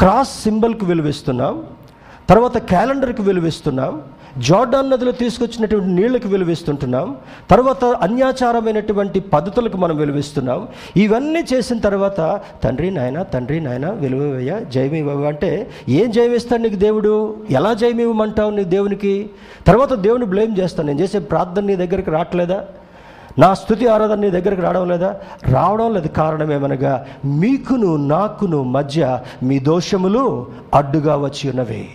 క్రాస్ 0.00 0.34
సింబల్కి 0.44 0.84
విలువిస్తున్నాం 0.84 1.54
తర్వాత 2.30 2.56
క్యాలెండర్కి 2.72 3.22
విలువిస్తున్నాం 3.28 3.92
జార్డాన్ 4.38 4.90
నదిలో 4.90 5.12
తీసుకొచ్చినటువంటి 5.12 5.88
నీళ్ళకి 5.88 6.28
విలువిస్తుంటున్నాం. 6.28 7.16
తర్వాత 7.50 7.84
అన్యాచారమైనటువంటి 7.84 9.20
పద్ధతులకు 9.20 9.76
మనం 9.76 9.96
విలువిస్తున్నాం. 9.96 10.68
ఇవన్నీ 10.96 11.44
చేసిన 11.54 11.78
తర్వాత 11.78 12.40
తండ్రి 12.64 12.90
నాయన 12.90 13.22
తండ్రి 13.22 13.60
నాయన 13.60 13.90
విలువయ్య 13.90 14.60
జయమివ్వ 14.70 15.26
అంటే 15.26 15.70
ఏం 15.88 16.10
జయమిస్తాడు 16.10 16.62
నీకు 16.62 16.76
దేవుడు? 16.76 17.36
ఎలా 17.50 17.74
జయమివ్వమంటావు 17.74 18.50
నీ 18.50 18.64
దేవునికి? 18.64 19.30
తర్వాత 19.66 19.92
దేవుని 19.92 20.24
బ్లేమ్ 20.24 20.58
చేస్తాను. 20.58 20.86
నేను 20.86 21.00
చేసే 21.00 21.18
ప్రార్థన 21.18 21.64
నీ 21.64 21.76
దగ్గరికి 21.76 22.10
రావట్లేదా? 22.10 22.64
నా 23.38 23.54
స్థుతి 23.54 23.86
ఆరాధన 23.86 24.14
నీ 24.14 24.30
దగ్గరికి 24.30 24.62
రావడం 24.62 24.88
లేదా? 24.88 25.20
రావడం 25.50 25.94
లేదు. 25.94 26.08
కారణం 26.08 26.52
ఏమనగా 26.52 27.06
మీకును 27.24 27.96
నాకును 27.96 28.62
మధ్య 28.62 29.20
మీ 29.42 29.58
దోషములు 29.58 30.46
అడ్డుగా 30.74 31.16
వచ్చి 31.16 31.50
ఉన్నవి. 31.50 31.88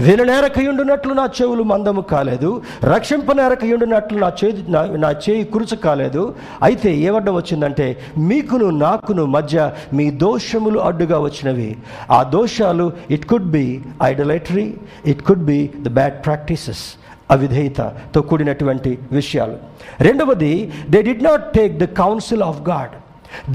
విననేరకయుండునట్లు 0.00 1.12
నా 1.12 1.28
చెవులు 1.42 1.62
మందము 1.62 2.00
కాలేదు 2.00 2.62
రక్షింపనేరకయుండునట్లు 2.84 4.18
నా 4.18 4.32
చేతి 4.44 4.72
నా- 4.72 5.14
చేయి 5.30 5.44
కురుచు 5.44 5.76
కాలేదు. 5.76 6.34
అయితే 6.62 6.96
ఏమడ్డం 6.96 7.34
వచ్చిందంటే 7.34 7.96
మీకును 8.18 8.70
నాకును 8.70 9.24
మధ్య 9.24 9.70
మీ 9.92 10.10
దోషములు 10.10 10.78
అడ్డుగా 10.78 11.18
వచ్చినవి. 11.18 11.76
ఆ 12.10 12.22
దోషాలు 12.22 12.92
it 13.10 13.26
could 13.26 13.50
be 13.50 13.82
idolatry 14.02 14.74
it 15.06 15.22
could 15.22 15.44
be 15.44 15.70
the 15.82 15.88
bad 15.88 16.24
practices 16.24 16.94
అవిధేయతతో 17.30 18.22
కూడినటువంటి 18.22 18.98
విషయాలు. 19.12 19.56
రెండవది 20.00 20.72
they 20.90 21.02
did 21.02 21.24
not 21.24 21.52
take 21.52 21.78
the 21.78 21.84
counsel 21.84 22.42
of 22.42 22.68
God 22.68 22.90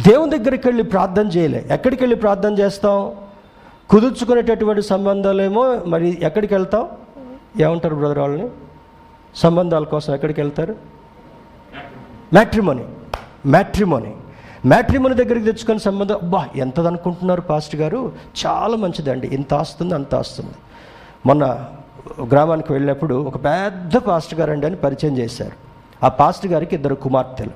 దేవుని 0.07 0.38
దగ్గరికి 0.38 0.67
వెళ్ళి 0.67 0.84
ప్రార్థన 0.84 1.28
చేయలే. 1.28 1.65
ఎక్కడికి 1.72 2.03
వెళ్ళి 2.03 2.15
ప్రార్థన 2.15 2.53
చేస్తాం? 2.53 3.11
కుదుర్చుకునేటటువంటి 3.90 4.82
సంబంధాలేమో 4.82 5.82
మరి 5.88 6.18
ఎక్కడికి 6.22 6.54
వెళ్తాం 6.54 6.90
ఏమంటారు 7.62 7.96
బ్రదర్ 7.96 8.20
వాళ్ళని? 8.20 8.50
సంబంధాల 9.36 9.84
కోసం 9.84 10.14
ఎక్కడికి 10.14 10.42
వెళ్తారు? 10.42 10.76
మ్యాట్రిమోని. 12.34 12.86
మ్యాట్రిమోని. 13.46 14.16
మ్యాట్రిమోని 14.66 15.16
దగ్గరికి 15.16 15.46
తెచ్చుకొని 15.46 15.80
సంబంధం 15.80 16.16
అబ్బా 16.16 16.48
ఎంతది 16.56 16.88
అనుకుంటున్నారు 16.88 17.42
పాస్ట్ 17.42 17.76
గారు? 17.76 18.12
చాలా 18.46 18.78
మంచిదండి. 18.78 19.28
ఇంత 19.28 19.54
ఆస్తుంది 19.54 19.94
అంత 19.94 20.16
ఆస్తుంది. 20.16 20.54
మొన్న 21.26 21.66
గ్రామానికి 22.22 22.74
వెళ్ళినప్పుడు 22.74 23.16
ఒక 23.16 23.36
పెద్ద 23.36 23.98
పాస్ట్ 23.98 24.36
గారు 24.36 24.52
అండి 24.52 24.66
అని 24.66 24.76
పరిచయం 24.76 25.18
చేశారు. 25.18 25.52
ఆ 26.06 26.08
పాస్ట్ 26.08 26.48
గారికి 26.48 26.76
ఇద్దరు 26.76 26.96
కుమార్తెలు. 26.96 27.52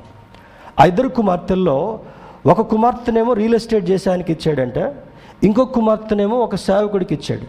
ఆ 0.79 0.85
ఇద్దరు 0.85 1.07
కుమార్తెల్లో 1.07 1.99
ఒక 2.45 2.61
కుమార్తెనేమో 2.61 3.33
రియల్ 3.33 3.55
ఎస్టేట్ 3.55 3.89
చేసే 3.89 4.09
ఆయనకి 4.09 4.33
ఇచ్చాడంటే. 4.33 4.95
ఇంకొక 5.43 5.71
కుమార్తెనేమో 5.71 6.37
ఒక 6.37 6.55
సేవకుడికి 6.55 7.13
ఇచ్చాడు. 7.15 7.45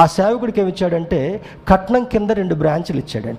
ఆ 0.00 0.06
సేవకుడికి 0.06 0.60
ఏమి 0.60 0.70
ఇచ్చాడంటే 0.70 1.44
కట్నం 1.68 2.04
కింద 2.04 2.30
రెండు 2.30 2.54
బ్రాంచులు 2.54 2.98
ఇచ్చాడంట. 2.98 3.38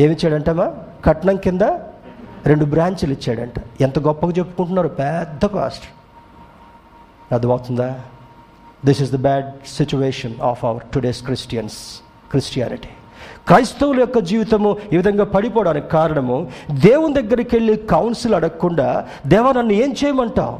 ఏమిచ్చాడంటమ్మా 0.00 0.72
కట్నం 1.04 1.36
కింద 1.36 1.60
రెండు 2.46 2.64
బ్రాంచులు 2.64 3.12
ఇచ్చాడంట. 3.12 3.52
ఎంత 3.80 3.98
గొప్పగా 3.98 4.30
చెప్పుకుంటున్నారు 4.30 4.88
పెద్ద 4.88 5.44
పాస్టర్. 5.44 5.88
అర్థమవుతుందా? 7.34 8.00
This 8.84 9.02
is 9.02 9.12
the 9.12 9.16
bad 9.16 9.68
situation 9.68 10.34
of 10.42 10.64
our 10.64 10.82
today's 10.94 11.22
Christians 11.22 12.00
Christianity 12.30 12.88
క్రైస్తవుల 13.46 14.00
యొక్క 14.00 14.18
జీవితము 14.18 14.76
ఈ 14.92 14.96
విధంగా 14.96 15.24
పడిపోవడానికి 15.24 15.88
కారణము 15.88 16.50
దేవుని 16.70 17.14
దగ్గరికి 17.14 17.56
వెళ్ళి 17.56 17.76
కౌన్సిల్ 17.76 18.34
అడగకుండా 18.34 19.08
దేవా 19.26 19.52
నన్ను 19.52 19.72
ఏం 19.72 19.94
చేయమంటావు? 20.04 20.58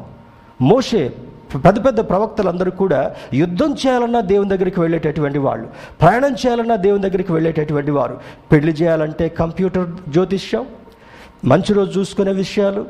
మోషే 0.63 1.15
పెద్ద 1.53 1.77
పెద్ద 1.85 1.99
ప్రవక్తలందరూ 2.11 2.71
కూడా 2.81 2.99
యుద్ధం 3.41 3.71
చేయాలన్నా 3.81 4.21
దేవుని 4.31 4.51
దగ్గరికి 4.53 4.79
వెళ్ళేటటువంటి 4.83 5.39
వాళ్ళు 5.47 5.67
ప్రయాణం 6.01 6.33
చేయాలన్నా 6.41 6.75
దేవుని 6.85 7.03
దగ్గరికి 7.05 7.31
వెళ్ళేటటువంటి 7.35 7.91
వారు. 7.97 8.15
పెళ్ళి 8.51 8.73
చేయాలంటే 8.81 9.25
కంప్యూటర్ 9.41 9.87
జ్యోతిష్యం 10.15 10.65
మంచి 11.51 11.71
రోజు 11.77 11.91
చూసుకునే 11.99 12.33
విషయాలు 12.43 12.83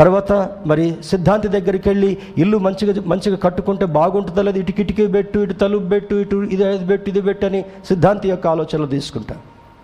తర్వాత 0.00 0.32
మరి 0.70 0.84
సిద్ధాంతి 1.10 1.48
దగ్గరికి 1.54 1.86
వెళ్ళి 1.90 2.10
ఇల్లు 2.42 2.58
మంచిగా 2.66 2.92
మంచిగా 3.12 3.38
కట్టుకుంటే 3.44 3.86
బాగుంటుందో 3.96 4.42
లేదు 4.46 4.58
ఇటు 4.62 4.72
కిటికీ 4.78 5.06
పెట్టు 5.16 5.38
ఇటు 5.44 5.54
తలుపు 5.62 5.88
పెట్టు 5.94 6.14
ఇటు 6.24 6.36
ఇది 6.54 6.64
అది 6.68 6.86
పెట్టు 6.90 7.08
ఇది 7.12 7.22
పెట్టు 7.28 7.44
అని 7.46 7.60
సిద్ధాంతి 7.88 8.28
యొక్క 8.32 8.46
ఆలోచనలు 8.46 8.88
తీసుకుంటాం. 8.96 9.38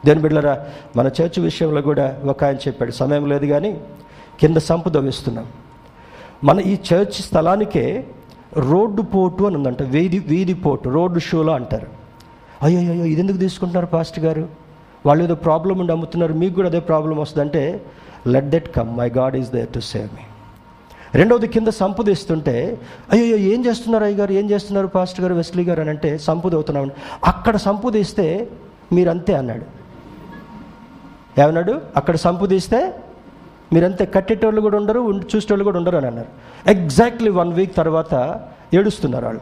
దేని 0.05 0.21
బిడ్డరా 0.25 0.55
మన 0.97 1.07
చర్చ్ 1.19 1.39
విషయంలో 1.49 1.81
కూడా 1.91 2.07
ఒక 2.33 2.45
ఆయన 2.49 2.59
చెప్పాడు 2.67 2.93
సమయం 3.01 3.25
లేదు 3.33 3.47
కానీ 3.53 3.71
కింద 4.41 4.59
సంపు 4.69 4.89
దవ్విస్తున్నాం 4.97 5.47
మన 6.45 6.59
ఈ 6.73 6.75
చర్చ్ 6.89 7.19
స్థలానికే 7.29 7.85
రోడ్డు 8.59 9.03
పోటు 9.03 9.45
అని 9.45 9.57
ఉందంట 9.57 9.83
వీధి 9.83 10.19
వీధి 10.19 10.55
పోటు 10.55 10.89
రోడ్డు 10.89 11.19
షోలో 11.19 11.53
అంటారు. 11.53 11.87
అయ్యో 12.63 12.91
అయ్యో 12.91 13.05
ఇది 13.05 13.21
ఎందుకు 13.21 13.37
తీసుకుంటున్నారు 13.37 13.87
పాస్ట్ 13.87 14.21
గారు? 14.21 14.49
వాళ్ళు 15.07 15.25
ఏదో 15.25 15.35
ప్రాబ్లం 15.35 15.79
ఉండి 15.79 15.93
అమ్ముతున్నారు 15.93 16.33
మీకు 16.33 16.55
కూడా 16.55 16.69
అదే 16.69 16.81
ప్రాబ్లం 16.81 17.17
వస్తుందంటే 17.17 17.85
let 18.27 18.47
that 18.47 18.77
come 18.77 18.97
my 18.97 19.09
God 19.09 19.37
is 19.37 19.51
there 19.51 19.69
to 19.69 19.81
save 19.81 20.05
me 20.05 20.21
రెండవది 21.15 21.49
కింద 21.49 21.69
సంపదిస్తుంటే 21.69 22.81
అయ్యో 23.13 23.37
ఏం 23.37 23.67
చేస్తున్నారు 23.67 24.05
అయ్యగారు 24.05 24.33
ఏం 24.33 24.51
చేస్తున్నారు 24.51 24.87
పాస్టర్ 24.87 25.21
గారు 25.21 25.35
వెస్లీ 25.35 25.65
గారు? 25.65 25.81
అని 25.81 25.91
అంటే 25.91 26.19
సంపద 26.19 26.55
అవుతున్నాం 26.55 26.91
అక్కడ 27.25 27.57
సంపదిస్తే 27.57 28.49
మీరంతే 28.93 29.35
అన్నాడు. 29.35 29.65
ఏమన్నాడు? 31.41 31.81
అక్కడ 31.97 32.17
సంపదిస్తే 32.17 32.95
మీరంతే. 33.73 34.07
కట్టేటోళ్ళు 34.07 34.61
కూడా 34.61 34.77
ఉండరు 34.77 35.13
చూసేటోళ్ళు 35.21 35.65
కూడా 35.65 35.79
ఉండరు 35.79 35.97
అని 35.97 36.07
అన్నారు. 36.07 36.29
ఎగ్జాక్ట్లీ 36.69 37.31
వన్ 37.31 37.53
వీక్ 37.53 37.77
తర్వాత 37.77 38.41
ఏడుస్తున్నారు 38.75 39.25
వాళ్ళు. 39.25 39.41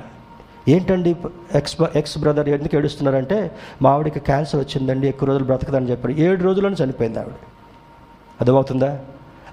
ఏంటండి 0.68 1.16
ఎక్స్ 1.54 1.76
ఎక్స్ 1.96 2.18
బ్రదర్ 2.18 2.48
ఎందుకు 2.48 2.76
ఏడుస్తున్నారంటే 2.76 3.50
మా 3.82 3.90
ఆవిడకి 3.90 4.20
క్యాన్సర్ 4.20 4.60
వచ్చిందండి 4.60 5.08
ఎక్కువ 5.08 5.28
రోజులు 5.28 5.44
బ్రతకదని 5.44 5.90
చెప్పారు. 5.90 6.14
ఏడు 6.14 6.42
రోజులను 6.42 6.76
చనిపోయింది 6.84 7.18
ఆవిడ. 7.18 7.32
అర్థమవుతుందా? 8.40 8.98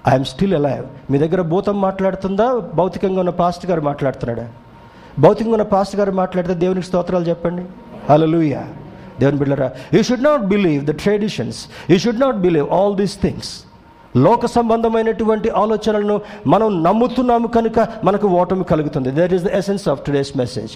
ఐఎమ్ 0.08 0.24
స్టిల్ 0.24 0.54
అలైవ్ 0.54 1.12
మీ 1.12 1.18
దగ్గర 1.18 1.40
భూతం 1.40 1.80
మాట్లాడుతుందా? 1.80 2.54
భౌతికంగా 2.74 3.18
ఉన్న 3.18 3.30
పాస్ట్ 3.30 3.66
గారు 3.66 3.80
మాట్లాడుతున్నాడా? 3.80 4.52
భౌతికంగా 5.18 5.52
ఉన్న 5.52 5.62
పాస్ట్ 5.62 5.96
గారు 5.96 6.12
మాట్లాడితే 6.12 6.54
దేవునికి 6.54 6.86
స్తోత్రాలు 6.86 7.24
చెప్పండి. 7.24 7.64
హలలుయా 8.10 8.64
దేవుని 9.20 9.38
బిడ్డరా 9.38 9.70
you 9.94 10.02
should 10.02 10.22
not 10.22 10.42
believe 10.42 10.84
the 10.84 10.90
traditions 10.90 11.66
you 11.90 11.98
should 11.98 12.20
not 12.20 12.36
believe 12.36 12.70
all 12.70 12.96
these 12.96 13.20
things 13.20 13.50
లోక 14.16 14.46
సంబంధమైనటువంటి 14.46 15.50
ఆలోచనలను 15.50 16.20
మనం 16.46 16.82
నమ్ముతున్నాము 16.82 17.46
కనుక 17.46 17.88
మనకు 18.04 18.28
ఓటమి 18.28 18.64
కలుగుతుంది. 18.64 19.10
That 19.10 19.34
is 19.34 19.42
the 19.42 19.46
essence 19.46 19.88
of 19.88 20.00
today's 20.00 20.36
message 20.36 20.72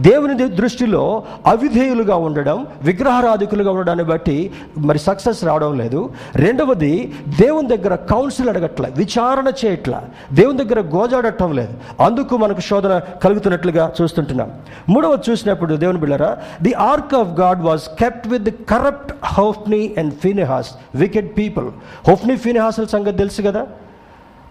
దేవుని 0.00 0.48
దృష్టిలో 0.48 1.22
అవిధేయులుగా 1.46 2.16
ఉండడం 2.16 2.66
విగ్రహారాధికులుగా 2.82 3.70
ఉండడాన్ని 3.70 4.04
బట్టి 4.04 4.50
మరి 4.78 4.98
సక్సెస్ 4.98 5.44
రావడం 5.44 5.78
లేదు. 5.78 6.10
రెండవది 6.36 7.12
దేవుని 7.40 7.68
దగ్గర 7.68 7.94
కౌన్సిల్ 7.94 8.48
అడగట్ల 8.48 8.86
విచారణ 8.96 9.52
చేయట్ల 9.64 10.02
దేవుని 10.32 10.64
దగ్గర 10.64 10.80
గోజాడటం 10.80 11.52
లేదు. 11.52 11.74
అందుకు 12.04 12.36
మనకు 12.36 12.60
శోధన 12.60 12.98
కలుగుతున్నట్లుగా 12.98 13.92
చూస్తుంటున్నాం. 14.02 14.52
మూడవ 14.88 15.18
చూసినప్పుడు 15.30 15.74
దేవుని 15.74 15.98
బిళ్ళరా 15.98 16.36
the 16.62 16.72
ark 16.72 17.14
of 17.14 17.28
God 17.28 17.62
was 17.62 17.82
kept 17.98 18.28
with 18.28 18.48
corrupt 18.68 19.12
Hophni 19.24 19.94
and 19.98 20.14
Phinehas 20.14 20.70
wicked 20.94 21.38
people 21.38 21.68
Hophni 22.08 22.36
ఫినిహాసుల 22.74 23.00
సంగతి 23.00 23.18
తెలుసు 23.18 23.42
కదా? 23.42 23.66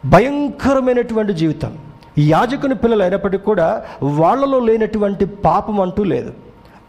భయంకరమైనటువంటి 0.05 1.34
జీవితం. 1.34 1.78
యాజకుని 2.19 2.76
పిల్లలు 2.76 3.03
అయినప్పటికీ 3.03 3.43
కూడా 3.43 3.84
వాళ్ళలో 4.03 4.59
లేనటువంటి 4.59 5.26
పాపం 5.26 5.82
అంటూ 5.82 6.03
లేదు. 6.03 6.34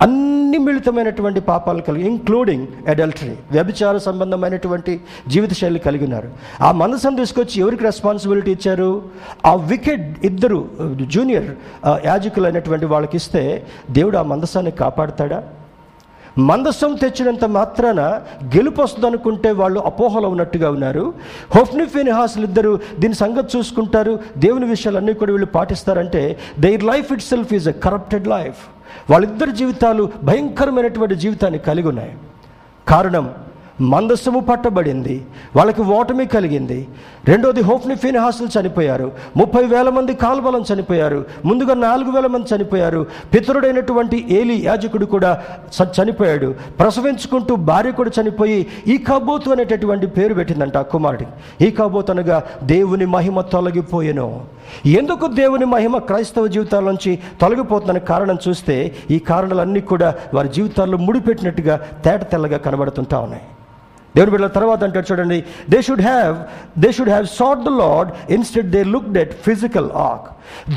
అన్ని 0.03 0.59
మిళితమైనటువంటి 0.59 1.41
పాపాలు 1.41 1.83
కలిగి 1.83 2.07
ఇంక్లూడింగ్ 2.07 2.67
అడల్టరీ 2.89 3.37
వ్యభిచార 3.51 3.97
సంబంధమైనటువంటి 3.97 5.01
జీవిత 5.29 5.53
శైలి 5.53 5.79
కలిగి 5.79 6.05
ఉన్నారు. 6.05 6.31
ఆ 6.61 6.73
మనసును 6.73 7.17
తీసుకొచ్చి 7.17 7.61
ఎవరికి 7.61 7.85
రెస్పాన్సిబిలిటీ 7.85 8.51
ఇచ్చారు? 8.53 9.03
ఆ 9.47 9.55
వికెట్ 9.55 10.25
ఇద్దరు 10.25 10.69
జూనియర్ 11.11 11.51
యాజకులు 12.07 12.45
అయినటువంటి 12.45 12.87
వాళ్ళకి 12.87 13.17
ఇస్తే 13.17 13.67
దేవుడు 13.91 14.19
ఆ 14.19 14.23
మందసాన్ని 14.23 14.73
కాపాడతాడా? 14.73 15.43
మందస్సం 16.39 16.95
తెచ్చినంత 16.95 17.45
మాత్రాన 17.45 18.01
గెలుపు 18.45 18.83
వస్తుంది 18.83 19.07
అనుకుంటే 19.07 19.51
వాళ్ళు 19.51 19.81
అపోహలో 19.81 20.29
ఉన్నట్టుగా 20.29 20.71
ఉన్నారు. 20.71 21.15
హోఫ్ని 21.57 21.87
ఫినిహాసులు 21.87 22.45
ఇద్దరు 22.45 22.81
దీని 22.99 23.15
సంగతి 23.15 23.59
చూసుకుంటారు. 23.59 24.21
దేవుని 24.37 24.67
విషయాలన్నీ 24.67 25.13
కూడా 25.13 25.33
వీళ్ళు 25.33 25.47
పాటిస్తారంటే 25.47 26.39
their 26.61 26.85
life 26.85 27.13
itself 27.23 27.55
is 27.55 27.69
a 27.69 27.73
corrupted 27.73 28.29
life 28.29 28.57
వాళ్ళిద్దరి 29.11 29.53
జీవితాలు 29.53 30.13
భయంకరమైనటువంటి 30.23 31.15
జీవితాన్ని 31.15 31.59
కలిగి 31.59 31.89
ఉన్నాయి. 31.89 32.17
కారణం 32.89 33.35
మందస్సము 33.81 34.41
పట్టబడింది. 34.41 35.27
వాళ్ళకి 35.57 35.83
ఓటమి 35.83 36.27
కలిగింది. 36.27 36.89
రెండోది 37.25 37.61
హోఫ్ని 37.61 37.95
ఫిన్హాసులు 37.95 38.61
చనిపోయారు. 38.61 39.13
ముప్పై 39.37 39.65
వేల 39.65 39.89
మంది 39.89 40.15
కాల్బలం 40.15 40.65
చనిపోయారు. 40.75 41.25
ముందుగా 41.45 41.75
నాలుగు 41.75 42.11
వేల 42.11 42.27
మంది 42.27 42.57
చనిపోయారు. 42.57 43.07
పితరుడైనటువంటి 43.35 44.27
ఏలి 44.31 44.63
యాజకుడు 44.65 45.07
కూడా 45.07 45.43
చ- 45.83 46.03
చనిపోయాడు. 46.03 46.55
ప్రసవించుకుంటూ 46.79 47.57
భార్య 47.57 47.91
కూడా 47.91 48.11
చనిపోయి 48.21 48.67
ఈ 48.87 48.97
కాబోతు 48.97 49.51
అనేటటువంటి 49.51 50.07
పేరు 50.07 50.35
పెట్టిందంట 50.35 50.77
ఆ 50.77 50.83
కుమారుడి 50.83 51.27
ఈ 51.67 51.71
కాబోతు 51.71 52.13
అనగా 52.13 52.43
దేవుని 52.63 53.07
మహిమ 53.07 53.41
తొలగిపోయేను. 53.41 54.45
ఎందుకు 54.87 55.27
దేవుని 55.27 55.65
మహిమ 55.65 55.99
క్రైస్తవ 55.99 56.47
జీవితాల 56.47 56.85
నుంచి 56.85 57.19
తొలగిపోతుందనే 57.41 58.01
కారణం 58.01 58.39
చూస్తే 58.49 58.97
ఈ 59.11 59.19
కారణాలన్నీ 59.19 59.81
కూడా 59.81 60.15
వారి 60.35 60.49
జీవితాల్లో 60.49 60.99
ముడిపెట్టినట్టుగా 60.99 61.77
తేట 62.05 62.23
తెల్లగా 62.23 62.59
కనబడుతుంటా 62.59 63.19
ఉన్నాయి. 63.19 63.43
దేవుని 64.17 64.31
బిడ్డల 64.31 64.49
తర్వాత 64.49 64.85
అంటాడు 64.85 65.13
చూడండి 65.13 65.45
they 65.71 65.83
should 65.83 66.03
have 66.03 66.37
they 66.81 66.93
should 66.93 67.09
have 67.09 67.27
sought 67.27 67.61
the 67.61 67.69
Lord 67.69 68.33
instead 68.33 68.71
they 68.71 68.85
look 68.85 69.13
that 69.13 69.33
physical 69.33 69.91
ark 69.91 70.29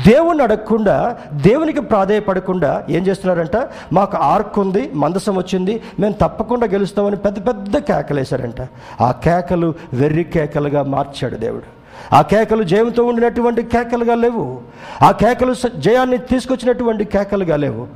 దేవుని 0.08 0.42
అడగకుండా 0.42 1.16
దేవునికి 1.32 1.80
ప్రాధేయపడకుండా 1.80 2.84
ఏం 2.90 3.06
చేస్తున్నారంట? 3.06 3.68
మాకు 3.92 4.16
ఆర్క్ 4.16 4.58
ఉంది 4.58 4.90
మందసం 4.94 5.36
వచ్చింది 5.36 5.82
మేము 6.00 6.12
తప్పకుండా 6.12 6.66
గెలుస్తామని 6.66 7.16
పెద్ద 7.16 7.48
పెద్ద 7.48 7.78
కేకలేశారంట 7.78 8.68
ఆ 9.00 9.10
కేకలు 9.12 9.74
వెర్రి 9.92 10.24
కేకలుగా 10.24 10.82
మార్చాడు 10.82 11.36
దేవుడు. 11.36 11.78
ఆ 12.14 12.22
కేకలు 12.22 12.62
జయంతో 12.62 13.04
ఉండినటువంటి 13.04 13.62
కేకలుగా 13.62 14.14
లేవు. 14.14 14.60
ఆ 15.02 15.10
కేకలు 15.10 15.54
జయాన్ని 15.76 16.18
తీసుకొచ్చినటువంటి 16.18 17.04
కేకలుగా 17.04 17.56
లేవు. 17.56 17.88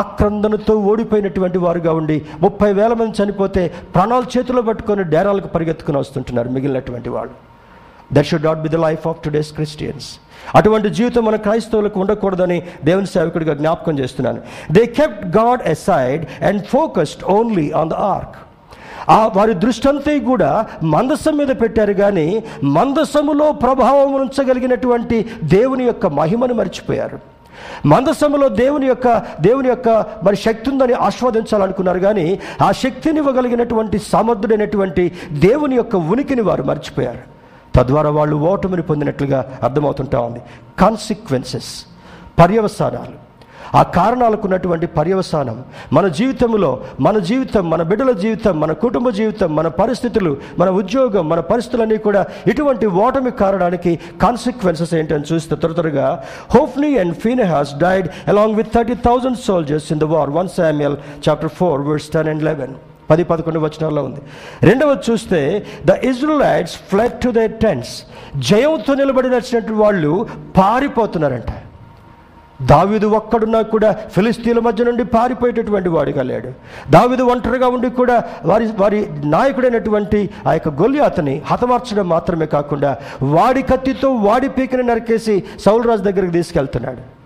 ఆక్రందనతో 0.00 0.74
ఓడిపోయినటువంటి 0.90 1.58
వారుగా 1.64 1.92
ఉండి 2.00 2.16
ముప్పై 2.44 2.70
వేల 2.78 2.92
మంది 3.00 3.22
చనిపోతే 3.22 3.62
ప్రాణాలు 3.94 4.26
చేతిలో 4.34 4.62
పట్టుకొని 4.68 5.04
డేరాలకు 5.14 5.48
పరిగెత్తుకుని 5.54 5.98
వస్తుంటున్నారు 6.02 6.48
మిగిలినటువంటి 6.56 7.10
వాళ్ళు. 7.16 7.34
That 8.14 8.28
should 8.30 8.46
not 8.50 8.62
be 8.66 8.70
the 8.76 8.80
life 8.86 9.04
of 9.10 9.20
today's 9.24 9.52
Christians 9.58 10.08
అటువంటి 10.58 10.88
జీవితం 10.98 11.22
మన 11.24 11.36
క్రైస్తవులకు 11.44 11.98
ఉండకూడదని 12.00 12.58
దేవుని 12.88 13.08
సేవకుడిగా 13.12 13.54
జ్ఞాపకం 13.60 13.94
చేస్తున్నాను. 14.00 14.40
They 14.76 14.82
kept 14.98 15.24
God 15.36 15.62
aside 15.74 16.24
and 16.48 16.62
focused 16.74 17.22
only 17.36 17.66
on 17.82 17.92
the 17.92 18.00
ark 18.14 18.36
ఆ 19.14 19.18
వారి 19.36 19.54
దృష్టి 19.62 19.88
అంతా 19.88 20.12
కూడా 20.30 20.50
మందసం 20.94 21.34
మీద 21.40 21.52
పెట్టారు 21.62 21.94
కానీ 22.02 22.26
మందసములో 22.76 23.46
ప్రభావం 23.64 24.12
ఉంచగలిగినటువంటి 24.20 25.16
దేవుని 25.56 25.84
యొక్క 25.86 26.06
మహిమను 26.20 26.54
మర్చిపోయారు. 26.60 27.18
మందసములో 27.86 28.48
దేవుని 28.48 28.86
యొక్క 28.86 29.22
దేవుని 29.40 29.68
యొక్క 29.68 29.88
మరి 30.24 30.36
శక్తి 30.36 30.70
ఉందని 30.70 30.92
ఆస్వాదించాలనుకున్నారు 30.92 31.98
కానీ 31.98 32.40
ఆ 32.62 32.72
శక్తిని 32.72 33.18
ఇవ్వగలిగినటువంటి 33.18 33.98
సమర్థుడైనటువంటి 33.98 35.12
దేవుని 35.32 35.76
యొక్క 35.76 35.96
ఉనికిని 35.96 36.40
వారు 36.40 36.62
మర్చిపోయారు. 36.62 37.34
తద్వారా 37.74 38.10
వాళ్ళు 38.10 38.36
ఓటమిని 38.36 38.82
పొందినట్లుగా 38.82 39.58
అర్థమవుతుంటా 39.62 40.20
ఉంది. 40.20 40.40
కాన్సిక్వెన్సెస్ 40.78 41.84
పర్యవసానాలు. 42.38 43.23
ఆ 43.74 43.82
కారణాలకు 43.82 44.42
ఉన్నటువంటి 44.44 44.86
పర్యవసానం. 44.86 45.64
మన 45.92 46.06
జీవితంలో 46.08 46.80
మన 47.00 47.18
జీవితం 47.18 47.70
మన 47.70 47.82
బిడ్డల 47.82 48.12
జీవితం 48.12 48.60
మన 48.60 48.72
కుటుంబ 48.72 49.08
జీవితం 49.10 49.56
మన 49.56 49.68
పరిస్థితులు 49.68 50.36
మన 50.58 50.68
ఉద్యోగం 50.70 51.28
మన 51.28 51.40
పరిస్థితులన్నీ 51.40 51.96
కూడా 51.96 52.26
ఇటువంటి 52.46 52.86
ఓటమి 52.86 53.30
కారణానికి 53.30 53.98
కాన్సిక్వెన్సెస్ 54.22 54.94
ఏంటని 54.94 55.24
చూస్తే 55.32 55.56
త్వర 55.56 55.72
త్వరగా 55.72 56.22
Hophni 56.54 56.98
and 56.98 57.14
Phinehas 57.14 57.74
died 57.78 58.08
along 58.28 58.56
with 58.56 58.72
thirty 58.74 58.94
thousand 58.94 59.38
soldiers 59.38 59.92
in 59.92 60.00
the 60.00 60.04
war 60.04 60.30
one 60.30 60.48
Samuel 60.48 60.96
chapter 61.28 61.54
four 61.60 61.80
verse 61.80 62.08
ten 62.08 62.28
and 62.28 62.42
eleven 62.42 62.74
పది 63.10 63.24
పదకొండు 63.24 63.60
వచనాల్లో 63.60 64.02
ఉంది. 64.02 64.20
రెండవది 64.62 65.12
చూస్తే 65.12 65.66
the 65.86 65.90
Israelites 65.90 66.76
fled 66.90 67.20
to 67.24 67.28
the 67.28 67.44
tents 67.64 67.94
జయంతో 68.50 68.94
నిలబడినటువంటి 68.94 69.72
వాళ్ళు 69.72 70.26
పారిపోతున్నారంట. 70.56 71.52
దావిదు 72.62 73.06
ఒక్కడున్నా 73.06 73.62
కూడా 73.62 73.92
ఫిలిస్తీన్ల 73.92 74.60
మధ్య 74.60 74.84
నుండి 74.84 75.04
పారిపోయేటటువంటి 75.04 75.88
వాడిగా 75.88 76.22
లేడు. 76.22 76.52
దావిదు 76.90 77.22
ఒంటరిగా 77.22 77.68
ఉండి 77.68 77.90
కూడా 77.90 78.24
వారి 78.44 78.68
వారి 78.78 79.08
నాయకుడైనటువంటి 79.24 80.30
ఆ 80.46 80.52
యొక్క 80.52 80.68
గొల్యాతని 80.68 81.42
హతమార్చడం 81.46 82.08
మాత్రమే 82.08 82.46
కాకుండా 82.46 82.98
వాడి 83.22 83.62
కత్తితో 83.62 84.10
వాడి 84.10 84.48
పీకని 84.48 84.82
నరికేసి 84.82 85.44
సౌలరాజు 85.58 86.02
దగ్గరికి 86.02 86.32
తీసుకెళ్తున్నాడు. 86.32 87.24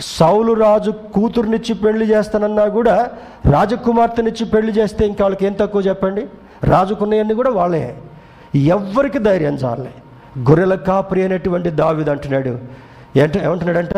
సౌలు 0.00 0.52
రాజు 0.52 0.90
కూతురునిచ్చి 0.90 1.74
పెళ్ళి 1.74 2.06
చేస్తానన్నా 2.10 2.64
కూడా 2.64 3.10
రాజకుమార్తెనిచ్చి 3.50 4.46
పెళ్ళి 4.46 4.72
చేస్తే 4.72 5.06
ఇంకా 5.06 5.24
వాళ్ళకి 5.24 5.46
ఏం 5.46 5.52
తక్కువ 5.52 5.80
చెప్పండి? 5.80 6.26
రాజుకున్నవన్నీ 6.64 7.34
కూడా 7.34 7.50
వాళ్ళే. 7.50 7.96
ఎవ్వరికి 8.56 9.18
ధైర్యం 9.18 9.54
చాలే 9.54 9.90
గొర్రెల 10.38 10.74
కాపరి 10.74 11.22
అనేటువంటి 11.22 11.70
దావిదంటున్నాడు 11.70 12.48
అంటున్నాడు. 12.48 12.85
ఏంట 13.22 13.36
ఏమంటున్నాడంట? 13.46 13.96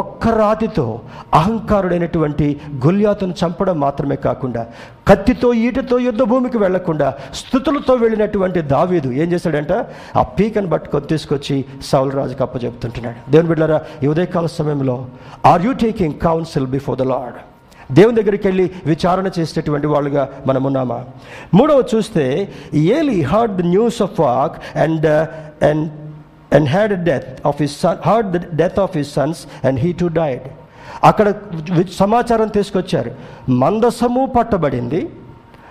ఒక్క 0.00 0.28
రాతితో 0.28 0.84
అహంకారుడైనటువంటి 1.34 2.46
గుల్యాతును 2.84 3.34
చంపడం 3.40 3.76
మాత్రమే 3.80 4.16
కాకుండా 4.26 4.62
కత్తితో 5.08 5.48
ఈటతో 5.66 5.96
యుద్ధ 6.06 6.22
భూమికి 6.30 6.58
వెళ్ళకుండా 6.58 7.08
స్థుతులతో 7.40 7.94
వెళ్ళినటువంటి 7.94 8.62
దావీదు 8.74 9.08
ఏం 9.22 9.28
చేశాడంట? 9.32 9.72
ఆ 10.16 10.22
పీకను 10.36 10.70
పట్టుకొని 10.72 11.06
తీసుకొచ్చి 11.12 11.56
సౌల్ 11.90 12.12
రాజుకి 12.12 12.42
అప్పచెప్తుంటున్నాడు. 12.46 13.18
దేవుని 13.30 13.48
బిడ్డారా 13.48 13.78
ఈ 14.02 14.06
ఉదయకాల 14.14 14.46
సమయంలో 14.58 14.96
are 15.52 15.62
you 15.66 15.72
taking 15.84 16.18
counsel 16.26 16.68
before 16.76 16.98
the 16.98 17.06
Lord 17.14 17.38
దేవుని 17.98 18.16
దగ్గరికి 18.20 18.46
వెళ్ళి 18.48 18.70
విచారణ 18.86 19.26
చేసేటటువంటి 19.38 19.86
వాళ్ళుగా 19.86 20.28
మనం 20.46 20.64
ఉన్నామా? 20.64 20.98
మూడవ 21.54 21.84
చూస్తే 21.94 22.26
Eli 22.98 23.18
heard 23.22 23.56
the 23.56 23.66
news 23.66 24.02
of 24.02 24.20
walk 24.20 24.58
and 24.84 25.06
and 25.68 25.86
and 26.52 26.68
had 26.68 27.04
death 27.04 27.46
of 27.46 27.56
his 27.60 27.80
son 27.80 28.08
heard 28.08 28.28
the 28.28 28.56
death 28.56 28.78
of 28.80 28.96
his 28.96 29.14
sons 29.14 29.66
and 29.66 29.80
he 29.80 29.92
too 29.92 30.06
died 30.06 30.42
అక్కడ 31.04 31.34
సమాచారం 31.96 32.48
తీసుకొచ్చారు. 32.48 33.10
మందసము 33.50 34.26
పట్టబడింది. 34.26 35.10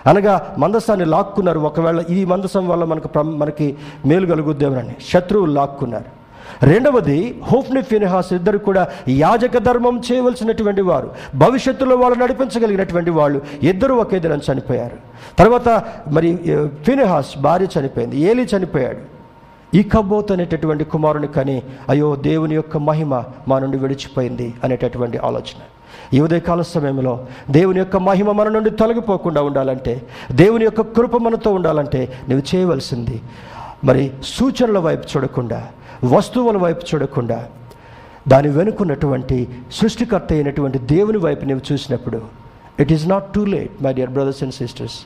అనగా 0.06 0.56
మందసాన్ని 0.58 1.06
లాక్కున్నారు. 1.06 1.60
ఒకవేళ 1.60 2.04
ఈ 2.10 2.26
మందసం 2.26 2.68
వల్ల 2.68 2.84
మనకు 2.84 3.24
మనకి 3.24 3.78
మేలు 4.06 4.26
కలుగుద్దేమని 4.26 4.96
శత్రువులు 5.14 5.52
లాక్కున్నారు. 5.52 6.18
రెండవది 6.66 7.42
హోఫ్ని 7.52 7.82
ఫినిహాస్ 7.82 8.34
ఇద్దరు 8.34 8.58
కూడా 8.58 8.88
యాజక 9.10 9.58
ధర్మం 9.58 10.02
చేయవలసినటువంటి 10.12 10.82
వారు 10.82 11.12
భవిష్యత్తులో 11.36 11.96
వాళ్ళు 11.96 12.20
నడిపించగలిగినటువంటి 12.20 13.10
వాళ్ళు 13.10 13.42
ఇద్దరు 13.64 13.94
ఒకే 13.94 14.20
దినం 14.20 14.42
చనిపోయారు. 14.54 14.98
తర్వాత 15.40 15.84
మరి 16.08 16.38
ఫినిహాస్ 16.86 17.38
భార్య 17.38 17.68
చనిపోయింది. 17.80 18.18
ఏలి 18.18 18.48
చనిపోయాడు. 18.58 19.17
ఈ 19.78 19.82
కబోత్ 19.94 20.32
అనేటటువంటి 20.32 20.84
కుమారుని 20.84 21.28
కానీ 21.28 21.56
అయ్యో 21.90 22.10
దేవుని 22.28 22.56
యొక్క 22.56 22.78
మహిమ 22.90 23.14
మా 23.48 23.56
నుండి 23.60 23.78
విడిచిపోయింది 23.78 24.48
అనేటటువంటి 24.64 25.18
ఆలోచన. 25.30 25.60
ఈ 26.16 26.20
ఉదయకాల 26.22 26.62
సమయంలో 26.62 27.14
దేవుని 27.52 27.80
యొక్క 27.80 27.98
మహిమ 27.98 28.32
మన 28.32 28.48
నుండి 28.48 28.70
తొలగిపోకుండా 28.70 29.42
ఉండాలంటే 29.42 29.94
దేవుని 30.32 30.66
యొక్క 30.66 30.82
కృప 30.96 31.16
మనతో 31.18 31.50
ఉండాలంటే 31.54 32.02
నువ్వు 32.30 32.44
చేయవలసింది 32.52 33.18
మరి 33.84 34.04
సూచనల 34.36 34.80
వైపు 34.80 35.06
చూడకుండా 35.12 35.60
వస్తువుల 36.04 36.58
వైపు 36.58 36.84
చూడకుండా 36.90 37.40
దాని 38.28 38.50
వెనుకున్నటువంటి 38.50 39.38
సృష్టికర్త 39.72 40.32
అయినటువంటి 40.34 40.80
దేవుని 40.94 41.18
వైపు 41.18 41.44
నువ్వు 41.46 41.64
చూసినప్పుడు 41.70 42.20
it 42.80 42.92
is 42.92 43.06
not 43.10 43.28
too 43.34 43.44
late 43.46 43.76
my 43.84 43.94
dear 43.94 44.10
brothers 44.10 44.42
and 44.44 44.54
sisters 44.54 44.98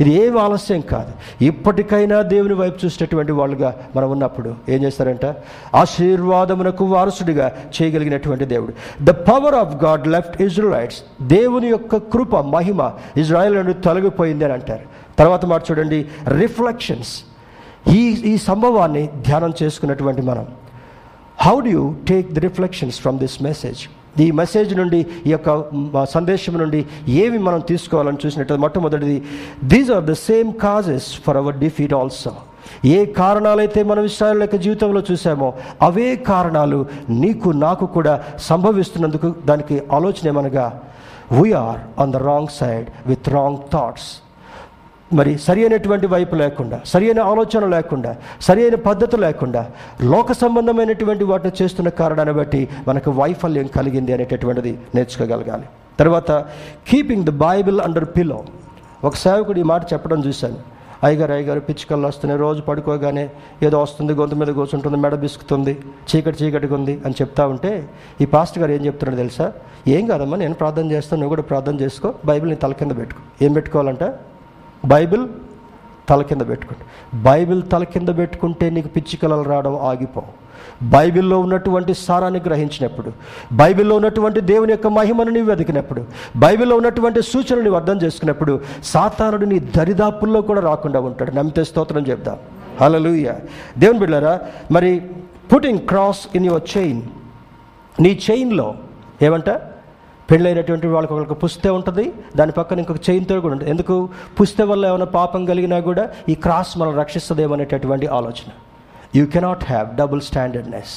ఇది 0.00 0.14
ఏ 0.14 0.30
ఆలస్యం 0.30 0.80
కాదు. 0.80 1.44
ఇప్పటికైనా 1.44 2.22
దేవుని 2.22 2.54
వైపు 2.54 2.84
చూసినటువంటి 2.84 3.32
వాళ్ళుగా 3.32 3.88
మనం 3.96 4.10
ఉన్నప్పుడు 4.10 4.54
ఏం 4.68 4.82
చేస్తారంట? 4.82 5.36
ఆశీర్వాదమునకు 5.74 6.84
వారసుడిగా 6.84 7.52
చేయగలిగినటువంటి 7.82 8.44
దేవుడు. 8.44 9.04
The 9.04 9.10
power 9.10 9.54
of 9.54 9.84
God 9.84 10.08
left 10.08 10.42
Israels 10.42 11.02
దేవుని 11.22 11.68
యొక్క 11.68 11.96
కృప 11.96 12.36
మహిమ 12.36 12.92
ఇజ్రాయల్ 13.16 13.54
నుండి 13.54 13.74
తొలగిపోయింది 13.74 14.44
అని 14.44 14.52
అంటారు. 14.52 14.82
తర్వాత 15.18 15.44
మాట 15.44 15.62
చూడండి. 15.70 16.06
రిఫ్లెక్షన్స్ 16.28 17.22
ఈ 17.90 18.08
ఈ 18.08 18.36
సంభవాన్ని 18.36 19.06
ధ్యానం 19.06 19.52
చేసుకున్నటువంటి 19.62 20.22
మనం. 20.22 20.46
How 21.40 21.60
do 21.60 21.68
you 21.68 21.94
take 22.08 22.32
the 22.32 22.40
reflections 22.40 23.00
from 23.00 23.18
this 23.18 23.42
message 23.42 23.78
ఈ 24.20 24.26
మెసేజ్ 24.32 24.72
నుండి 24.78 25.00
ఈ 25.26 25.30
యొక్క 25.30 25.50
సందేశం 26.12 26.54
నుండి 26.58 26.80
ఏమి 27.16 27.38
మనం 27.38 27.60
తీసుకోవాలని 27.68 28.20
చూసినట్టు 28.24 28.60
మొట్టమొదటిది 28.64 29.16
these 29.64 29.90
are 29.90 30.04
the 30.04 30.16
same 30.22 30.50
causes 30.62 31.08
for 31.26 31.36
our 31.36 31.58
defeat 31.58 31.94
also 31.94 32.32
ఏ 32.90 32.98
కారణాలైతే 33.18 33.80
మనం 33.82 34.04
ఇస్రాయల్ 34.04 34.42
యొక్క 34.42 34.56
జీవితంలో 34.56 35.00
చూసామో 35.10 35.48
అవే 35.82 36.08
కారణాలు 36.26 36.78
నీకు 37.16 37.48
నాకు 37.60 37.86
కూడా 37.96 38.14
సంభవిస్తున్నందుకు 38.40 39.28
దానికి 39.44 39.76
ఆలోచన 39.92 40.28
ఏమనగా 40.28 40.66
we are 41.32 41.80
on 42.00 42.12
the 42.12 42.20
wrong 42.26 42.52
side 42.58 42.88
with 43.06 43.28
wrong 43.28 43.60
thoughts 43.72 44.08
మరి 45.12 45.38
సరి 45.38 45.60
అయినటువంటి 45.60 46.06
వైపు 46.06 46.34
లేకుండా 46.34 46.80
సరి 46.84 47.04
అయిన 47.04 47.20
ఆలోచన 47.20 47.66
లేకుండా 47.66 48.16
సరి 48.40 48.62
అయిన 48.62 48.74
పద్ధతి 48.74 49.16
లేకుండా 49.16 49.70
లోక 50.02 50.32
సంబంధమైనటువంటి 50.32 51.24
వాటిని 51.24 51.62
చేస్తున్న 51.62 51.88
కారణాన్ని 51.88 52.34
బట్టి 52.34 52.68
మనకు 52.88 53.10
వైఫల్యం 53.10 53.66
కలిగింది 53.66 54.12
అనేటటువంటిది 54.12 54.78
నేర్చుకోగలగాలి. 54.94 55.66
తర్వాత 56.00 56.30
keeping 56.88 57.24
the 57.24 57.30
Bible 57.30 57.80
under 57.80 58.04
pillow 58.04 58.44
ఒక 59.04 59.14
సేవకుడు 59.14 59.58
ఈ 59.58 59.62
మాట 59.62 59.92
చెప్పడం 59.92 60.20
చూశాను. 60.26 60.58
అయ్యగారు 61.04 61.32
అయ్యగారు 61.32 61.60
పిచ్చుకల్లు 61.60 62.06
వస్తున్నాయి 62.06 62.40
రోజు 62.40 62.60
పడుకోగానే 62.62 63.28
ఏదో 63.62 63.82
వస్తుంది 63.82 64.12
గొంతు 64.12 64.34
మీద 64.34 64.48
కూర్చుంటుంది 64.48 64.96
మెడ 64.96 65.14
బిసుకుతుంది 65.14 65.78
చీకటి 66.10 66.44
చీకటిగా 66.44 66.74
ఉంది 66.74 67.00
అని 67.04 67.14
చెప్తా 67.22 67.46
ఉంటే 67.46 67.88
ఈ 68.20 68.24
పాస్టర్ 68.24 68.60
గారు 68.62 68.72
ఏం 68.72 68.86
చెప్తున్నాడు 68.86 69.16
తెలుసా? 69.16 69.52
ఏం 69.88 70.06
కాదమ్మా 70.06 70.36
నేను 70.36 70.54
ప్రార్థన 70.54 70.90
చేస్తాను 70.92 71.20
నువ్వు 71.20 71.36
కూడా 71.36 71.42
ప్రార్థన 71.42 71.80
చేసుకో 71.80 72.14
బైబిల్ని 72.24 72.56
తల 72.56 72.72
కింద 72.72 72.90
పెట్టుకో. 72.90 73.22
ఏం 73.44 73.52
పెట్టుకోవాలంటే? 73.52 74.08
బైబిల్ 74.86 75.28
తల 76.08 76.22
కింద 76.22 76.40
పెట్టుకోండి 76.48 76.84
బైబిల్ 77.22 77.62
తల 77.72 77.84
కింద 77.84 78.08
పెట్టుకుంటే 78.08 78.70
నీకు 78.70 78.88
పిచ్చి 78.88 79.16
కలలు 79.16 79.42
రావడం 79.42 79.76
ఆగిపోవు 79.76 80.46
బైబిల్లో 80.90 81.40
ఉన్నటువంటి 81.40 81.94
సారాన్ని 81.94 82.40
గ్రహించినప్పుడు 82.40 83.12
బైబిల్లో 83.52 83.96
ఉన్నటువంటి 83.96 84.40
దేవుని 84.40 84.72
యొక్క 84.72 84.86
మహిమను 84.86 85.30
నీవు 85.30 85.46
వెతికినప్పుడు 85.46 86.04
బైబిల్లో 86.36 86.76
ఉన్నటువంటి 86.76 87.22
సూచనలు 87.22 87.60
నీవు 87.60 87.74
అర్థం 87.74 87.96
చేసుకున్నప్పుడు 88.02 88.60
సాతానుడు 88.84 89.44
నీ 89.44 89.58
దరిదాపుల్లో 89.58 90.40
కూడా 90.40 90.60
రాకుండా 90.60 91.00
ఉంటాడు. 91.00 91.30
నమ్మితే 91.30 91.64
స్తోత్రం 91.64 92.06
చెప్దాం. 92.06 92.36
హలలుయ 92.80 93.32
దేవుని 93.78 93.98
బిడ్డారా 93.98 94.40
మరి 94.70 95.02
putting 95.54 95.78
cross 95.78 96.20
in 96.34 96.46
your 96.46 96.78
chain. 96.78 97.02
నీ 98.00 98.20
చైన్లో 98.30 98.74
ఏమంట? 99.22 99.50
పెళ్ళైనటువంటి 100.30 100.86
వాళ్ళకి 100.86 101.12
ఒకరికి 101.12 101.34
పుస్తే 101.34 101.70
ఉంటుంది 101.70 102.12
దాని 102.36 102.52
పక్కన 102.52 102.78
ఇంకొక 102.78 103.10
చైన్తో 103.10 103.40
కూడా 103.40 103.52
ఉంటుంది. 103.52 103.70
ఎందుకు? 103.70 104.08
పుస్తే 104.40 104.64
వల్ల 104.64 104.86
ఏమైనా 104.86 105.04
పాపం 105.04 105.44
కలిగినా 105.44 105.80
కూడా 105.80 106.10
ఈ 106.28 106.34
క్రాస్ 106.34 106.78
మనం 106.78 106.98
రక్షిస్తుందేమనేటటువంటి 106.98 108.06
ఆలోచన. 108.06 108.50
You 109.16 109.26
cannot 109.26 109.64
have 109.64 109.88
double 109.96 110.20
standardness 110.20 110.94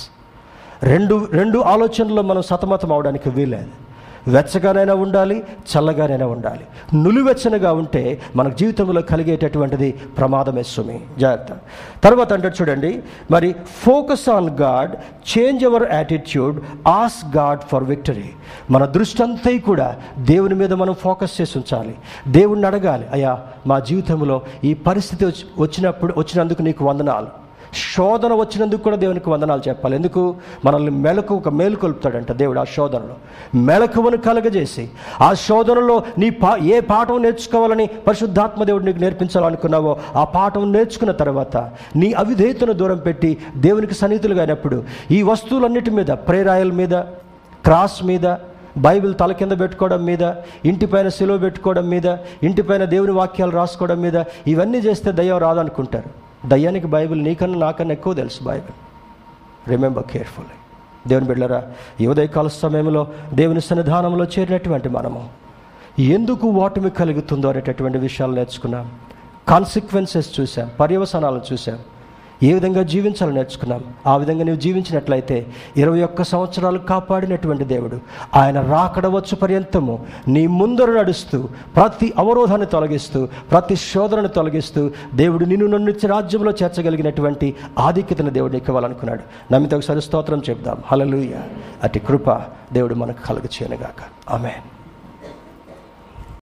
రెండు 0.84 1.28
రెండు 1.32 1.60
ఆలోచనలో 1.60 2.22
మనం 2.22 2.42
సతమతం 2.42 2.94
అవడానికి 2.94 3.30
వీలేదు 3.30 3.72
వెచ్చగానైనా 4.28 4.94
ఉండాలి 4.94 5.44
చల్లగానైనా 5.44 6.26
ఉండాలి. 6.26 6.66
నులివెచ్చనగా 6.98 7.74
ఉంటే 7.74 8.22
మనకు 8.36 8.58
జీవితంలో 8.58 9.02
కలిగేటటువంటిది 9.02 9.92
ప్రమాదమే 9.92 10.64
సుమి. 10.64 11.00
జాగ్రత్త. 11.20 11.52
తర్వాత 12.04 12.34
అంటే 12.34 12.52
చూడండి 12.62 13.04
మరి 13.32 13.56
focus 13.68 14.30
on 14.30 14.50
God 14.50 14.96
change 15.38 15.66
our 15.66 15.92
attitude 15.94 16.64
as 16.88 17.38
God 17.38 17.60
for 17.60 17.84
victory 17.84 18.30
మన 18.72 18.86
దృష్టి 18.86 19.24
అంతా 19.24 19.60
కూడా 19.66 19.96
దేవుని 20.18 20.56
మీద 20.56 20.74
మనం 20.74 20.94
ఫోకస్ 20.94 21.42
చేసి 21.42 21.58
ఉంచాలి. 21.58 21.96
దేవుణ్ణి 22.28 22.68
అడగాలి 22.68 23.06
అయ్యా 23.12 23.40
మా 23.68 23.80
జీవితంలో 23.80 24.42
ఈ 24.64 24.74
పరిస్థితి 24.74 25.26
వచ్చి 25.26 25.46
వచ్చినప్పుడు 25.60 26.14
వచ్చినందుకు 26.18 26.62
నీకు 26.62 26.86
వందనాలు. 26.86 27.49
శోధన 27.74 28.34
వచ్చినందుకు 28.34 28.84
కూడా 28.84 28.96
దేవునికి 28.96 29.30
వందనాలు 29.30 29.62
చెప్పాలి. 29.68 29.96
ఎందుకు? 29.96 30.36
మనల్ని 30.66 30.92
మెలకు 30.92 31.36
ఒక 31.36 31.50
మేలు 31.50 31.76
కొలుపుతాడంట 31.76 32.32
దేవుడు 32.32 32.60
ఆ 32.60 32.64
శోధనలో. 32.64 33.16
మెలకువను 33.56 34.18
కలగజేసి 34.18 34.90
ఆ 35.22 35.34
శోధనలో 35.34 36.04
నీ 36.18 36.30
పా 36.30 36.56
ఏ 36.56 36.80
పాఠం 36.80 37.22
నేర్చుకోవాలని 37.22 37.90
పరిశుద్ధాత్మ 38.08 38.64
దేవుడు 38.64 38.84
నీకు 38.84 38.98
నేర్పించాలనుకున్నావో 38.98 40.00
ఆ 40.16 40.24
పాఠం 40.24 40.72
నేర్చుకున్న 40.72 41.12
తర్వాత 41.12 41.58
నీ 41.96 42.14
అవిధేయతను 42.14 42.74
దూరం 42.74 42.98
పెట్టి 42.98 43.38
దేవునికి 43.58 43.94
సన్నిహితులుగా 43.94 44.42
అయినప్పుడు 44.42 44.84
ఈ 45.12 45.22
వస్తువులన్నిటి 45.22 45.92
మీద 45.92 46.06
ప్రేరాయల 46.06 46.72
మీద 46.72 46.96
క్రాస్ 47.64 48.04
మీద 48.04 48.36
బైబిల్ 48.78 49.16
తల 49.20 49.32
కింద 49.32 49.52
పెట్టుకోవడం 49.52 50.06
మీద 50.06 50.22
ఇంటిపైన 50.66 51.08
సెలవు 51.08 51.38
పెట్టుకోవడం 51.38 51.90
మీద 51.90 52.06
ఇంటిపైన 52.44 52.84
దేవుని 52.84 53.12
వాక్యాలు 53.12 53.52
రాసుకోవడం 53.52 54.02
మీద 54.02 54.24
ఇవన్నీ 54.48 54.78
చేస్తే 54.78 55.12
దయ్యం 55.12 55.38
రాదనుకుంటారు. 55.38 56.29
దయ్యానికి 56.46 56.88
బైబిల్ 56.88 57.24
నీకన్నా 57.24 57.60
నాకన్నా 57.60 57.94
ఎక్కువ 57.94 58.14
తెలుసు 58.14 58.44
బైబిల్. 58.44 58.74
రిమెంబర్ 59.70 60.04
కేర్ఫుల్లీ 60.04 60.52
దేవుని 61.08 61.28
బిడ్డలరా 61.28 61.64
ఈ 62.02 62.08
ఉదయకాల 62.08 62.48
సమయంలో 62.48 63.08
దేవుని 63.34 63.62
సన్నిధానంలో 63.62 64.26
చేరినటువంటి 64.26 64.90
మనము 64.90 65.30
ఎందుకు 66.00 66.48
ఓటమి 66.48 66.90
కలుగుతుందో 66.90 67.50
అనేటటువంటి 67.50 67.98
విషయాలు 67.98 68.36
నేర్చుకున్నాం. 68.36 68.92
కాన్సిక్వెన్సెస్ 69.50 70.40
చూసాం 70.40 70.70
పర్యవసానాలు 70.80 71.42
చూసాం 71.54 71.80
ఏ 72.44 72.54
విధంగా 72.54 72.84
జీవించాలని 72.84 73.36
నేర్చుకున్నాం. 73.36 73.84
ఆ 74.08 74.18
విధంగా 74.18 74.44
నువ్వు 74.44 74.62
జీవించినట్లయితే 74.62 75.48
ఇరవై 75.78 76.02
ఒక్క 76.02 76.22
సంవత్సరాలు 76.22 76.78
కాపాడినటువంటి 76.78 77.64
దేవుడు. 77.64 78.00
ఆయన 78.36 78.62
రాకడ 78.62 79.08
వచ్చు 79.08 79.36
పర్యంతము 79.36 80.06
నీ 80.28 80.48
ముందర 80.48 80.86
నడుస్తూ 80.86 81.50
ప్రతి 81.76 82.14
అవరోధాన్ని 82.18 82.68
తొలగిస్తూ 82.68 83.28
ప్రతి 83.52 83.76
శోధనను 83.76 84.28
తొలగిస్తూ 84.28 84.92
దేవుడు 85.16 85.46
నిన్ను 85.46 85.68
నన్ను 85.68 86.08
రాజ్యంలో 86.08 86.52
చేర్చగలిగినటువంటి 86.52 87.56
ఆధిక్యతను 87.80 88.30
దేవుడు 88.30 88.58
ఇవ్వాలనుకున్నాడు. 88.58 89.54
నమ్మితే 89.54 89.76
ఒకసారి 89.76 90.02
స్తోత్రం 90.02 90.42
చెప్దాం. 90.50 90.78
హలలుయ 90.86 91.34
అటు 91.84 92.00
కృప 92.00 92.32
దేవుడు 92.74 92.96
మనకు 92.96 93.28
కలుగు 93.28 93.46
చేయనుగాక 93.46 94.32
ఆమె 94.34 94.52